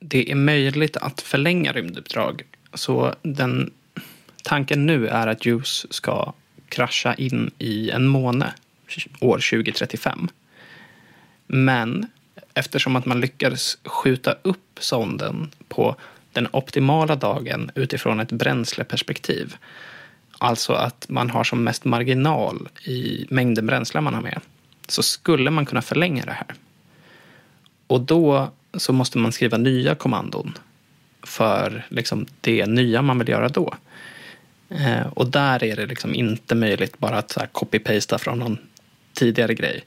det 0.00 0.30
är 0.30 0.34
möjligt 0.34 0.96
att 0.96 1.20
förlänga 1.20 1.72
rymduppdrag. 1.72 2.42
Så 2.74 3.14
den 3.22 3.70
tanken 4.42 4.86
nu 4.86 5.08
är 5.08 5.26
att 5.26 5.46
JUICE 5.46 5.86
ska 5.90 6.32
krascha 6.68 7.14
in 7.14 7.50
i 7.58 7.90
en 7.90 8.08
måne 8.08 8.52
år 9.20 9.38
2035. 9.38 10.28
Men 11.46 12.06
eftersom 12.54 12.96
att 12.96 13.06
man 13.06 13.20
lyckades 13.20 13.78
skjuta 13.84 14.34
upp 14.42 14.78
sonden 14.80 15.50
på 15.68 15.96
den 16.38 16.48
optimala 16.52 17.16
dagen 17.16 17.70
utifrån 17.74 18.20
ett 18.20 18.32
bränsleperspektiv. 18.32 19.56
Alltså 20.38 20.72
att 20.72 21.06
man 21.08 21.30
har 21.30 21.44
som 21.44 21.64
mest 21.64 21.84
marginal 21.84 22.68
i 22.84 23.26
mängden 23.30 23.66
bränsle 23.66 24.00
man 24.00 24.14
har 24.14 24.22
med. 24.22 24.40
Så 24.88 25.02
skulle 25.02 25.50
man 25.50 25.66
kunna 25.66 25.82
förlänga 25.82 26.24
det 26.24 26.32
här. 26.32 26.54
Och 27.86 28.00
då 28.00 28.50
så 28.74 28.92
måste 28.92 29.18
man 29.18 29.32
skriva 29.32 29.56
nya 29.56 29.94
kommandon 29.94 30.58
för 31.22 31.86
liksom 31.88 32.26
det 32.40 32.66
nya 32.66 33.02
man 33.02 33.18
vill 33.18 33.28
göra 33.28 33.48
då. 33.48 33.74
Eh, 34.68 35.06
och 35.06 35.26
där 35.26 35.64
är 35.64 35.76
det 35.76 35.86
liksom 35.86 36.14
inte 36.14 36.54
möjligt 36.54 36.98
bara 36.98 37.18
att 37.18 37.36
copy-pasta 37.52 38.18
från 38.18 38.38
någon 38.38 38.58
tidigare 39.12 39.54
grej. 39.54 39.84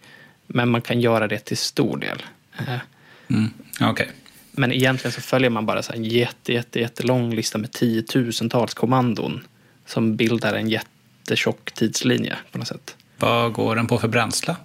Men 0.48 0.70
man 0.70 0.82
kan 0.82 1.02
göra 1.02 1.28
det 1.28 1.40
till 1.40 1.58
stor 1.58 1.98
del. 1.98 2.24
Eh, 2.58 2.80
mm. 3.28 3.50
Okay. 3.92 4.08
Men 4.52 4.72
egentligen 4.72 5.12
så 5.12 5.22
följer 5.22 5.50
man 5.50 5.66
bara 5.66 5.84
så 5.84 5.94
en 5.94 6.04
jätte, 6.04 6.54
jätte, 6.54 6.80
jättelång 6.80 7.36
lista 7.36 7.58
med 7.58 7.72
tiotusentals 7.72 8.74
kommandon 8.74 9.48
som 9.86 10.16
bildar 10.16 10.54
en 10.54 10.70
jättetjock 10.70 11.72
tidslinje 11.72 12.38
på 12.52 12.58
något 12.58 12.68
sätt. 12.68 12.96
Vad 13.18 13.54
går 13.54 13.76
den 13.76 13.88
på 13.88 13.98
för 13.98 14.08
bränsle? 14.08 14.56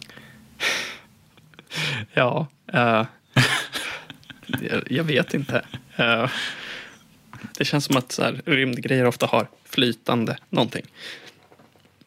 ja, 2.12 2.46
uh, 2.74 3.04
jag, 4.86 5.04
vet 5.04 5.34
inte. 5.34 5.64
Uh, 6.00 6.30
det 7.58 7.64
känns 7.64 7.84
som 7.84 7.96
att 7.96 8.12
så 8.12 8.22
här, 8.22 8.42
rymdgrejer 8.46 9.06
ofta 9.06 9.26
har 9.26 9.48
flytande 9.64 10.38
någonting. 10.50 10.86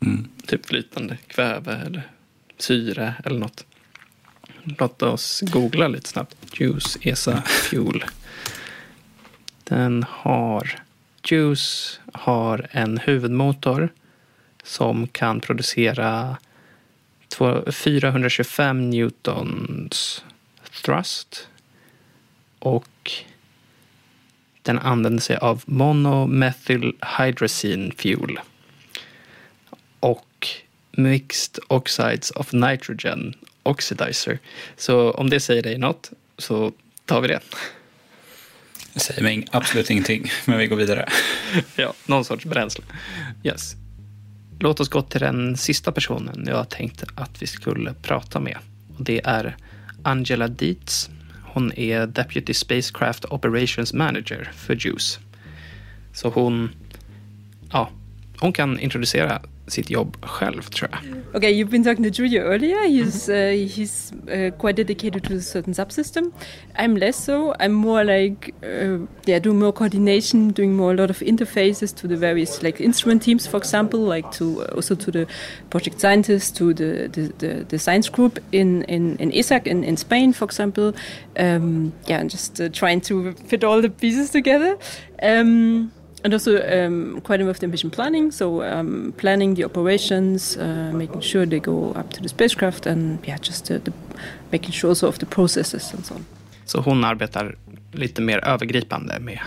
Mm. 0.01 0.27
Typ 0.47 0.65
flytande 0.65 1.17
kväve 1.27 1.81
eller 1.85 2.01
syre 2.57 3.13
eller 3.25 3.39
något. 3.39 3.65
Låt 4.63 5.01
oss 5.01 5.41
googla 5.41 5.87
lite 5.87 6.09
snabbt. 6.09 6.59
Juice 6.59 6.97
ESA 7.01 7.41
Fuel. 7.41 8.03
Den 9.63 10.05
har... 10.09 10.79
Juice 11.23 11.99
har 12.13 12.67
en 12.71 12.97
huvudmotor 12.97 13.89
som 14.63 15.07
kan 15.07 15.39
producera 15.39 16.37
425 17.71 18.89
newtons 18.89 20.23
thrust. 20.83 21.47
Och 22.59 23.11
den 24.61 24.79
använder 24.79 25.21
sig 25.21 25.37
av 25.37 25.63
monomethylhydrazine 25.65 27.91
fuel. 27.97 28.39
Och 29.99 30.47
mixed 30.91 31.59
oxides 31.67 32.31
of 32.31 32.53
nitrogen 32.53 33.35
oxidizer. 33.69 34.39
Så 34.77 35.11
om 35.11 35.29
det 35.29 35.39
säger 35.39 35.63
dig 35.63 35.77
något 35.77 36.11
så 36.37 36.71
tar 37.05 37.21
vi 37.21 37.27
det. 37.27 37.39
Det 38.93 38.99
säger 38.99 39.23
mig 39.23 39.47
absolut 39.51 39.89
ingenting, 39.89 40.31
men 40.45 40.57
vi 40.57 40.67
går 40.67 40.75
vidare. 40.75 41.09
ja, 41.75 41.93
någon 42.05 42.25
sorts 42.25 42.45
bränsle. 42.45 42.83
Yes. 43.43 43.75
Låt 44.59 44.79
oss 44.79 44.89
gå 44.89 45.01
till 45.01 45.21
den 45.21 45.57
sista 45.57 45.91
personen 45.91 46.43
jag 46.47 46.69
tänkte 46.69 47.05
att 47.15 47.41
vi 47.41 47.47
skulle 47.47 47.93
prata 47.93 48.39
med. 48.39 48.57
Och 48.97 49.03
det 49.03 49.21
är 49.23 49.57
Angela 50.03 50.47
Dietz. 50.47 51.09
Hon 51.43 51.73
är 51.73 52.07
Deputy 52.07 52.53
Spacecraft 52.53 53.25
Operations 53.25 53.93
Manager 53.93 54.51
för 54.55 54.75
JUICE. 54.75 55.19
Så 56.13 56.29
hon, 56.29 56.69
ja, 57.71 57.89
hon 58.37 58.53
kan 58.53 58.79
introducera 58.79 59.41
sitt 59.69 59.89
jobb 59.89 60.17
själv 60.21 60.61
tror 60.61 60.89
jag. 60.91 60.99
Okay, 61.35 61.51
you've 61.51 61.71
been 61.71 61.83
talking 61.83 62.03
to 62.03 62.21
Julia 62.21 62.41
earlier. 62.41 62.87
He's 62.87 63.29
uh, 63.29 63.51
he's 63.75 64.11
uh, 64.27 64.51
quite 64.57 64.75
dedicated 64.75 65.23
to 65.23 65.35
a 65.35 65.41
certain 65.41 65.73
subsystem. 65.73 66.31
I'm 66.77 66.95
less 66.95 67.25
so. 67.25 67.53
I'm 67.59 67.73
more 67.73 68.03
like 68.03 68.53
uh, 68.63 69.05
yeah, 69.25 69.39
doing 69.39 69.59
more 69.59 69.71
coordination, 69.71 70.53
doing 70.53 70.75
more 70.75 70.91
a 70.91 70.95
lot 70.95 71.09
of 71.09 71.19
interfaces 71.19 71.93
to 71.95 72.07
the 72.07 72.17
various 72.17 72.63
like 72.63 72.83
instrument 72.83 73.21
teams, 73.21 73.47
for 73.47 73.57
example, 73.57 73.99
like 73.99 74.31
to 74.31 74.61
uh, 74.61 74.75
also 74.75 74.95
to 74.95 75.11
the 75.11 75.27
project 75.69 75.99
scientists, 75.99 76.51
to 76.51 76.73
the 76.73 77.07
the, 77.07 77.33
the, 77.37 77.65
the 77.69 77.79
science 77.79 78.09
group 78.09 78.39
in 78.51 78.83
in 78.83 79.17
in 79.17 79.31
ESAC 79.31 79.67
in, 79.67 79.83
in 79.83 79.97
Spain, 79.97 80.33
for 80.33 80.45
example. 80.45 80.93
Um, 81.37 81.93
yeah, 82.07 82.19
and 82.19 82.29
just 82.29 82.59
uh, 82.61 82.69
trying 82.69 83.01
to 83.01 83.33
fit 83.47 83.63
all 83.63 83.81
the 83.81 83.89
pieces 83.89 84.29
together. 84.31 84.77
Um, 85.21 85.91
and 86.23 86.33
also 86.33 86.57
um, 86.57 87.21
quite 87.21 87.39
involved 87.39 87.63
in 87.63 87.71
mission 87.71 87.89
planning, 87.89 88.31
so 88.31 88.63
um, 88.63 89.13
planning 89.17 89.55
the 89.55 89.65
operations, 89.65 90.57
uh, 90.57 90.91
making 90.93 91.21
sure 91.21 91.45
they 91.45 91.59
go 91.59 91.91
up 91.91 92.13
to 92.13 92.21
the 92.21 92.29
spacecraft, 92.29 92.85
and 92.85 93.19
yeah, 93.27 93.37
just 93.41 93.71
uh, 93.71 93.77
the, 93.83 93.91
making 94.51 94.71
sure 94.71 94.89
also 94.89 95.07
of 95.07 95.19
the 95.19 95.25
processes 95.25 95.93
and 95.93 96.05
so 96.05 96.15
on. 96.15 96.25
Så 96.65 96.81
hon 96.81 97.03
arbetar 97.03 97.55
lite 97.91 98.21
mer 98.21 98.37
övergripande 98.37 99.19
med 99.19 99.39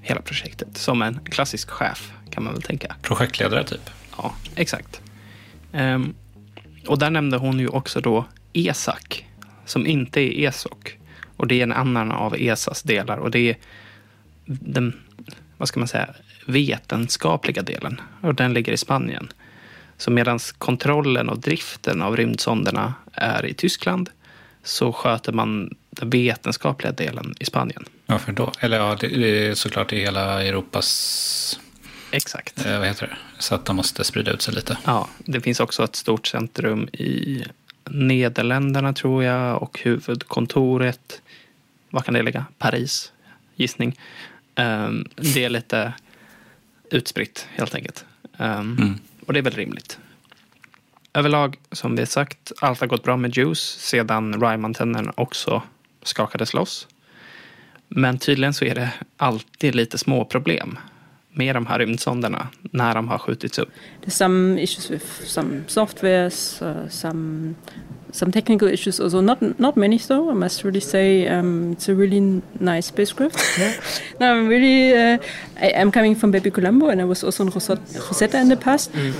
hela 0.00 0.20
projektet, 0.20 0.76
som 0.76 1.02
en 1.02 1.20
klassisk 1.24 1.70
chef 1.70 2.12
kan 2.30 2.44
man 2.44 2.52
väl 2.52 2.62
tänka. 2.62 2.96
Projektledare 3.02 3.64
typ? 3.64 3.90
Ja, 4.16 4.34
exakt. 4.56 5.00
Um, 5.72 6.14
och 6.86 6.98
där 6.98 7.10
nämnde 7.10 7.36
hon 7.36 7.58
ju 7.58 7.68
också 7.68 8.00
då 8.00 8.24
ESAC, 8.52 9.22
som 9.64 9.86
inte 9.86 10.20
är 10.20 10.48
ESOC. 10.48 10.78
Och 11.36 11.46
det 11.46 11.54
är 11.54 11.62
en 11.62 11.72
annan 11.72 12.12
av 12.12 12.34
ESAs 12.38 12.82
delar 12.82 13.16
och 13.16 13.30
det 13.30 13.50
är 13.50 13.56
den 14.46 14.92
vad 15.56 15.68
ska 15.68 15.80
man 15.80 15.88
säga, 15.88 16.08
vetenskapliga 16.46 17.62
delen. 17.62 18.00
Och 18.20 18.34
den 18.34 18.54
ligger 18.54 18.72
i 18.72 18.76
Spanien. 18.76 19.32
Så 19.96 20.10
medan 20.10 20.38
kontrollen 20.58 21.28
och 21.28 21.38
driften 21.38 22.02
av 22.02 22.16
rymdsonderna 22.16 22.94
är 23.12 23.46
i 23.46 23.54
Tyskland 23.54 24.10
så 24.62 24.92
sköter 24.92 25.32
man 25.32 25.74
den 25.90 26.10
vetenskapliga 26.10 26.92
delen 26.92 27.34
i 27.38 27.44
Spanien. 27.44 27.84
Varför 28.06 28.32
då? 28.32 28.52
Eller 28.60 28.78
ja, 28.78 28.96
det, 29.00 29.08
det 29.08 29.48
är 29.48 29.54
såklart 29.54 29.92
i 29.92 30.00
hela 30.00 30.42
Europas... 30.42 31.60
Exakt. 32.10 32.66
Eh, 32.66 32.78
vad 32.78 32.88
heter 32.88 33.06
det? 33.06 33.16
Så 33.38 33.54
att 33.54 33.64
de 33.64 33.76
måste 33.76 34.04
sprida 34.04 34.32
ut 34.32 34.42
sig 34.42 34.54
lite. 34.54 34.78
Ja, 34.84 35.08
det 35.18 35.40
finns 35.40 35.60
också 35.60 35.84
ett 35.84 35.96
stort 35.96 36.26
centrum 36.26 36.88
i 36.92 37.44
Nederländerna 37.90 38.92
tror 38.92 39.24
jag 39.24 39.62
och 39.62 39.80
huvudkontoret, 39.82 41.22
vad 41.90 42.04
kan 42.04 42.14
det 42.14 42.22
ligga? 42.22 42.44
Paris, 42.58 43.12
gissning. 43.56 43.98
Um, 44.56 45.08
det 45.16 45.44
är 45.44 45.48
lite 45.48 45.92
utspritt 46.90 47.48
helt 47.50 47.74
enkelt. 47.74 48.04
Um, 48.38 48.48
mm. 48.48 48.98
Och 49.26 49.32
det 49.32 49.38
är 49.38 49.42
väl 49.42 49.52
rimligt. 49.52 49.98
Överlag, 51.14 51.58
som 51.72 51.96
vi 51.96 52.06
sagt, 52.06 52.52
allt 52.60 52.80
har 52.80 52.86
gått 52.86 53.02
bra 53.02 53.16
med 53.16 53.36
Juice 53.36 53.78
sedan 53.78 54.40
Rime-antennen 54.40 55.12
också 55.14 55.62
skakades 56.02 56.54
loss. 56.54 56.88
Men 57.88 58.18
tydligen 58.18 58.54
så 58.54 58.64
är 58.64 58.74
det 58.74 58.92
alltid 59.16 59.74
lite 59.74 59.98
små 59.98 60.24
problem 60.24 60.78
med 61.32 61.56
de 61.56 61.66
här 61.66 61.78
rymdsonderna 61.78 62.48
när 62.60 62.94
de 62.94 63.08
har 63.08 63.18
skjutits 63.18 63.58
upp. 63.58 63.68
There's 64.04 64.10
some 64.10 64.62
issues 64.62 64.90
with 64.90 65.24
some 65.24 65.62
softwares, 65.66 66.62
uh, 66.62 66.88
some 66.88 67.54
some 68.14 68.30
technical 68.30 68.68
issues 68.68 69.00
also 69.00 69.20
not 69.20 69.40
not 69.58 69.76
many 69.76 69.98
though 69.98 70.30
I 70.30 70.34
must 70.34 70.62
really 70.64 70.80
say 70.80 71.26
um, 71.26 71.72
it's 71.72 71.88
a 71.88 71.94
really 71.94 72.42
nice 72.60 72.86
spacecraft 72.86 73.36
yeah. 73.58 73.74
no 74.20 74.38
I'm 74.38 74.48
really 74.48 74.94
uh, 74.94 75.18
I, 75.60 75.68
am 75.82 75.90
coming 75.90 76.14
from 76.14 76.30
Baby 76.30 76.50
Colombo 76.50 76.88
and 76.88 77.00
I 77.00 77.04
was 77.04 77.24
also 77.24 77.44
on 77.44 77.50
Rosetta 77.50 78.38
in 78.40 78.48
the 78.48 78.56
past 78.56 78.92
mm. 78.92 79.12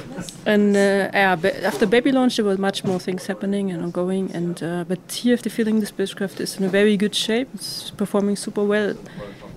and 0.46 0.76
uh, 0.76 1.10
yeah, 1.12 1.36
after 1.64 1.86
Baby 1.86 2.12
launch 2.12 2.36
there 2.36 2.44
were 2.44 2.56
much 2.56 2.84
more 2.84 3.00
things 3.00 3.26
happening 3.26 3.72
and 3.72 3.82
ongoing 3.82 4.30
and 4.32 4.62
uh, 4.62 4.84
but 4.86 5.00
here 5.10 5.32
I 5.32 5.34
have 5.34 5.42
the 5.42 5.50
feeling 5.50 5.80
the 5.80 5.86
spacecraft 5.86 6.40
is 6.40 6.56
in 6.56 6.64
a 6.64 6.68
very 6.68 6.96
good 6.96 7.16
shape 7.16 7.48
it's 7.54 7.90
performing 7.90 8.36
super 8.36 8.64
well 8.64 8.94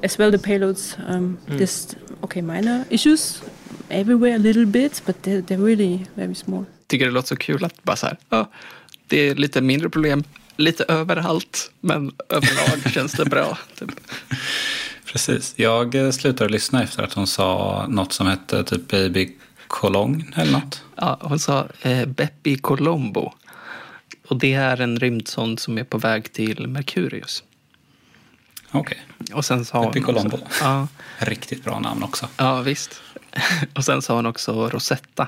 as 0.02 0.18
well 0.18 0.32
the 0.32 0.40
payloads 0.40 0.98
um, 1.08 1.38
mm. 1.48 1.58
this 1.60 1.96
okay 2.24 2.42
minor 2.42 2.88
issues 2.90 3.42
everywhere 3.92 4.36
a 4.36 4.40
little 4.40 4.66
bit 4.66 5.02
but 5.06 5.22
they're, 5.22 5.42
they're 5.42 5.66
really 5.66 6.06
very 6.16 6.36
small 6.36 6.66
tycker 6.88 7.06
det 7.06 7.12
låter 7.12 7.28
så 7.28 7.36
kul 7.36 7.66
att 7.66 7.84
bara 7.84 7.96
så 7.96 8.06
här, 8.06 8.18
ja, 8.30 8.50
det 9.08 9.18
är 9.18 9.36
lite 9.36 9.62
mindre 9.62 9.90
problem 9.90 10.24
lite 10.58 10.84
överallt, 10.84 11.72
men 11.82 12.12
överlag 12.30 12.92
känns 12.94 13.12
det 13.12 13.26
bra. 13.26 13.58
Typ. 13.80 13.90
Precis. 15.06 15.54
Jag 15.56 15.96
eh, 15.96 16.12
slutade 16.12 16.50
lyssna 16.50 16.84
efter 16.84 17.04
att 17.04 17.14
hon 17.14 17.28
sa 17.28 17.86
något 17.90 18.14
som 18.14 18.28
hette 18.28 18.64
typ 18.64 18.88
Baby 18.88 19.32
Cologne 19.68 20.26
eller 20.36 20.52
något. 20.52 20.84
Ja, 20.96 21.20
hon 21.22 21.40
sa 21.40 21.68
eh, 21.82 22.06
Beppi 22.06 22.58
Colombo. 22.58 23.34
Och 24.28 24.40
det 24.40 24.54
är 24.54 24.82
en 24.82 25.00
rymdsond 25.00 25.60
som 25.60 25.78
är 25.78 25.84
på 25.84 25.98
väg 25.98 26.34
till 26.34 26.68
Merkurius. 26.68 27.44
Okej. 28.72 28.98
Okay. 29.20 29.36
Och 29.36 29.46
sen 29.46 29.66
sa 29.66 29.86
Beppi 29.86 30.02
Colombo. 30.02 30.38
Också, 30.38 30.64
ja. 30.64 30.88
Riktigt 31.18 31.64
bra 31.64 31.80
namn 31.80 32.04
också. 32.04 32.28
Ja, 32.38 32.62
visst. 32.62 33.02
Och 33.76 33.86
sen 33.86 34.02
sa 34.02 34.16
hon 34.16 34.26
också 34.26 34.70
Rosetta. 34.70 35.28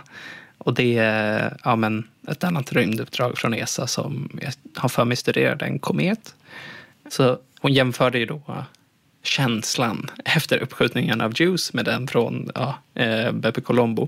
Och 0.58 0.74
det 0.74 0.98
är 0.98 1.58
ja, 1.64 1.76
men 1.76 2.08
ett 2.32 2.44
annat 2.44 2.74
rymduppdrag 2.74 3.38
från 3.38 3.54
ESA 3.54 3.88
som 3.88 4.40
jag 4.42 4.54
har 4.76 4.90
för 4.90 5.06
mig 5.06 5.18
studerade 5.18 5.66
en 5.66 5.80
komet. 5.80 6.36
Så 7.10 7.38
hon 7.60 7.74
jämförde 7.74 8.20
ju 8.20 8.26
då 8.26 8.42
äh, 8.48 8.64
känslan 9.24 10.12
efter 10.26 10.58
uppskjutningen 10.58 11.22
av 11.22 11.42
Juice 11.42 11.74
med 11.74 11.86
den 11.86 12.08
från 12.08 12.52
ja, 12.56 12.78
eh, 12.94 13.32
Beppe 13.32 13.62
Colombo. 13.62 14.08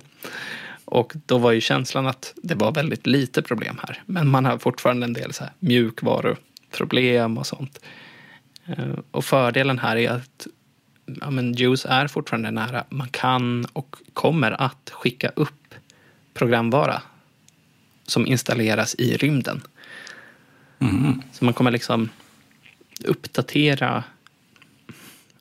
Och 0.86 1.13
då 1.26 1.38
var 1.38 1.51
ju 1.51 1.61
känslan 1.61 2.07
att 2.07 2.34
det 2.43 2.55
var 2.55 2.72
väldigt 2.72 3.07
lite 3.07 3.41
problem 3.41 3.80
här. 3.88 4.03
Men 4.05 4.28
man 4.28 4.45
har 4.45 4.57
fortfarande 4.57 5.05
en 5.05 5.13
del 5.13 5.34
så 5.34 5.43
här 5.43 5.53
mjukvaruproblem 5.59 7.38
och 7.38 7.47
sånt. 7.47 7.80
Äh, 8.65 8.99
och 9.11 9.26
fördelen 9.26 9.80
här 9.80 9.97
är 9.97 10.11
att 10.11 10.47
ja, 11.05 11.30
men 11.30 11.53
Juice 11.53 11.86
är 11.86 12.07
fortfarande 12.07 12.51
nära. 12.51 12.84
Man 12.89 13.09
kan 13.09 13.65
och 13.74 13.95
kommer 14.13 14.61
att 14.61 14.89
skicka 14.93 15.30
upp 15.36 15.76
programvara 16.34 17.01
som 18.12 18.28
installeras 18.28 18.95
i 18.95 19.18
rymden. 19.18 19.62
Mm. 20.80 21.22
Så 21.32 21.45
man 21.45 21.53
kommer 21.53 21.72
liksom 21.72 22.09
uppdatera 23.05 24.03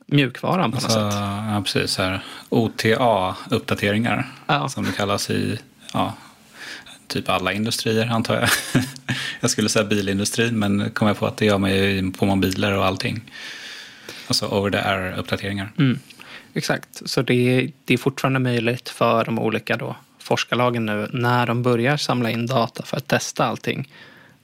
mjukvaran 0.06 0.70
på 0.70 0.76
alltså, 0.76 1.00
något 1.00 1.12
sätt. 1.12 1.22
Ja, 1.22 1.62
precis. 1.64 1.98
Här. 1.98 2.24
OTA-uppdateringar 2.48 4.26
ja. 4.46 4.68
som 4.68 4.84
det 4.84 4.92
kallas 4.92 5.30
i 5.30 5.58
ja, 5.92 6.14
typ 7.06 7.28
alla 7.28 7.52
industrier 7.52 8.06
antar 8.06 8.34
jag. 8.34 8.48
jag 9.40 9.50
skulle 9.50 9.68
säga 9.68 9.84
bilindustrin 9.84 10.58
men 10.58 10.90
kom 10.90 11.08
jag 11.08 11.18
på 11.18 11.26
att 11.26 11.36
det 11.36 11.46
gör 11.46 11.58
man 11.58 11.70
ju 11.70 12.12
på 12.12 12.26
mobiler 12.26 12.76
och 12.76 12.86
allting. 12.86 13.20
Alltså 14.28 14.46
over 14.46 14.70
the 14.70 14.78
air-uppdateringar. 14.78 15.72
Mm. 15.78 15.98
Exakt, 16.54 17.02
så 17.04 17.22
det 17.22 17.70
det 17.84 17.94
är 17.94 17.98
fortfarande 17.98 18.38
möjligt 18.38 18.88
för 18.88 19.24
de 19.24 19.38
olika 19.38 19.76
då 19.76 19.96
forskarlagen 20.22 20.86
nu 20.86 21.08
när 21.12 21.46
de 21.46 21.62
börjar 21.62 21.96
samla 21.96 22.30
in 22.30 22.46
data 22.46 22.82
för 22.82 22.96
att 22.96 23.08
testa 23.08 23.44
allting 23.44 23.88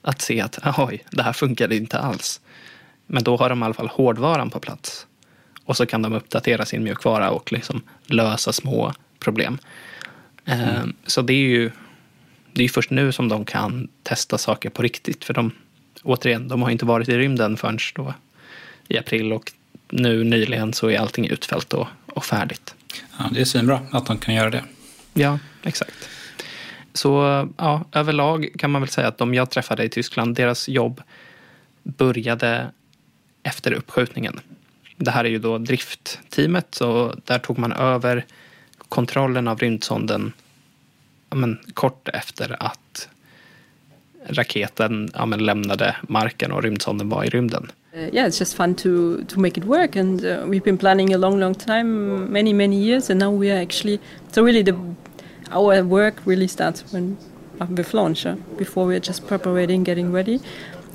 att 0.03 0.21
se 0.21 0.41
att 0.41 0.59
oj, 0.79 1.05
det 1.11 1.23
här 1.23 1.33
funkade 1.33 1.77
inte 1.77 1.99
alls. 1.99 2.41
Men 3.07 3.25
då 3.25 3.37
har 3.37 3.49
de 3.49 3.63
i 3.63 3.65
alla 3.65 3.75
fall 3.75 3.89
hårdvaran 3.89 4.51
på 4.51 4.61
plats. 4.61 5.07
Och 5.65 5.77
så 5.77 5.87
kan 5.87 6.03
de 6.03 6.13
uppdatera 6.13 6.65
sin 6.65 6.85
mjukvara 6.85 7.31
och 7.31 7.53
liksom 7.53 7.83
lösa 8.05 8.53
små 8.53 8.93
problem. 9.19 9.59
Eh, 10.45 10.77
mm. 10.77 10.95
Så 11.07 11.23
det 11.23 11.33
är 11.33 11.49
ju 11.49 11.71
det 12.53 12.65
är 12.65 12.69
först 12.69 12.91
nu 12.91 13.13
som 13.13 13.29
de 13.29 13.45
kan 13.45 13.89
testa 14.03 14.39
saker 14.39 14.71
på 14.71 14.83
riktigt. 14.83 15.25
För 15.25 15.35
de, 15.35 15.51
återigen, 16.03 16.49
de 16.49 16.63
har 16.63 16.71
inte 16.71 16.85
varit 16.85 17.09
i 17.09 17.19
rymden 17.19 17.57
förrän 17.57 17.79
då 17.95 18.15
i 18.89 18.99
april 18.99 19.33
och 19.33 19.53
nu 19.91 20.25
nyligen 20.25 20.73
så 20.73 20.91
är 20.91 20.99
allting 20.99 21.27
utfällt 21.27 21.73
och, 21.73 21.87
och 22.07 22.25
färdigt. 22.25 22.75
Ja, 23.19 23.25
det 23.33 23.41
är 23.41 23.45
svinbra 23.45 23.81
att 23.91 24.07
de 24.07 24.19
kan 24.19 24.35
göra 24.35 24.51
det. 24.51 24.65
Ja, 25.19 25.39
exakt. 25.63 26.09
Så 26.93 27.09
ja, 27.59 27.85
överlag 27.93 28.49
kan 28.59 28.71
man 28.71 28.83
väl 28.83 28.89
säga 28.89 29.09
att 29.09 29.19
de 29.19 29.35
jag 29.35 29.51
träffade 29.51 29.85
i 29.85 29.89
Tyskland, 29.89 30.35
deras 30.35 30.69
jobb 30.69 31.03
började 31.83 32.71
efter 33.43 33.73
uppskjutningen. 33.73 34.41
Det 34.97 35.11
här 35.11 35.25
är 35.25 35.29
ju 35.29 35.39
då 35.39 35.59
driftteamet, 35.59 36.81
och 36.81 37.15
där 37.25 37.39
tog 37.39 37.59
man 37.59 37.73
över 37.73 38.25
kontrollen 38.89 39.49
av 39.49 39.59
rymdsonden 39.59 40.33
men, 41.31 41.59
kort 41.75 42.09
efter 42.09 42.63
att 42.63 43.09
raketen 44.29 45.11
ja, 45.15 45.27
men, 45.27 45.45
lämnade 45.45 45.97
marken 46.09 46.53
och 46.53 46.63
rymdsonden 46.63 47.09
var 47.09 47.25
i 47.25 47.29
rymden. 47.29 47.73
Uh, 47.97 48.11
yeah, 48.13 48.27
it's 48.27 48.37
just 48.37 48.55
fun 48.55 48.75
to 48.75 49.25
to 49.25 49.41
make 49.41 49.57
it 49.57 49.65
work, 49.65 49.97
and 49.97 50.23
uh, 50.23 50.45
we've 50.47 50.65
been 50.65 50.77
planning 50.77 51.15
a 51.15 51.19
long, 51.19 51.41
long 51.41 51.55
time, 51.55 52.31
many, 52.31 52.53
many 52.53 52.77
years, 52.77 53.09
and 53.09 53.19
now 53.19 53.31
we 53.31 53.51
are 53.51 53.57
actually 53.57 53.99
so 54.33 54.43
really 54.45 54.61
the 54.61 54.77
our 55.51 55.83
work 55.83 56.21
really 56.27 56.47
starts 56.47 56.93
when 56.93 57.17
with 57.71 57.95
launch, 57.95 58.27
uh, 58.27 58.37
before 58.59 58.87
we're 58.87 59.01
just 59.01 59.27
preparing, 59.27 59.83
getting 59.83 60.13
ready, 60.13 60.41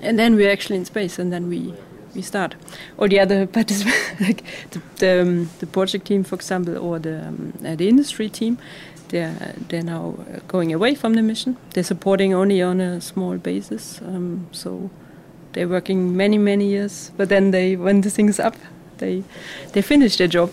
and 0.04 0.20
then 0.20 0.36
we're 0.36 0.52
actually 0.52 0.76
in 0.76 0.86
space, 0.86 1.18
and 1.18 1.34
then 1.34 1.50
we 1.50 1.74
we 2.14 2.22
start. 2.22 2.56
Or 2.98 3.08
the 3.08 3.20
other 3.20 3.48
participants, 3.58 4.22
like 4.22 4.44
the 4.70 4.82
the, 4.98 5.22
um, 5.22 5.50
the, 5.58 5.66
project 5.66 6.06
team, 6.06 6.24
for 6.24 6.36
example, 6.36 6.78
or 6.78 7.00
the 7.00 7.28
um, 7.28 7.54
uh, 7.66 7.76
the 7.76 7.90
industry 7.90 8.30
team, 8.30 8.60
they're 9.08 9.56
they're 9.70 9.84
now 9.84 10.14
going 10.48 10.72
away 10.72 10.94
from 10.94 11.16
the 11.16 11.24
mission. 11.24 11.58
They're 11.74 11.84
supporting 11.84 12.36
only 12.36 12.62
on 12.62 12.80
a 12.80 13.02
small 13.02 13.38
basis, 13.38 14.02
um, 14.02 14.46
so 14.52 14.92
they're 15.54 15.68
working 15.68 16.18
many 16.18 16.38
many 16.38 16.66
years. 16.66 17.12
But 17.18 17.30
then 17.30 17.52
they 17.52 17.76
when 17.76 18.02
the 18.02 18.10
thing's 18.10 18.40
up, 18.40 18.56
they 18.98 19.24
they 19.74 19.82
finish 19.82 20.18
their 20.18 20.28
job. 20.28 20.50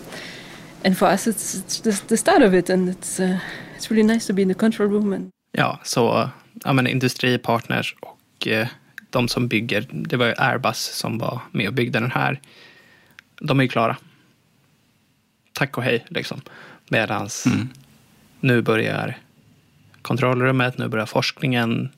And 0.85 0.97
for 0.97 1.07
us, 1.07 1.27
it's, 1.27 1.55
it's 1.55 1.81
the, 1.81 2.01
the 2.07 2.17
start 2.17 2.41
of 2.41 2.53
it, 2.53 2.69
and 2.69 2.89
it's 2.89 3.19
uh, 3.19 3.39
it's 3.75 3.91
really 3.91 4.03
nice 4.03 4.27
to 4.27 4.33
be 4.33 4.41
in 4.41 4.47
the 4.47 4.55
control 4.55 4.89
room. 4.89 5.13
And... 5.13 5.29
Ja, 5.51 5.79
så 5.83 6.29
ja, 6.63 6.73
men 6.73 6.87
industripartners 6.87 7.95
och 7.99 8.47
eh, 8.47 8.67
de 9.09 9.27
som 9.27 9.47
bygger, 9.47 9.87
det 9.91 10.17
var 10.17 10.35
Airbus 10.37 10.77
som 10.77 11.17
var 11.17 11.41
med 11.51 11.67
och 11.67 11.73
byggde 11.73 11.99
den 11.99 12.11
här. 12.11 12.41
De 13.41 13.59
är 13.59 13.63
ju 13.63 13.69
klara. 13.69 13.97
Tack 15.53 15.77
och 15.77 15.83
hej, 15.83 16.05
liksom. 16.09 16.41
Medans 16.89 17.45
mm. 17.45 17.69
nu 18.39 18.61
börjar 18.61 19.17
kontrollrummet, 20.01 20.77
nu 20.77 20.87
börjar 20.87 21.05
forskningen, 21.05 21.89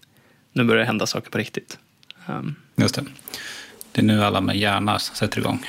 nu 0.53 0.63
börjar 0.63 0.79
det 0.79 0.85
hända 0.85 1.05
saker 1.05 1.31
på 1.31 1.37
riktigt. 1.37 1.79
Um. 2.39 2.55
Just 2.75 2.95
det. 2.95 3.05
Det 3.91 4.01
är 4.01 4.05
nu 4.05 4.23
alla 4.23 4.41
med 4.41 4.57
hjärna 4.57 4.99
sätter 4.99 5.39
igång. 5.39 5.65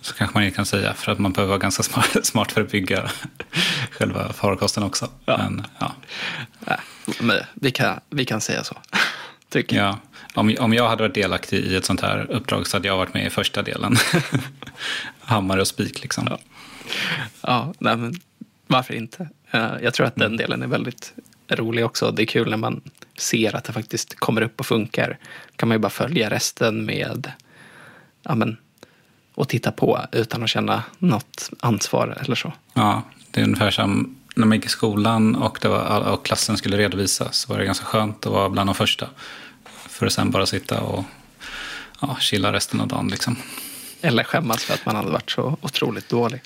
Så 0.00 0.14
kanske 0.14 0.36
man 0.36 0.44
inte 0.44 0.56
kan 0.56 0.66
säga, 0.66 0.94
för 0.94 1.12
att 1.12 1.18
man 1.18 1.32
behöver 1.32 1.48
vara 1.48 1.58
ganska 1.58 1.82
smart, 2.22 2.52
för 2.52 2.60
att 2.60 2.70
bygga 2.70 3.10
själva 3.90 4.32
farkosten 4.32 4.82
också. 4.82 5.10
Ja. 5.24 5.36
Men, 5.36 5.66
ja. 5.78 5.92
Men 7.20 7.36
vi, 7.54 7.70
kan, 7.70 8.00
vi 8.10 8.24
kan 8.24 8.40
säga 8.40 8.64
så, 8.64 8.76
tycker 9.48 9.76
jag. 9.76 9.86
Ja. 9.86 9.98
Om, 10.34 10.56
om 10.60 10.74
jag 10.74 10.88
hade 10.88 11.02
varit 11.02 11.14
delaktig 11.14 11.58
i 11.58 11.76
ett 11.76 11.84
sånt 11.84 12.00
här 12.00 12.30
uppdrag 12.30 12.66
så 12.66 12.76
hade 12.76 12.88
jag 12.88 12.96
varit 12.96 13.14
med 13.14 13.26
i 13.26 13.30
första 13.30 13.62
delen. 13.62 13.96
Hammare 15.20 15.60
och 15.60 15.68
spik 15.68 16.02
liksom. 16.02 16.26
Ja, 16.30 16.38
ja 17.40 17.74
nej, 17.78 17.96
men 17.96 18.20
varför 18.66 18.94
inte? 18.94 19.28
Jag 19.82 19.94
tror 19.94 20.06
att 20.06 20.14
den 20.14 20.26
mm. 20.26 20.36
delen 20.36 20.62
är 20.62 20.66
väldigt 20.66 21.12
rolig 21.48 21.84
också. 21.84 22.10
Det 22.10 22.22
är 22.22 22.26
kul 22.26 22.50
när 22.50 22.56
man 22.56 22.80
ser 23.20 23.56
att 23.56 23.64
det 23.64 23.72
faktiskt 23.72 24.14
kommer 24.14 24.42
upp 24.42 24.60
och 24.60 24.66
funkar. 24.66 25.18
kan 25.56 25.68
man 25.68 25.74
ju 25.74 25.78
bara 25.78 25.90
följa 25.90 26.30
resten 26.30 26.84
med 26.84 27.32
ja, 28.22 28.34
men, 28.34 28.56
och 29.34 29.48
titta 29.48 29.72
på 29.72 30.00
utan 30.12 30.42
att 30.42 30.50
känna 30.50 30.82
något 30.98 31.50
ansvar 31.60 32.18
eller 32.20 32.34
så. 32.34 32.52
Ja, 32.74 33.02
det 33.30 33.40
är 33.40 33.44
ungefär 33.44 33.70
som 33.70 34.16
när 34.36 34.46
man 34.46 34.56
gick 34.56 34.66
i 34.66 34.68
skolan 34.68 35.36
och, 35.36 35.58
det 35.62 35.68
var, 35.68 36.00
och 36.00 36.24
klassen 36.24 36.56
skulle 36.56 36.76
redovisas 36.76 37.36
så 37.36 37.52
var 37.52 37.58
det 37.58 37.66
ganska 37.66 37.84
skönt 37.84 38.26
att 38.26 38.32
vara 38.32 38.48
bland 38.48 38.68
de 38.68 38.74
första. 38.74 39.08
För 39.88 40.06
att 40.06 40.12
sen 40.12 40.30
bara 40.30 40.46
sitta 40.46 40.80
och 40.80 41.04
ja, 42.00 42.16
chilla 42.20 42.52
resten 42.52 42.80
av 42.80 42.88
dagen. 42.88 43.08
Liksom. 43.08 43.36
Eller 44.00 44.24
skämmas 44.24 44.64
för 44.64 44.74
att 44.74 44.86
man 44.86 44.96
hade 44.96 45.10
varit 45.10 45.30
så 45.30 45.56
otroligt 45.60 46.08
dålig. 46.08 46.42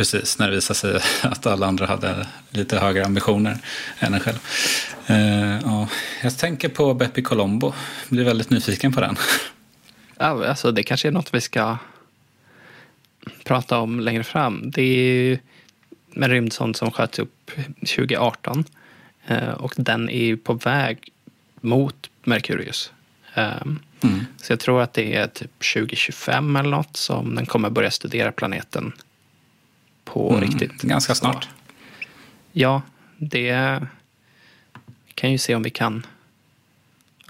Precis, 0.00 0.38
när 0.38 0.48
det 0.48 0.54
visade 0.54 0.78
sig 0.78 1.00
att 1.30 1.46
alla 1.46 1.66
andra 1.66 1.86
hade 1.86 2.26
lite 2.50 2.78
högre 2.78 3.04
ambitioner 3.04 3.58
än 3.98 4.14
en 4.14 4.20
själv. 4.20 4.38
Uh, 5.10 5.60
ja. 5.64 5.88
Jag 6.22 6.38
tänker 6.38 6.68
på 6.68 6.94
Bepi 6.94 7.22
Colombo. 7.22 7.72
Blir 8.08 8.24
väldigt 8.24 8.50
nyfiken 8.50 8.92
på 8.92 9.00
den. 9.00 9.16
Ja, 10.18 10.46
alltså 10.46 10.72
det 10.72 10.82
kanske 10.82 11.08
är 11.08 11.12
något 11.12 11.34
vi 11.34 11.40
ska 11.40 11.76
prata 13.44 13.78
om 13.78 14.00
längre 14.00 14.24
fram. 14.24 14.70
Det 14.70 14.82
är 14.82 15.12
ju 15.12 15.38
en 16.14 16.30
rymdsond 16.30 16.76
som 16.76 16.90
sköts 16.90 17.18
upp 17.18 17.50
2018. 17.76 18.64
Uh, 19.30 19.48
och 19.48 19.74
den 19.76 20.10
är 20.10 20.36
på 20.36 20.54
väg 20.54 21.08
mot 21.60 22.10
Merkurius. 22.24 22.92
Um, 23.34 23.78
mm. 24.00 24.26
Så 24.36 24.52
jag 24.52 24.60
tror 24.60 24.82
att 24.82 24.92
det 24.92 25.14
är 25.14 25.26
typ 25.26 25.50
2025 25.74 26.56
eller 26.56 26.70
något 26.70 26.96
som 26.96 27.34
den 27.34 27.46
kommer 27.46 27.70
börja 27.70 27.90
studera 27.90 28.32
planeten 28.32 28.92
på 30.12 30.30
mm, 30.30 30.40
riktigt. 30.40 30.82
Ganska 30.82 31.14
snart. 31.14 31.44
Så, 31.44 31.50
ja, 32.52 32.82
det 33.16 33.80
vi 35.06 35.12
kan 35.14 35.32
ju 35.32 35.38
se 35.38 35.54
om 35.54 35.62
vi 35.62 35.70
kan 35.70 36.06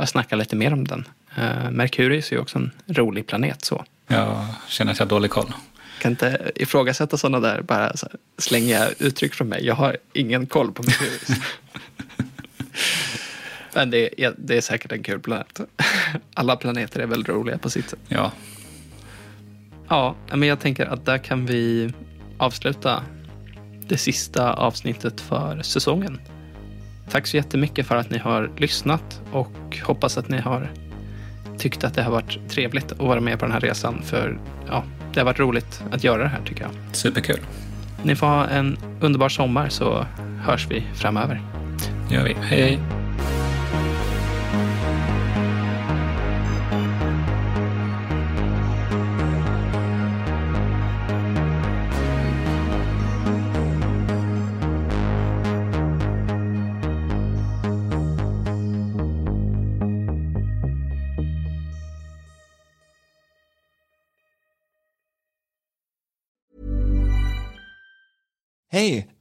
snacka 0.07 0.37
lite 0.37 0.57
mer 0.57 0.73
om 0.73 0.87
den. 0.87 1.09
Uh, 1.39 1.71
Merkurius 1.71 2.33
är 2.33 2.37
ju 2.37 2.43
också 2.43 2.59
en 2.59 2.71
rolig 2.87 3.27
planet. 3.27 3.65
så. 3.65 3.85
Jag 4.07 4.47
känner 4.69 4.93
att 4.93 4.99
jag 4.99 5.07
har 5.07 5.11
dålig 5.11 5.31
koll. 5.31 5.53
kan 6.01 6.11
inte 6.11 6.53
ifrågasätta 6.55 7.17
sådana 7.17 7.41
där 7.49 7.63
bara 7.63 7.97
så 7.97 8.09
slänga 8.39 8.89
uttryck 8.99 9.35
från 9.35 9.49
mig. 9.49 9.67
Jag 9.67 9.75
har 9.75 9.97
ingen 10.13 10.47
koll 10.47 10.73
på 10.73 10.83
Merkurius. 10.83 11.29
Men 13.75 13.91
det 13.91 14.25
är, 14.25 14.35
det 14.39 14.57
är 14.57 14.61
säkert 14.61 14.93
en 14.93 15.03
kul 15.03 15.21
planet. 15.21 15.61
Alla 16.35 16.57
planeter 16.57 17.01
är 17.01 17.07
väldigt 17.07 17.29
roliga 17.29 17.59
på 17.59 17.71
sitt 17.71 17.91
sätt. 17.91 17.99
Ja. 18.09 18.33
Ja, 19.89 20.15
men 20.29 20.43
jag 20.43 20.61
tänker 20.61 20.87
att 20.87 21.07
där 21.07 21.19
kan 21.19 21.47
vi 21.47 21.93
avsluta 22.41 23.03
det 23.89 23.97
sista 23.97 24.53
avsnittet 24.53 25.21
för 25.21 25.63
säsongen. 25.63 26.21
Tack 27.11 27.27
så 27.27 27.37
jättemycket 27.37 27.87
för 27.87 27.97
att 27.97 28.11
ni 28.11 28.19
har 28.19 28.51
lyssnat 28.57 29.21
och 29.33 29.79
hoppas 29.83 30.19
att 30.19 30.29
ni 30.29 30.39
har 30.39 30.71
tyckt 31.59 31.85
att 31.85 31.95
det 31.95 32.03
har 32.03 32.11
varit 32.11 32.51
trevligt 32.51 32.93
att 32.93 32.99
vara 32.99 33.21
med 33.21 33.39
på 33.39 33.45
den 33.45 33.53
här 33.53 33.61
resan. 33.61 34.03
För 34.03 34.39
ja, 34.69 34.85
det 35.15 35.21
har 35.21 35.25
varit 35.25 35.39
roligt 35.39 35.83
att 35.91 36.05
göra 36.05 36.23
det 36.23 36.29
här 36.29 36.41
tycker 36.45 36.63
jag. 36.63 36.71
Superkul. 36.93 37.41
Ni 38.03 38.17
får 38.17 38.27
ha 38.27 38.47
en 38.47 38.79
underbar 39.01 39.29
sommar 39.29 39.69
så 39.69 40.07
hörs 40.43 40.67
vi 40.71 40.85
framöver. 40.95 41.41
Gör 42.11 42.25
vi. 42.25 42.35
Hej 42.35 42.63
hej. 42.63 43.00